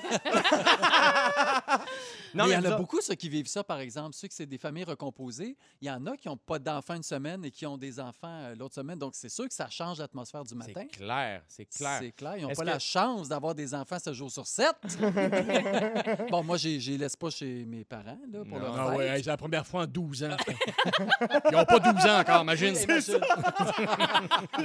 mais 2.34 2.44
il 2.44 2.50
y 2.50 2.56
en 2.56 2.64
a 2.64 2.68
autres- 2.68 2.76
beaucoup, 2.78 3.00
ceux 3.00 3.14
qui 3.14 3.28
vivent 3.28 3.46
ça, 3.48 3.64
par 3.64 3.80
exemple. 3.80 4.14
Ceux 4.14 4.28
que 4.28 4.34
c'est 4.34 4.46
des 4.46 4.58
familles 4.58 4.84
recomposées, 4.84 5.56
il 5.80 5.88
y 5.88 5.90
en 5.90 6.06
a 6.06 6.16
qui 6.16 6.28
n'ont 6.28 6.36
pas 6.36 6.58
d'enfants 6.58 6.94
une 6.94 7.02
semaine 7.02 7.44
et 7.44 7.50
qui 7.50 7.66
ont 7.66 7.76
des 7.78 7.98
enfants 8.00 8.28
euh, 8.42 8.54
l'autre 8.54 8.74
semaine. 8.74 8.98
Donc, 8.98 9.14
c'est 9.14 9.28
sûr 9.28 9.48
que 9.48 9.54
ça 9.54 9.68
change 9.68 9.98
l'atmosphère 9.98 10.44
du 10.44 10.54
matin. 10.54 10.72
C'est 10.92 10.96
clair, 10.98 11.42
c'est 11.48 11.64
clair. 11.66 11.98
C'est 12.00 12.12
clair. 12.12 12.36
Ils 12.36 12.42
n'ont 12.42 12.48
pas 12.50 12.62
que- 12.62 12.66
la 12.66 12.78
chance 12.78 13.28
d'avoir 13.28 13.54
des 13.54 13.74
enfants 13.74 13.98
7 13.98 14.12
jours 14.14 14.30
sur 14.30 14.46
7. 14.46 14.66
bon, 16.30 16.42
moi, 16.42 16.56
je 16.56 16.68
les 16.90 16.98
laisse 16.98 17.16
pas 17.16 17.30
chez 17.30 17.64
mes 17.64 17.84
parents 17.84 18.18
là, 18.30 18.38
pour 18.48 18.58
Non. 18.58 18.64
leur 18.64 18.78
Ah 18.78 18.88
fête. 18.90 18.98
ouais, 18.98 19.08
hey, 19.08 19.22
c'est 19.24 19.30
la 19.30 19.36
première 19.36 19.66
fois 19.66 19.82
en 19.82 19.86
12 19.86 20.24
ans. 20.24 20.36
Ils 20.48 21.56
n'ont 21.56 21.64
pas 21.64 21.78
12 21.78 22.06
ans 22.06 22.18
encore, 22.20 22.42
imagine. 22.42 22.74
C'est 22.74 23.00
ça. 23.00 23.18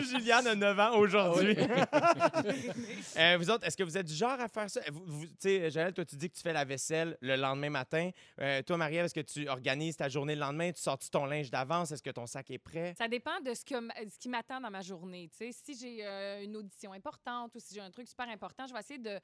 Juliane 0.01 0.47
a 0.47 0.55
9 0.55 0.79
ans 0.79 0.95
aujourd'hui. 0.97 1.55
Euh, 3.17 3.35
vous 3.37 3.49
autres, 3.49 3.65
est-ce 3.67 3.75
que 3.75 3.83
vous 3.83 3.97
êtes 3.97 4.05
du 4.07 4.13
genre 4.13 4.39
à 4.39 4.47
faire 4.47 4.69
ça? 4.69 4.79
Vous, 4.91 5.03
vous- 5.05 5.25
tu 5.25 5.33
sais, 5.39 5.69
Joël, 5.69 5.93
toi, 5.93 6.05
tu 6.05 6.15
dis 6.15 6.29
que 6.29 6.35
tu 6.35 6.41
fais 6.41 6.53
la 6.53 6.63
vaisselle 6.63 7.17
le 7.21 7.35
lendemain 7.35 7.69
matin. 7.69 8.09
Euh, 8.39 8.61
toi, 8.63 8.77
Marie-Ève, 8.77 9.05
est-ce 9.05 9.13
que 9.13 9.19
tu 9.21 9.47
organises 9.49 9.97
ta 9.97 10.07
journée 10.09 10.33
le 10.35 10.41
lendemain? 10.41 10.71
Tu 10.71 10.81
sors-tu 10.81 11.09
ton 11.09 11.25
linge 11.25 11.49
d'avance? 11.51 11.91
Est-ce 11.91 12.01
que 12.03 12.09
ton 12.09 12.25
sac 12.25 12.49
est 12.51 12.57
prêt? 12.57 12.93
Ça 12.97 13.07
dépend 13.07 13.39
de 13.45 13.53
ce, 13.53 13.65
que, 13.65 13.75
m- 13.75 13.91
ce 14.09 14.17
qui 14.17 14.29
m'attend 14.29 14.61
dans 14.61 14.71
ma 14.71 14.81
journée. 14.81 15.29
tu 15.31 15.37
sais. 15.37 15.51
Si 15.51 15.77
j'ai 15.77 16.05
euh, 16.05 16.43
une 16.43 16.55
audition 16.55 16.93
importante 16.93 17.53
ou 17.55 17.59
si 17.59 17.75
j'ai 17.75 17.81
un 17.81 17.91
truc 17.91 18.07
super 18.07 18.29
important, 18.29 18.65
je 18.67 18.73
vais 18.73 18.79
essayer 18.79 18.99
de, 18.99 19.19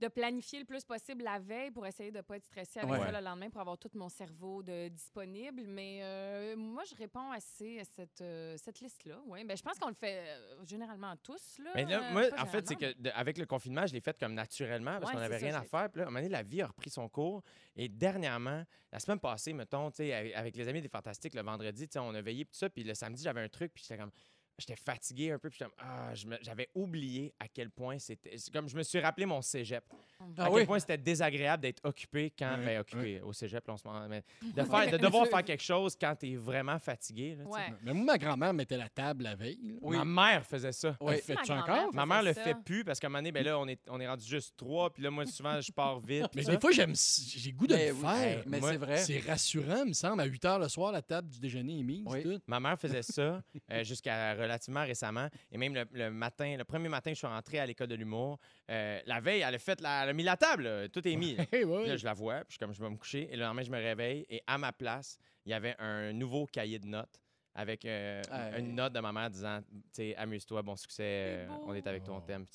de 0.00 0.08
planifier 0.08 0.58
le 0.58 0.64
plus 0.64 0.84
possible 0.84 1.22
la 1.22 1.38
veille 1.38 1.70
pour 1.70 1.86
essayer 1.86 2.10
de 2.10 2.16
ne 2.18 2.22
pas 2.22 2.36
être 2.36 2.44
stressée 2.44 2.80
avec 2.80 2.90
Ouais. 2.92 2.98
ça 2.98 3.12
le 3.12 3.24
lendemain 3.24 3.48
pour 3.50 3.60
avoir 3.60 3.78
tout 3.78 3.90
mon 3.94 4.08
cerveau 4.08 4.62
de, 4.62 4.88
disponible. 4.88 5.62
Mais 5.66 6.00
euh, 6.02 6.56
moi, 6.56 6.82
je 6.90 6.94
réponds 6.96 7.30
assez 7.30 7.78
à 7.80 7.84
cette, 7.84 8.20
euh, 8.20 8.56
cette 8.56 8.80
liste-là. 8.80 9.20
Ouais. 9.26 9.44
Ben, 9.44 9.56
je 9.56 9.62
pense 9.62 9.78
qu'on 9.78 9.88
le 9.88 9.94
fait 9.94 10.18
euh, 10.26 10.64
généralement 10.66 11.14
tous. 11.22 11.58
Là, 11.58 11.70
Mais 11.74 11.84
là, 11.84 12.10
moi, 12.10 12.24
en 12.38 12.46
fait, 12.46 12.66
c'est 12.66 12.76
que 12.76 12.92
de- 13.00 13.10
avec 13.14 13.38
le 13.38 13.46
confinement, 13.46 13.86
je 13.86 13.92
l'ai 13.94 14.00
fait 14.00 14.18
comme 14.18 14.34
naturellement 14.34 14.98
parce 14.98 15.06
Ouais, 15.06 15.12
qu'on 15.14 15.20
n'avait 15.20 15.36
rien 15.36 15.54
à 15.54 15.62
faire. 15.62 15.88
Puis 15.90 15.98
là, 16.00 16.04
à 16.04 16.08
un 16.08 16.10
moment 16.10 16.18
donné, 16.20 16.28
la 16.28 16.42
vie 16.42 16.62
a 16.62 16.66
repris 16.66 16.90
son 16.90 17.08
cours. 17.08 17.42
Et 17.76 17.88
dernièrement, 17.88 18.64
la 18.92 18.98
semaine 18.98 19.20
passée, 19.20 19.52
mettons, 19.52 19.90
avec 20.34 20.56
les 20.56 20.68
amis 20.68 20.82
des 20.82 20.88
Fantastiques, 20.88 21.34
le 21.34 21.42
vendredi, 21.42 21.88
on 21.96 22.14
a 22.14 22.20
veillé, 22.22 22.44
tout 22.44 22.54
ça. 22.54 22.68
Puis 22.68 22.84
le 22.84 22.94
samedi, 22.94 23.22
j'avais 23.22 23.40
un 23.42 23.48
truc, 23.48 23.72
puis 23.72 23.82
j'étais 23.86 23.98
comme. 24.00 24.10
J'étais 24.58 24.76
fatigué 24.76 25.32
un 25.32 25.38
peu, 25.38 25.50
puis 25.50 25.58
ah, 25.78 26.14
je 26.14 26.26
me- 26.28 26.38
j'avais 26.40 26.68
oublié 26.76 27.34
à 27.40 27.48
quel 27.48 27.70
point 27.70 27.98
c'était. 27.98 28.36
c'est 28.38 28.52
Comme 28.52 28.68
je 28.68 28.76
me 28.76 28.84
suis 28.84 29.00
rappelé 29.00 29.26
mon 29.26 29.42
cégep. 29.42 29.82
Mhm. 30.20 30.34
Ah 30.38 30.44
à 30.44 30.50
oui? 30.50 30.58
quel 30.60 30.66
point 30.66 30.78
c'était 30.78 30.96
désagréable 30.96 31.62
d'être 31.62 31.80
occupé 31.84 32.32
quand. 32.38 32.56
Ouais, 32.58 32.64
ben, 32.64 32.80
occupé 32.80 33.20
au 33.20 33.32
cégep, 33.32 33.66
là, 33.66 33.74
on 33.74 33.76
se 33.76 34.08
mais 34.08 34.22
de, 34.42 34.62
faire, 34.62 34.90
de 34.90 34.96
devoir 34.96 35.26
faire 35.26 35.42
quelque 35.42 35.62
chose 35.62 35.96
quand 36.00 36.14
t'es 36.14 36.36
vraiment 36.36 36.78
fatigué. 36.78 37.34
là. 37.34 37.44
Ouais. 37.46 37.74
Mais 37.82 37.92
moi, 37.92 38.04
ma 38.04 38.18
grand-mère 38.18 38.54
mettait 38.54 38.76
la 38.76 38.88
table 38.88 39.24
la 39.24 39.34
veille. 39.34 39.76
Oui. 39.82 39.96
Ma 39.96 40.04
mère 40.04 40.46
faisait 40.46 40.72
ça. 40.72 40.96
Oui. 41.00 41.16
Fait-tu 41.18 41.50
Ma 41.52 41.62
encore? 41.62 41.92
Ma 41.94 42.06
mère 42.06 42.22
le 42.22 42.32
fait 42.32 42.54
plus 42.64 42.84
parce 42.84 43.00
qu'à 43.00 43.08
un 43.08 43.10
moment 43.10 43.18
donné, 43.18 43.32
ben 43.32 43.44
là, 43.44 43.58
on 43.58 43.66
est, 43.66 43.80
on 43.88 43.98
est 44.00 44.06
rendu 44.06 44.24
juste 44.24 44.56
trois. 44.56 44.92
Puis 44.92 45.02
là, 45.02 45.10
moi, 45.10 45.26
souvent, 45.26 45.60
je 45.60 45.72
pars 45.72 45.98
vite. 45.98 46.26
Mais 46.34 46.44
des 46.44 46.60
fois, 46.60 46.70
j'aime, 46.70 46.94
j'ai 46.94 47.52
goût 47.52 47.66
de 47.66 47.74
Mais 47.74 47.88
le 47.88 47.94
oui, 47.94 48.00
faire. 48.00 48.42
mais 48.46 48.60
c'est 48.60 48.76
vrai. 48.76 48.96
C'est 48.98 49.18
rassurant, 49.18 49.84
me 49.84 49.92
semble. 49.92 50.20
À 50.20 50.24
8 50.26 50.44
h 50.44 50.60
le 50.60 50.68
soir, 50.68 50.92
la 50.92 51.02
table 51.02 51.28
du 51.28 51.40
déjeuner 51.40 51.80
est 51.80 51.82
mise. 51.82 52.04
Oui. 52.06 52.22
tout. 52.22 52.40
Ma 52.46 52.60
mère 52.60 52.78
faisait 52.78 53.02
ça 53.02 53.42
euh, 53.72 53.82
jusqu'à 53.82 54.34
relativement 54.44 54.84
récemment. 54.84 55.28
Et 55.50 55.58
même 55.58 55.74
le, 55.74 55.84
le 55.92 56.10
matin, 56.10 56.56
le 56.56 56.64
premier 56.64 56.88
matin, 56.88 57.10
je 57.10 57.16
suis 57.18 57.26
rentré 57.26 57.58
à 57.58 57.66
l'école 57.66 57.88
de 57.88 57.94
l'humour. 57.96 58.38
euh, 58.70 59.00
la 59.06 59.20
veille, 59.20 59.40
elle 59.46 59.54
a 59.54 59.58
fait 59.58 59.80
la, 59.80 60.04
elle 60.04 60.10
a 60.10 60.12
mis 60.12 60.22
la 60.22 60.36
table. 60.36 60.62
là. 60.64 60.88
Tout 60.88 61.06
est 61.06 61.16
mis. 61.16 61.36
là. 61.36 61.44
Hey, 61.52 61.64
je 61.98 62.04
la 62.04 62.14
vois, 62.14 62.36
puis 62.40 62.46
je 62.48 62.52
suis 62.52 62.58
comme 62.58 62.72
je 62.74 62.80
vais 62.82 62.90
me 62.90 62.96
coucher. 62.96 63.28
Et 63.30 63.36
le 63.36 63.42
lendemain, 63.42 63.62
je 63.62 63.70
me 63.70 63.78
réveille. 63.78 64.24
Et 64.30 64.42
à 64.46 64.56
ma 64.58 64.72
place, 64.72 65.18
il 65.44 65.50
y 65.50 65.54
avait 65.54 65.74
un 65.78 66.12
nouveau 66.12 66.46
cahier 66.46 66.78
de 66.78 66.86
notes 66.86 67.20
avec 67.54 67.84
euh, 67.84 68.20
Hey. 68.32 68.60
une 68.60 68.74
note 68.74 68.92
de 68.92 69.00
ma 69.00 69.12
mère 69.12 69.30
disant 69.30 69.60
tu 69.62 69.80
sais, 69.92 70.16
amuse-toi, 70.16 70.62
bon 70.62 70.76
succès, 70.76 71.02
euh, 71.04 71.48
on 71.66 71.74
est 71.74 71.86
avec 71.86 72.02
Wow. 72.02 72.14
comme, 72.16 72.22
Ben 72.26 72.46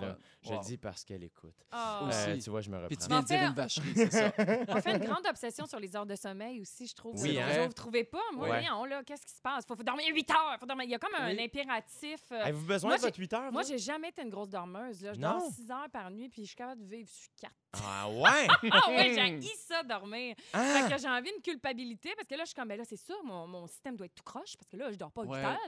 là, 0.00 0.16
je 0.42 0.52
le 0.52 0.58
dis 0.60 0.76
parce 0.76 1.04
qu'elle 1.04 1.24
écoute. 1.24 1.54
Ah. 1.72 2.02
Aussi. 2.06 2.30
Euh, 2.30 2.38
tu 2.38 2.50
vois, 2.50 2.60
je 2.60 2.70
me 2.70 2.86
Puis 2.86 2.96
tu 2.96 3.04
reprends. 3.04 3.20
viens 3.20 3.22
de 3.22 3.26
dire 3.26 3.36
En 3.36 3.40
fait- 3.40 3.48
une 3.48 3.54
vacherie, 3.54 3.92
c'est 3.94 4.12
ça. 4.12 4.32
On 4.68 4.80
fait 4.80 4.96
une 4.96 5.04
grande 5.18 5.26
obsession 5.26 5.66
sur 5.66 5.80
les 5.80 5.96
heures 5.96 6.06
de 6.06 6.14
sommeil 6.16 6.60
aussi, 6.60 6.86
je 6.86 6.94
trouve. 6.94 7.14
Oui, 7.22 7.34
C'est 7.34 7.40
hein? 7.42 7.54
drôle, 7.54 7.66
Vous 7.68 7.72
trouvez 7.72 8.04
pas? 8.04 8.20
Moi, 8.34 8.48
Ouais. 8.48 8.60
voyons, 8.62 8.84
là, 8.84 9.02
qu'est-ce 9.04 9.24
qui 9.26 9.32
se 9.32 9.40
passe? 9.42 9.64
Faut, 9.66 9.74
faut 9.76 9.82
dormir 9.82 10.06
8 10.14 10.30
heures. 10.30 10.56
Faut 10.60 10.66
dormir... 10.66 10.84
Il 10.86 10.90
y 10.90 10.94
a 10.94 10.98
comme 10.98 11.14
un 11.14 11.28
Oui. 11.34 11.42
impératif. 11.42 12.20
euh, 12.32 12.42
Avez-vous 12.42 12.66
besoin 12.66 12.90
moi, 12.90 12.96
de 12.98 13.02
votre 13.02 13.18
8 13.18 13.32
heures? 13.32 13.50
Moi, 13.52 13.62
vous? 13.62 13.68
j'ai 13.68 13.78
jamais 13.78 14.08
été 14.10 14.22
une 14.22 14.30
grosse 14.30 14.50
dormeuse. 14.50 15.02
Là. 15.02 15.12
Je 15.14 15.18
Non. 15.20 15.38
dors 15.38 15.50
6 15.50 15.70
heures 15.70 15.90
par 15.90 16.10
nuit, 16.10 16.28
puis 16.28 16.42
je 16.42 16.48
suis 16.48 16.56
capable 16.56 16.82
de 16.84 16.88
vivre 16.96 17.08
sur 17.08 17.30
4. 17.40 17.52
Ah 17.84 18.08
ouais? 18.08 18.46
Ah 18.72 18.80
oui, 18.88 19.40
j'ai 19.40 19.56
ça, 19.56 19.82
dormir. 19.82 20.34
Ah! 20.52 20.62
Fait 20.88 20.94
que 20.94 21.00
j'ai 21.00 21.08
envie 21.08 21.30
d'une 21.32 21.42
culpabilité, 21.42 22.12
parce 22.16 22.28
que 22.28 22.34
là, 22.34 22.42
je 22.42 22.46
suis 22.48 22.54
comme, 22.54 22.68
ben 22.68 22.78
là, 22.78 22.84
c'est 22.88 22.96
sûr, 22.96 23.16
mon, 23.24 23.46
mon 23.46 23.66
système 23.66 23.96
doit 23.96 24.06
être 24.06 24.14
tout 24.14 24.22
croche, 24.24 24.56
parce 24.56 24.68
que 24.70 24.76
là, 24.76 24.90
je 24.92 24.96
dors 24.96 25.10
pas 25.10 25.22
8 25.22 25.28
Ouais. 25.30 25.44
heures. 25.44 25.58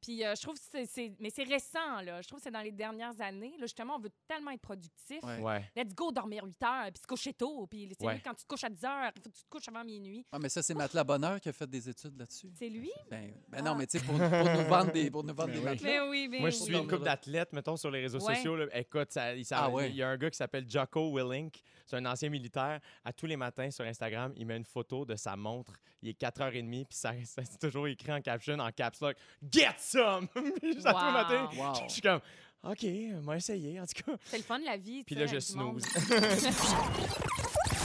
Puis 0.00 0.24
euh, 0.24 0.34
je 0.36 0.42
trouve 0.42 0.54
que 0.54 0.60
c'est-. 0.86 1.12
Mais 1.20 1.30
c'est 1.30 1.44
récent, 1.44 2.00
là. 2.04 2.20
Je 2.22 2.28
trouve 2.28 2.38
que 2.40 2.44
c'est 2.44 2.50
dans 2.50 2.60
les 2.60 2.72
dernières 2.72 3.18
années. 3.20 3.52
Là, 3.58 3.66
justement, 3.66 3.96
on 3.96 4.00
veut 4.00 4.10
tellement 4.28 4.50
être 4.50 4.60
productif. 4.60 5.22
Ouais. 5.22 5.38
Ouais. 5.40 5.70
Let's 5.76 5.94
go 5.94 6.10
dormir 6.12 6.44
8 6.44 6.62
heures, 6.62 6.84
puis 6.92 7.00
se 7.02 7.06
coucher 7.06 7.32
tôt. 7.32 7.66
Puis 7.66 7.88
c'est 7.98 8.06
Ouais. 8.06 8.20
quand 8.24 8.34
tu 8.34 8.42
te 8.44 8.48
couches 8.48 8.64
à 8.64 8.68
10 8.70 8.84
heures, 8.84 9.10
il 9.16 9.22
faut 9.22 9.30
que 9.30 9.36
tu 9.36 9.44
te 9.44 9.48
couches 9.50 9.68
avant 9.68 9.84
minuit. 9.84 10.24
Ah, 10.32 10.38
mais 10.38 10.48
ça, 10.48 10.62
c'est 10.62 10.74
Matelas 10.74 11.04
Bonheur 11.04 11.40
qui 11.40 11.48
a 11.48 11.52
fait 11.52 11.68
des 11.68 11.88
études 11.88 12.18
là-dessus. 12.18 12.50
C'est 12.58 12.68
lui? 12.68 12.90
Ben, 13.10 13.32
ben 13.48 13.62
non, 13.62 13.74
mais 13.74 13.86
tu 13.86 13.98
sais, 13.98 14.04
pour, 14.04 14.16
pour 14.16 14.28
nous 14.28 14.68
vendre 14.68 14.92
des, 14.92 15.10
pour 15.10 15.24
nous 15.24 15.34
vendre 15.34 15.52
Ben 15.52 15.62
des 15.62 15.68
oui. 15.68 15.78
Mais 15.82 16.00
oui, 16.00 16.28
mais 16.30 16.40
Moi, 16.40 16.50
je 16.50 16.56
suis 16.56 16.74
une 16.74 16.82
couple 16.88 17.04
d'athlètes, 17.04 17.52
mettons, 17.52 17.76
sur 17.76 17.90
les 17.90 18.00
réseaux 18.00 18.20
Ouais. 18.20 18.34
sociaux. 18.34 18.56
là. 18.56 18.66
Écoute, 18.74 19.12
ça, 19.12 19.34
il, 19.34 19.44
ça- 19.44 19.60
Ah 19.64 19.70
ouais. 19.70 19.90
il 19.90 19.96
y 19.96 20.02
a 20.02 20.08
un 20.08 20.16
gars 20.16 20.30
qui 20.30 20.36
s'appelle 20.36 20.68
Jocko 20.68 21.10
Willink. 21.14 21.60
C'est 21.86 21.96
un 21.96 22.06
ancien 22.06 22.28
militaire. 22.30 22.80
À 23.04 23.12
tous 23.12 23.26
les 23.26 23.36
matins 23.36 23.70
sur 23.70 23.84
Instagram, 23.84 24.32
il 24.36 24.46
met 24.46 24.56
une 24.56 24.64
photo 24.64 25.04
de 25.04 25.16
sa 25.16 25.36
montre. 25.36 25.72
Il 26.02 26.08
est 26.10 26.20
4h30, 26.20 26.86
puis 26.86 26.96
ça, 26.96 27.12
ça- 27.24 27.42
c'est 27.44 27.58
toujours 27.58 27.86
écrit 27.88 28.12
en 28.12 28.20
caption, 28.20 28.58
en 28.58 28.70
caps 28.72 29.00
lock 29.00 29.16
Get 29.50 29.74
some! 29.78 30.28
Juste 30.62 30.86
à 30.86 30.92
tous 30.94 31.04
les 31.06 31.12
matins, 31.12 31.48
Wow. 31.56 31.74
je 31.88 31.92
suis 31.92 32.02
comme 32.02 32.20
OK, 32.62 32.86
on 33.16 33.20
va 33.20 33.36
essayer, 33.36 33.78
en 33.78 33.84
tout 33.84 34.02
cas. 34.10 34.16
C'est 34.24 34.38
le 34.38 34.42
fun 34.42 34.58
de 34.58 34.64
la 34.64 34.78
vie. 34.78 35.04
Puis 35.04 35.14
là, 35.14 35.26
je 35.26 35.38
snooze. 35.38 35.84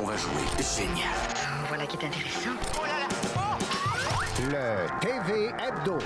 On 0.01 0.05
va 0.05 0.15
jouer 0.15 0.41
génial. 0.77 1.09
Voilà 1.67 1.85
qui 1.85 1.97
est 1.97 2.05
intéressant. 2.05 2.55
Le 4.39 4.99
TV 5.01 5.47
Hebdo. 5.47 5.97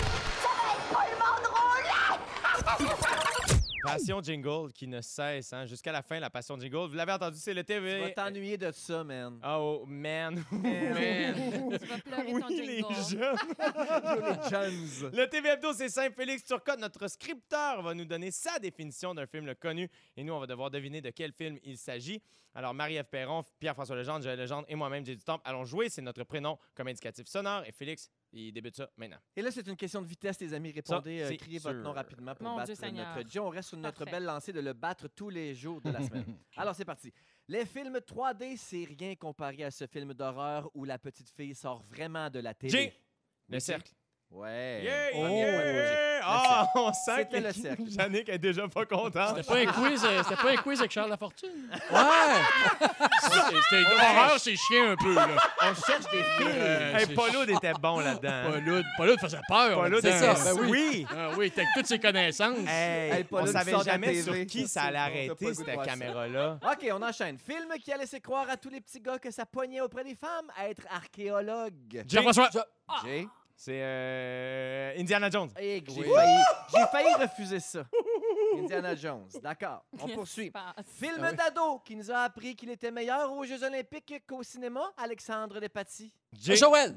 Passion 3.83 4.21
Jingle 4.21 4.71
qui 4.73 4.87
ne 4.87 5.01
cesse, 5.01 5.51
hein, 5.53 5.65
jusqu'à 5.65 5.91
la 5.91 6.01
fin, 6.01 6.19
la 6.19 6.29
Passion 6.29 6.57
Jingle. 6.59 6.87
Vous 6.89 6.95
l'avez 6.95 7.11
entendu, 7.11 7.37
c'est 7.37 7.53
le 7.53 7.63
Tu 7.63 7.73
vas 7.73 7.79
TV. 7.81 8.13
t'ennuyer 8.13 8.57
de 8.57 8.71
ça, 8.71 9.03
man. 9.03 9.39
Oh, 9.45 9.83
man. 9.87 10.43
Tu 10.51 11.85
vas 11.87 11.97
pleurer 11.99 12.31
oui, 12.33 12.41
ton 12.41 12.47
les 12.49 12.81
jingle. 12.81 12.93
jeunes. 13.09 13.37
les 14.43 14.49
Jones. 14.49 15.11
Le 15.13 15.25
TV 15.29 15.49
Hebdo, 15.49 15.73
c'est 15.73 15.89
simple. 15.89 16.15
Félix 16.15 16.43
Turcotte, 16.45 16.79
notre 16.79 17.07
scripteur, 17.07 17.81
va 17.81 17.93
nous 17.93 18.05
donner 18.05 18.31
sa 18.31 18.57
définition 18.59 19.13
d'un 19.13 19.25
film 19.25 19.53
connu 19.55 19.89
et 20.15 20.23
nous, 20.23 20.33
on 20.33 20.39
va 20.39 20.47
devoir 20.47 20.71
deviner 20.71 21.01
de 21.01 21.09
quel 21.09 21.33
film 21.33 21.57
il 21.63 21.77
s'agit. 21.77 22.21
Alors, 22.55 22.73
Marie-Ève 22.73 23.05
Perron, 23.05 23.43
Pierre-François 23.59 23.95
Legendre, 23.95 24.23
Joël 24.23 24.37
Legendre 24.39 24.65
et 24.69 24.75
moi-même, 24.75 25.05
J'ai 25.05 25.15
du 25.15 25.23
Temple, 25.23 25.41
allons 25.45 25.65
jouer. 25.65 25.89
C'est 25.89 26.01
notre 26.03 26.23
prénom 26.23 26.57
comme 26.75 26.87
indicatif 26.87 27.27
sonore. 27.27 27.63
Et 27.65 27.71
Félix, 27.71 28.09
il 28.33 28.51
débute 28.51 28.75
ça 28.75 28.89
maintenant. 28.97 29.17
Et 29.35 29.41
là, 29.41 29.51
c'est 29.51 29.65
une 29.67 29.75
question 29.77 30.01
de 30.01 30.07
vitesse, 30.07 30.39
les 30.41 30.53
amis. 30.53 30.71
Répondez, 30.71 31.19
Ça, 31.19 31.25
euh, 31.25 31.35
criez 31.37 31.59
votre 31.59 31.79
nom 31.79 31.91
rapidement 31.93 32.33
pour 32.35 32.47
Mon 32.47 32.55
battre 32.55 32.65
Dieu 32.67 32.75
Seigneur. 32.75 33.15
notre 33.15 33.29
Joe. 33.29 33.43
On 33.45 33.49
reste 33.49 33.69
sur 33.69 33.77
notre 33.77 33.99
Parfait. 33.99 34.11
belle 34.11 34.23
lancée 34.25 34.51
de 34.53 34.59
le 34.59 34.73
battre 34.73 35.07
tous 35.07 35.29
les 35.29 35.53
jours 35.53 35.79
de 35.81 35.89
la 35.91 36.01
semaine. 36.07 36.37
Alors, 36.57 36.73
c'est 36.75 36.85
parti. 36.85 37.11
Les 37.47 37.65
films 37.65 37.97
3D, 37.97 38.57
c'est 38.57 38.85
rien 38.85 39.15
comparé 39.15 39.63
à 39.63 39.71
ce 39.71 39.85
film 39.87 40.13
d'horreur 40.13 40.69
où 40.73 40.83
la 40.85 40.97
petite 40.97 41.29
fille 41.29 41.53
sort 41.55 41.83
vraiment 41.83 42.29
de 42.29 42.39
la 42.39 42.53
télé. 42.53 42.71
Jay, 42.71 42.93
le 43.49 43.59
cercle. 43.59 43.91
Ouais. 44.35 44.81
Yeah, 44.83 45.09
Oh, 45.15 45.27
yeah. 45.27 46.19
Ah, 46.25 46.67
on 46.75 46.91
sent 46.93 47.27
que 47.31 47.37
le 47.37 47.51
cercle. 47.51 47.83
Jannick 47.87 48.29
est 48.29 48.37
déjà 48.39 48.67
pas 48.67 48.85
contente. 48.85 49.35
C'était 49.37 49.43
pas 49.43 49.57
un 49.59 49.65
quiz, 49.73 50.03
euh, 50.05 50.23
c'était 50.23 50.41
pas 50.41 50.51
un 50.51 50.55
quiz 50.55 50.79
avec 50.79 50.91
Charles 50.91 51.09
Lafortune. 51.09 51.49
Ouais! 51.91 51.99
C'était 53.21 53.61
c'était 53.61 53.81
une 53.81 53.85
horreur, 53.99 54.39
c'est 54.39 54.55
chien 54.55 54.91
un 54.91 54.95
peu, 54.95 55.13
là. 55.13 55.27
On 55.61 55.75
cherche 55.75 56.09
des 56.11 56.23
films. 56.37 56.49
Euh, 56.51 56.95
Hey, 56.97 57.05
c'est- 57.07 57.13
Paul 57.13 57.35
Oud 57.35 57.49
était 57.49 57.73
bon 57.73 57.99
là-dedans. 57.99 58.41
Paul 58.51 58.67
Oud- 58.69 58.85
Paul 58.97 59.09
Oud 59.11 59.19
faisait 59.19 59.37
peur. 59.47 59.75
Paul 59.75 59.93
Oud 59.93 60.03
là-dedans. 60.03 60.17
était 60.33 60.35
ça, 60.35 60.53
ben 60.55 60.69
oui. 60.69 61.05
Ah 61.11 61.29
oui, 61.37 61.51
avec 61.55 61.67
toutes 61.75 61.87
ses 61.87 61.99
connaissances. 61.99 62.57
Hey, 62.67 63.11
Hey, 63.11 63.23
Paul 63.25 63.41
on 63.43 63.45
savait 63.47 63.73
jamais 63.83 64.21
sur 64.21 64.33
qui 64.47 64.67
ça 64.67 64.83
allait 64.83 64.97
arrêter, 64.97 65.53
cette 65.53 65.69
voir 65.69 65.85
ça. 65.85 65.91
caméra-là. 65.91 66.59
OK, 66.63 66.87
on 66.91 67.01
enchaîne. 67.03 67.37
Film 67.37 67.67
qui 67.83 67.91
a 67.91 67.97
laissé 67.97 68.19
croire 68.21 68.49
à 68.49 68.57
tous 68.57 68.69
les 68.69 68.81
petits 68.81 68.99
gars 69.01 69.19
que 69.19 69.29
ça 69.29 69.45
poignait 69.45 69.81
auprès 69.81 70.03
des 70.03 70.15
femmes 70.15 70.49
à 70.57 70.69
être 70.69 70.83
archéologue. 70.89 72.03
Jean-François. 72.07 72.49
C'est 73.55 73.79
euh, 73.81 74.93
Indiana 74.97 75.29
Jones. 75.29 75.49
Que 75.53 75.61
j'ai 75.61 76.01
Oui. 76.01 76.09
failli, 76.13 76.37
j'ai 76.73 76.85
failli 76.91 77.13
refuser 77.13 77.59
ça. 77.59 77.83
Indiana 78.57 78.95
Jones. 78.95 79.27
D'accord. 79.41 79.85
On 80.01 80.07
poursuit. 80.15 80.51
Film 80.99 81.15
Ah 81.21 81.29
oui. 81.31 81.35
d'ado 81.37 81.79
qui 81.85 81.95
nous 81.95 82.11
a 82.11 82.19
appris 82.23 82.55
qu'il 82.55 82.69
était 82.71 82.91
meilleur 82.91 83.31
aux 83.31 83.45
Jeux 83.45 83.63
Olympiques 83.63 84.23
qu'au 84.27 84.43
cinéma, 84.43 84.91
Alexandre 84.97 85.59
Despatie. 85.59 86.11
Jay. 86.33 86.55
Joël! 86.55 86.95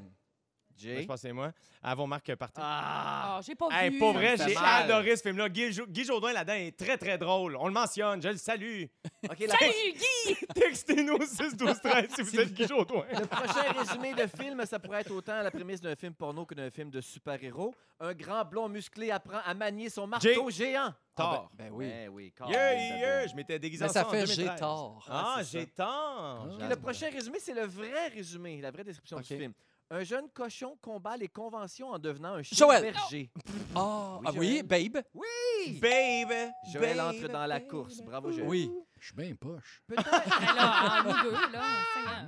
Jay. 0.76 0.92
Moi, 0.92 1.02
je 1.02 1.06
pense 1.06 1.14
que 1.22 1.28
c'est 1.28 1.32
moi. 1.32 1.52
Avant 1.82 2.06
Marc 2.06 2.34
partout. 2.36 2.60
Ah, 2.62 3.40
j'ai 3.44 3.54
pas 3.54 3.68
Hey, 3.70 3.90
vu. 3.90 3.98
pour 3.98 4.12
vrai, 4.12 4.36
j'ai 4.36 4.56
adoré 4.56 5.16
ce 5.16 5.22
film-là. 5.22 5.48
Guy, 5.48 5.70
Guy 5.88 6.04
Jourdain 6.04 6.32
là-dedans 6.32 6.54
est 6.54 6.76
très, 6.76 6.96
très 6.98 7.16
drôle. 7.18 7.56
On 7.56 7.66
le 7.68 7.72
mentionne, 7.72 8.20
je 8.22 8.28
le 8.28 8.36
salue. 8.36 8.84
La- 9.22 9.56
Salut, 9.56 9.92
Guy! 9.94 10.36
Textez-nous 10.54 11.18
6 11.26 11.56
12 11.56 11.80
13 11.80 12.06
si 12.14 12.22
vous 12.22 12.40
êtes 12.40 12.52
Guy 12.52 12.66
Jourdain. 12.66 13.04
Le 13.12 13.26
prochain 13.26 13.72
résumé 13.78 14.14
de 14.14 14.26
film, 14.26 14.64
ça 14.66 14.78
pourrait 14.78 15.00
être 15.02 15.10
autant 15.12 15.42
la 15.42 15.50
prémisse 15.50 15.80
d'un 15.80 15.94
film 15.96 16.14
porno 16.14 16.44
que 16.46 16.54
d'un 16.54 16.70
film 16.70 16.90
de 16.90 17.00
super-héros. 17.00 17.74
Un 18.00 18.12
grand 18.14 18.44
blond 18.44 18.68
musclé 18.68 19.10
apprend 19.10 19.38
à 19.44 19.54
manier 19.54 19.88
son 19.88 20.06
marteau 20.06 20.50
géant. 20.50 20.92
Tort. 21.14 21.50
Ben 21.54 21.70
oui. 21.72 21.88
Ben 21.88 22.08
oui, 22.10 22.24
Yeah, 22.24 22.46
Colin, 22.46 22.98
yeah, 22.98 23.26
je 23.26 23.34
m'étais 23.34 23.58
déguisé 23.58 23.84
Mais 23.84 23.90
en 23.90 23.92
ça 23.92 24.06
en 24.06 24.10
fait 24.10 24.24
2013. 24.24 24.36
j'ai 24.54 24.60
tort. 24.60 25.06
Ah, 25.10 25.36
c'est 25.42 25.60
j'ai 25.60 25.66
tort. 25.66 26.46
Le 26.68 26.76
prochain 26.76 27.08
résumé, 27.10 27.38
c'est 27.40 27.54
le 27.54 27.64
vrai 27.64 28.08
résumé, 28.08 28.60
la 28.60 28.70
vraie 28.70 28.84
description 28.84 29.18
du 29.18 29.24
film. 29.24 29.52
Un 29.88 30.02
jeune 30.02 30.28
cochon 30.34 30.76
combat 30.82 31.16
les 31.16 31.28
conventions 31.28 31.90
en 31.90 31.98
devenant 31.98 32.34
un 32.34 32.42
chien 32.42 32.56
Joël. 32.58 32.82
berger. 32.92 33.30
Ah, 33.74 34.18
Oui, 34.20 34.26
ah 34.26 34.30
oui, 34.36 34.48
Joël. 34.56 34.62
Babe. 34.64 35.02
Oui! 35.14 35.78
Baby. 35.80 36.50
Joël 36.72 37.00
entre 37.00 37.28
dans 37.28 37.46
la 37.46 37.60
course. 37.60 38.00
Bravo, 38.02 38.32
Joël. 38.32 38.48
Oui. 38.48 38.70
Je 38.98 39.06
suis 39.06 39.14
bien 39.14 39.34
poche. 39.36 39.82
Peut-être 39.86 40.04
là, 40.56 41.00
en 41.00 41.04
nous 41.04 41.22
deux, 41.22 41.52
là, 41.52 41.62
Seigneur. 41.94 42.24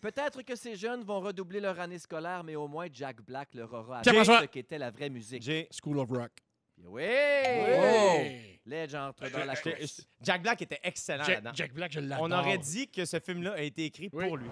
peut-être 0.00 0.42
que 0.42 0.54
ces 0.54 0.76
jeunes 0.76 1.02
vont 1.02 1.18
redoubler 1.20 1.58
leur 1.60 1.80
année 1.80 1.98
scolaire, 1.98 2.44
mais 2.44 2.54
au 2.54 2.68
moins 2.68 2.86
Jack 2.92 3.20
Black 3.22 3.54
leur 3.54 3.72
aura 3.72 4.02
Tiens, 4.02 4.12
appris 4.20 4.26
ce 4.42 4.44
qu'était 4.46 4.78
la 4.78 4.90
vraie 4.92 5.10
musique. 5.10 5.42
J'ai. 5.42 5.68
School 5.72 5.98
of 5.98 6.08
Rock. 6.10 6.30
Oui! 6.84 7.02
Hey! 7.02 8.60
Ledge 8.64 8.94
entre 8.94 9.28
dans 9.30 9.44
la 9.44 9.54
j'étais- 9.54 9.74
course. 9.78 10.06
Jack 10.22 10.42
Black 10.42 10.62
était 10.62 10.78
excellent 10.82 11.24
Jack, 11.24 11.34
là-dedans. 11.36 11.50
Jack 11.54 11.74
Black, 11.74 11.92
je 11.92 12.00
l'adore. 12.00 12.24
On 12.26 12.30
aurait 12.30 12.56
dit 12.58 12.88
que 12.88 13.04
ce 13.04 13.18
film-là 13.18 13.54
a 13.54 13.60
été 13.62 13.86
écrit 13.86 14.08
Oui. 14.12 14.26
pour 14.28 14.36
lui. 14.36 14.48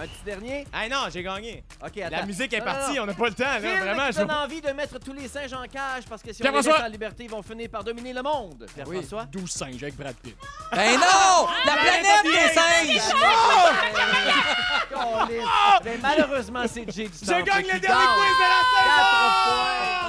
Un 0.00 0.06
petit 0.06 0.24
dernier? 0.24 0.64
Ah 0.72 0.88
non, 0.88 1.06
j'ai 1.12 1.24
gagné. 1.24 1.64
OK, 1.84 1.96
La 2.08 2.24
musique 2.24 2.52
est 2.52 2.60
Non, 2.60 2.64
partie, 2.64 2.94
non. 2.96 3.02
on 3.02 3.06
n'a 3.06 3.14
pas 3.14 3.28
le 3.28 3.34
temps. 3.34 3.44
Là, 3.44 3.60
Film 3.60 3.78
vraiment, 3.80 4.10
je... 4.12 4.18
donne 4.18 4.30
envie 4.30 4.60
de 4.60 4.70
mettre 4.70 5.00
tous 5.00 5.12
les 5.12 5.26
singes 5.26 5.52
en 5.52 5.64
cage 5.64 6.04
parce 6.08 6.22
que 6.22 6.32
si 6.32 6.40
on 6.46 6.52
les 6.52 6.62
laisse 6.62 6.68
en 6.68 6.86
liberté, 6.86 7.24
ils 7.24 7.30
vont 7.30 7.42
finir 7.42 7.68
par 7.68 7.82
dominer 7.82 8.12
le 8.12 8.22
monde. 8.22 8.64
Pierre-François? 8.72 9.24
12 9.24 9.50
singes 9.50 9.82
avec 9.82 9.96
Brad 9.96 10.14
Pitt. 10.14 10.36
Ben 10.72 10.92
non! 11.00 11.48
La 11.66 11.72
planète 11.72 12.24
des 12.24 12.54
singes! 12.54 13.12
Colin. 14.88 15.44
Ben, 15.82 16.00
malheureusement, 16.00 16.62
c'est 16.68 16.88
Jay 16.92 17.08
du 17.08 17.18
Je 17.20 17.42
gagne 17.42 17.66
le 17.66 17.80
dernier 17.80 18.06
quiz 18.16 18.36
de 18.38 18.44
la 18.44 18.62
saison! 18.70 20.07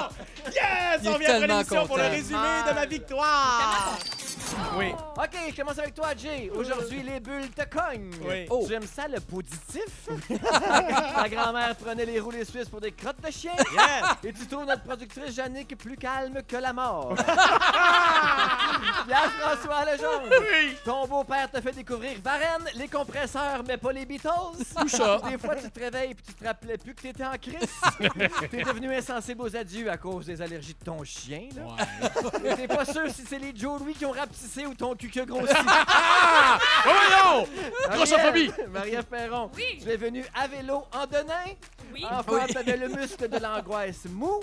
Yes! 0.53 1.01
On 1.05 1.17
vient 1.17 1.35
après 1.35 1.47
l'émission 1.47 1.87
pour 1.87 1.97
le 1.97 2.03
résumé 2.03 2.39
de 2.67 2.73
ma 2.73 2.85
victoire! 2.85 3.99
Oui. 4.77 4.91
OK, 4.91 5.35
je 5.51 5.55
commence 5.55 5.79
avec 5.79 5.93
toi, 5.93 6.09
Jay. 6.17 6.49
Aujourd'hui, 6.55 7.03
les 7.03 7.19
bulles 7.19 7.49
te 7.49 7.63
cognent. 7.63 8.11
Oui. 8.21 8.45
Oh. 8.49 8.65
Tu 8.67 8.73
aimes 8.73 8.87
ça, 8.87 9.07
le 9.07 9.19
positif? 9.19 10.09
Ta 10.27 11.29
grand-mère 11.29 11.75
prenait 11.75 12.05
les 12.05 12.19
roulés 12.19 12.45
suisses 12.45 12.69
pour 12.69 12.81
des 12.81 12.91
crottes 12.91 13.21
de 13.23 13.31
chien. 13.31 13.53
Yes! 13.57 14.05
Et 14.23 14.33
tu 14.33 14.47
trouves 14.47 14.65
notre 14.65 14.83
productrice 14.83 15.35
Jannick 15.35 15.77
plus 15.77 15.97
calme 15.97 16.39
que 16.47 16.57
la 16.57 16.73
mort. 16.73 17.15
Pierre-François 19.07 19.85
Legendre. 19.91 20.29
Oui! 20.39 20.75
Ton 20.83 21.07
beau-père 21.07 21.49
te 21.51 21.61
fait 21.61 21.71
découvrir 21.71 22.17
Varenne, 22.23 22.67
les 22.75 22.87
compresseurs, 22.87 23.63
mais 23.67 23.77
pas 23.77 23.91
les 23.91 24.05
Beatles. 24.05 24.29
Des 24.83 25.37
fois, 25.37 25.55
tu 25.55 25.69
te 25.69 25.79
réveilles 25.79 26.13
puis 26.13 26.23
tu 26.27 26.33
te 26.33 26.45
rappelais 26.45 26.77
plus 26.77 26.93
que 26.93 27.01
t'étais 27.01 27.25
en 27.25 27.37
crise. 27.37 27.69
T'es 28.49 28.63
devenu 28.63 28.93
insensible 28.93 29.41
aux 29.41 29.55
adieux 29.55 29.89
à 29.89 29.97
cause 29.97 30.25
des 30.25 30.38
allergies 30.41 30.75
de 30.79 30.83
ton 30.85 31.03
chien. 31.03 31.49
Là. 31.55 31.63
Ouais. 32.43 32.55
T'es 32.55 32.67
pas 32.67 32.85
sûr 32.85 33.09
si 33.09 33.23
c'est 33.27 33.39
les 33.39 33.53
Joe 33.55 33.79
Louis 33.81 33.93
qui 33.93 34.05
ont 34.05 34.11
rapetissé 34.11 34.65
ou 34.65 34.73
ton 34.73 34.95
cul 34.95 35.09
qui 35.09 35.19
a 35.19 35.25
grossi. 35.25 35.53
Oh, 35.53 35.61
voyons! 36.83 37.47
Marie-Ève- 37.87 37.95
Grossophobie. 37.95 38.51
Marie-Ève 38.69 39.05
Perron, 39.05 39.49
Oui. 39.55 39.79
tu 39.81 39.89
es 39.89 39.97
venu 39.97 40.25
à 40.35 40.47
vélo 40.47 40.83
en 40.93 41.05
Denain. 41.05 41.53
Oui. 41.93 42.05
Enfant, 42.09 42.45
t'avais 42.51 42.77
le 42.77 42.89
muscle 42.89 43.27
de 43.27 43.37
l'angoisse 43.37 44.05
mou. 44.09 44.39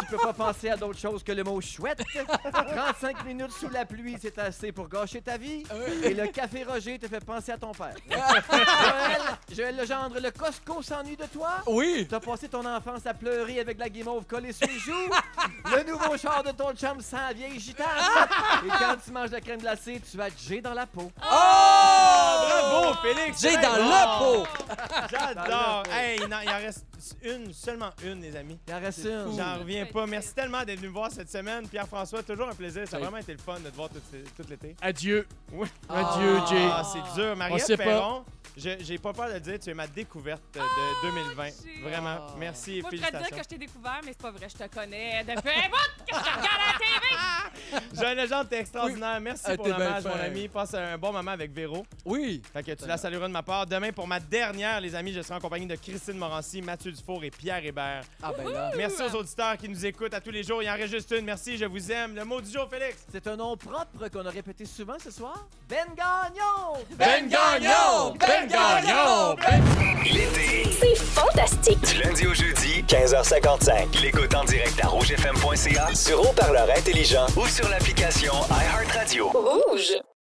tu 0.00 0.06
peux 0.10 0.18
pas 0.18 0.32
penser 0.32 0.70
à 0.70 0.76
d'autre 0.76 0.98
chose 0.98 1.22
que 1.22 1.32
le 1.32 1.42
mot 1.44 1.60
chouette. 1.60 2.02
35 2.52 3.24
minutes 3.24 3.52
sous 3.52 3.68
la 3.70 3.84
pluie, 3.84 4.16
c'est 4.20 4.38
assez 4.38 4.72
pour 4.72 4.88
gâcher 4.88 5.20
ta 5.20 5.36
vie. 5.36 5.64
Et 6.02 6.14
le 6.14 6.26
café 6.28 6.64
Roger 6.64 6.98
te 6.98 7.08
fait 7.08 7.24
penser 7.24 7.52
à 7.52 7.58
ton 7.58 7.72
père. 7.72 7.94
Joël, 8.10 9.22
Joël 9.52 9.76
Legendre, 9.76 10.20
le 10.20 10.30
Costco 10.30 10.82
s'ennuie 10.82 11.16
de 11.16 11.26
toi. 11.26 11.62
Oui! 11.66 12.06
T'as 12.08 12.20
passé 12.20 12.48
ton 12.48 12.64
enfance 12.64 13.06
à 13.06 13.14
pleurer 13.14 13.60
avec 13.60 13.78
la 13.78 13.88
guimauve 13.88 14.24
collée 14.24 14.52
sur 14.52 14.66
les 14.66 14.78
joues. 14.78 15.10
Le 15.76 15.82
nouveau 15.90 16.16
char 16.16 16.42
de 16.42 16.50
ton 16.52 16.72
chum 16.74 17.00
sans 17.00 17.32
vieille 17.34 17.58
gitane. 17.60 17.86
Et 18.64 18.68
quand 18.68 18.96
tu 19.04 19.10
manges 19.10 19.28
de 19.30 19.34
la 19.34 19.40
crème 19.40 19.60
glacée, 19.60 20.00
tu 20.10 20.20
as 20.20 20.28
J 20.36 20.60
dans 20.62 20.74
la 20.74 20.86
peau. 20.86 21.10
Oh! 21.20 22.36
Bravo, 22.48 22.94
Félix! 23.02 23.40
J'ai 23.40 23.52
très 23.54 23.62
dans 23.62 23.74
bon. 23.74 23.84
le 23.84 24.42
pot! 24.42 24.48
J'adore! 25.10 25.82
Hey, 25.92 26.20
il 26.24 26.32
en, 26.34 26.40
il 26.40 26.48
en 26.48 26.58
reste 26.94 27.16
une, 27.22 27.52
seulement 27.52 27.90
une, 28.04 28.20
les 28.22 28.34
amis. 28.36 28.58
Il 28.66 28.74
en 28.74 28.80
reste 28.80 29.04
une. 29.04 29.36
J'en 29.36 29.58
reviens 29.58 29.86
pas. 29.86 30.06
Merci 30.06 30.34
tellement 30.34 30.64
d'être 30.64 30.78
venu 30.78 30.88
me 30.88 30.92
voir 30.94 31.10
cette 31.10 31.30
semaine. 31.30 31.68
Pierre-François, 31.68 32.22
toujours 32.22 32.48
un 32.48 32.54
plaisir. 32.54 32.86
Ça 32.88 32.96
a 32.96 33.00
vraiment 33.00 33.16
été 33.18 33.32
le 33.32 33.38
fun 33.38 33.58
de 33.60 33.68
te 33.70 33.74
voir 33.76 33.88
tout, 33.88 34.00
tout 34.36 34.48
l'été. 34.48 34.76
Adieu. 34.80 35.26
Oui. 35.52 35.68
Adieu, 35.88 36.38
Jay. 36.48 36.68
Ah, 36.70 36.82
c'est 36.84 37.20
dur. 37.20 37.36
Pas. 37.36 37.76
Perron, 37.76 38.24
je- 38.56 38.70
j'ai 38.80 38.98
pas 38.98 39.12
peur 39.12 39.28
de 39.28 39.34
le 39.34 39.40
dire, 39.40 39.58
tu 39.58 39.70
es 39.70 39.74
ma 39.74 39.86
découverte 39.86 40.42
de 40.54 40.60
2020. 41.10 41.44
Jay. 41.46 41.52
Vraiment. 41.82 42.16
Ah. 42.20 42.34
Merci 42.38 42.78
et 42.78 42.82
Moi, 42.82 42.90
je 42.92 42.96
pourrais 42.96 43.10
te 43.10 43.16
dire 43.16 43.26
félicitations. 43.26 43.36
que 43.36 43.42
je 43.42 43.48
t'ai 43.48 43.58
découvert, 43.66 44.00
mais 44.04 44.12
c'est 44.12 44.22
pas 44.22 44.30
vrai, 44.30 44.48
je 44.48 44.56
te 44.64 44.74
connais 44.74 45.24
depuis 45.24 45.50
un 45.50 45.68
bout 45.68 46.04
que 46.08 46.16
je 46.16 46.22
te 46.22 46.24
regarde 46.24 46.46
à 46.46 46.72
la 46.72 46.78
TV. 46.78 47.86
Jean 47.94 48.14
Legendre, 48.14 48.48
t'es 48.48 48.60
extraordinaire. 48.60 49.20
Merci 49.20 49.44
Ah, 49.46 49.56
pour 49.56 49.66
l'hommage, 49.68 50.04
mon 50.04 50.10
ami. 50.20 50.48
Passe 50.48 50.74
un 50.74 50.96
bon 50.98 51.12
moment 51.12 51.30
avec 51.32 51.52
Véro. 51.52 51.84
Oui! 52.04 52.42
Fait 52.52 52.62
que 52.62 52.72
tu 52.72 52.86
la 52.86 52.96
salueras 52.96 53.28
de 53.28 53.32
ma 53.32 53.42
part. 53.42 53.66
Demain, 53.66 53.92
pour 53.92 54.06
ma 54.06 54.20
dernière, 54.20 54.80
les 54.80 54.94
amis, 54.94 55.12
je 55.12 55.20
serai 55.22 55.34
en 55.34 55.40
compagnie 55.40 55.66
de 55.66 55.76
Christine 55.76 56.16
Morancy, 56.16 56.62
Mathieu 56.66 56.90
Dufour 56.92 57.22
et 57.24 57.30
Pierre 57.30 57.64
Hébert. 57.64 58.02
Ah 58.22 58.32
ben 58.36 58.50
là. 58.52 58.72
Merci 58.76 59.00
aux 59.02 59.14
auditeurs 59.14 59.56
qui 59.56 59.68
nous 59.68 59.86
écoutent 59.86 60.12
à 60.14 60.20
tous 60.20 60.30
les 60.32 60.42
jours. 60.42 60.62
Il 60.62 60.68
en 60.68 60.74
reste 60.74 60.92
juste 60.92 61.12
une. 61.12 61.24
Merci, 61.24 61.56
je 61.56 61.64
vous 61.64 61.92
aime. 61.92 62.14
Le 62.16 62.24
mot 62.24 62.40
du 62.40 62.50
jour, 62.50 62.68
Félix. 62.68 63.06
C'est 63.12 63.26
un 63.28 63.36
nom 63.36 63.56
propre 63.56 64.08
qu'on 64.12 64.26
a 64.26 64.30
répété 64.30 64.64
souvent 64.66 64.96
ce 65.02 65.10
soir. 65.10 65.46
Ben 65.68 65.86
Gagnon! 65.96 66.84
Ben 66.98 67.28
Gagnon! 67.28 68.14
Ben 68.18 68.46
Gagnon! 68.48 69.36
L'été, 70.04 70.70
C'est 70.72 70.96
fantastique. 70.96 71.80
du 71.80 72.02
lundi 72.02 72.26
au 72.26 72.34
jeudi, 72.34 72.82
15h55. 72.88 74.02
L'écoute 74.02 74.34
en 74.34 74.44
direct 74.44 74.78
à 74.82 74.88
rougefm.ca, 74.88 75.94
sur 75.94 76.20
haut-parleur 76.20 76.68
intelligent 76.76 77.26
ou 77.36 77.46
sur 77.46 77.68
l'application 77.68 78.32
iHeartRadio. 78.50 79.28
Rouge. 79.28 79.92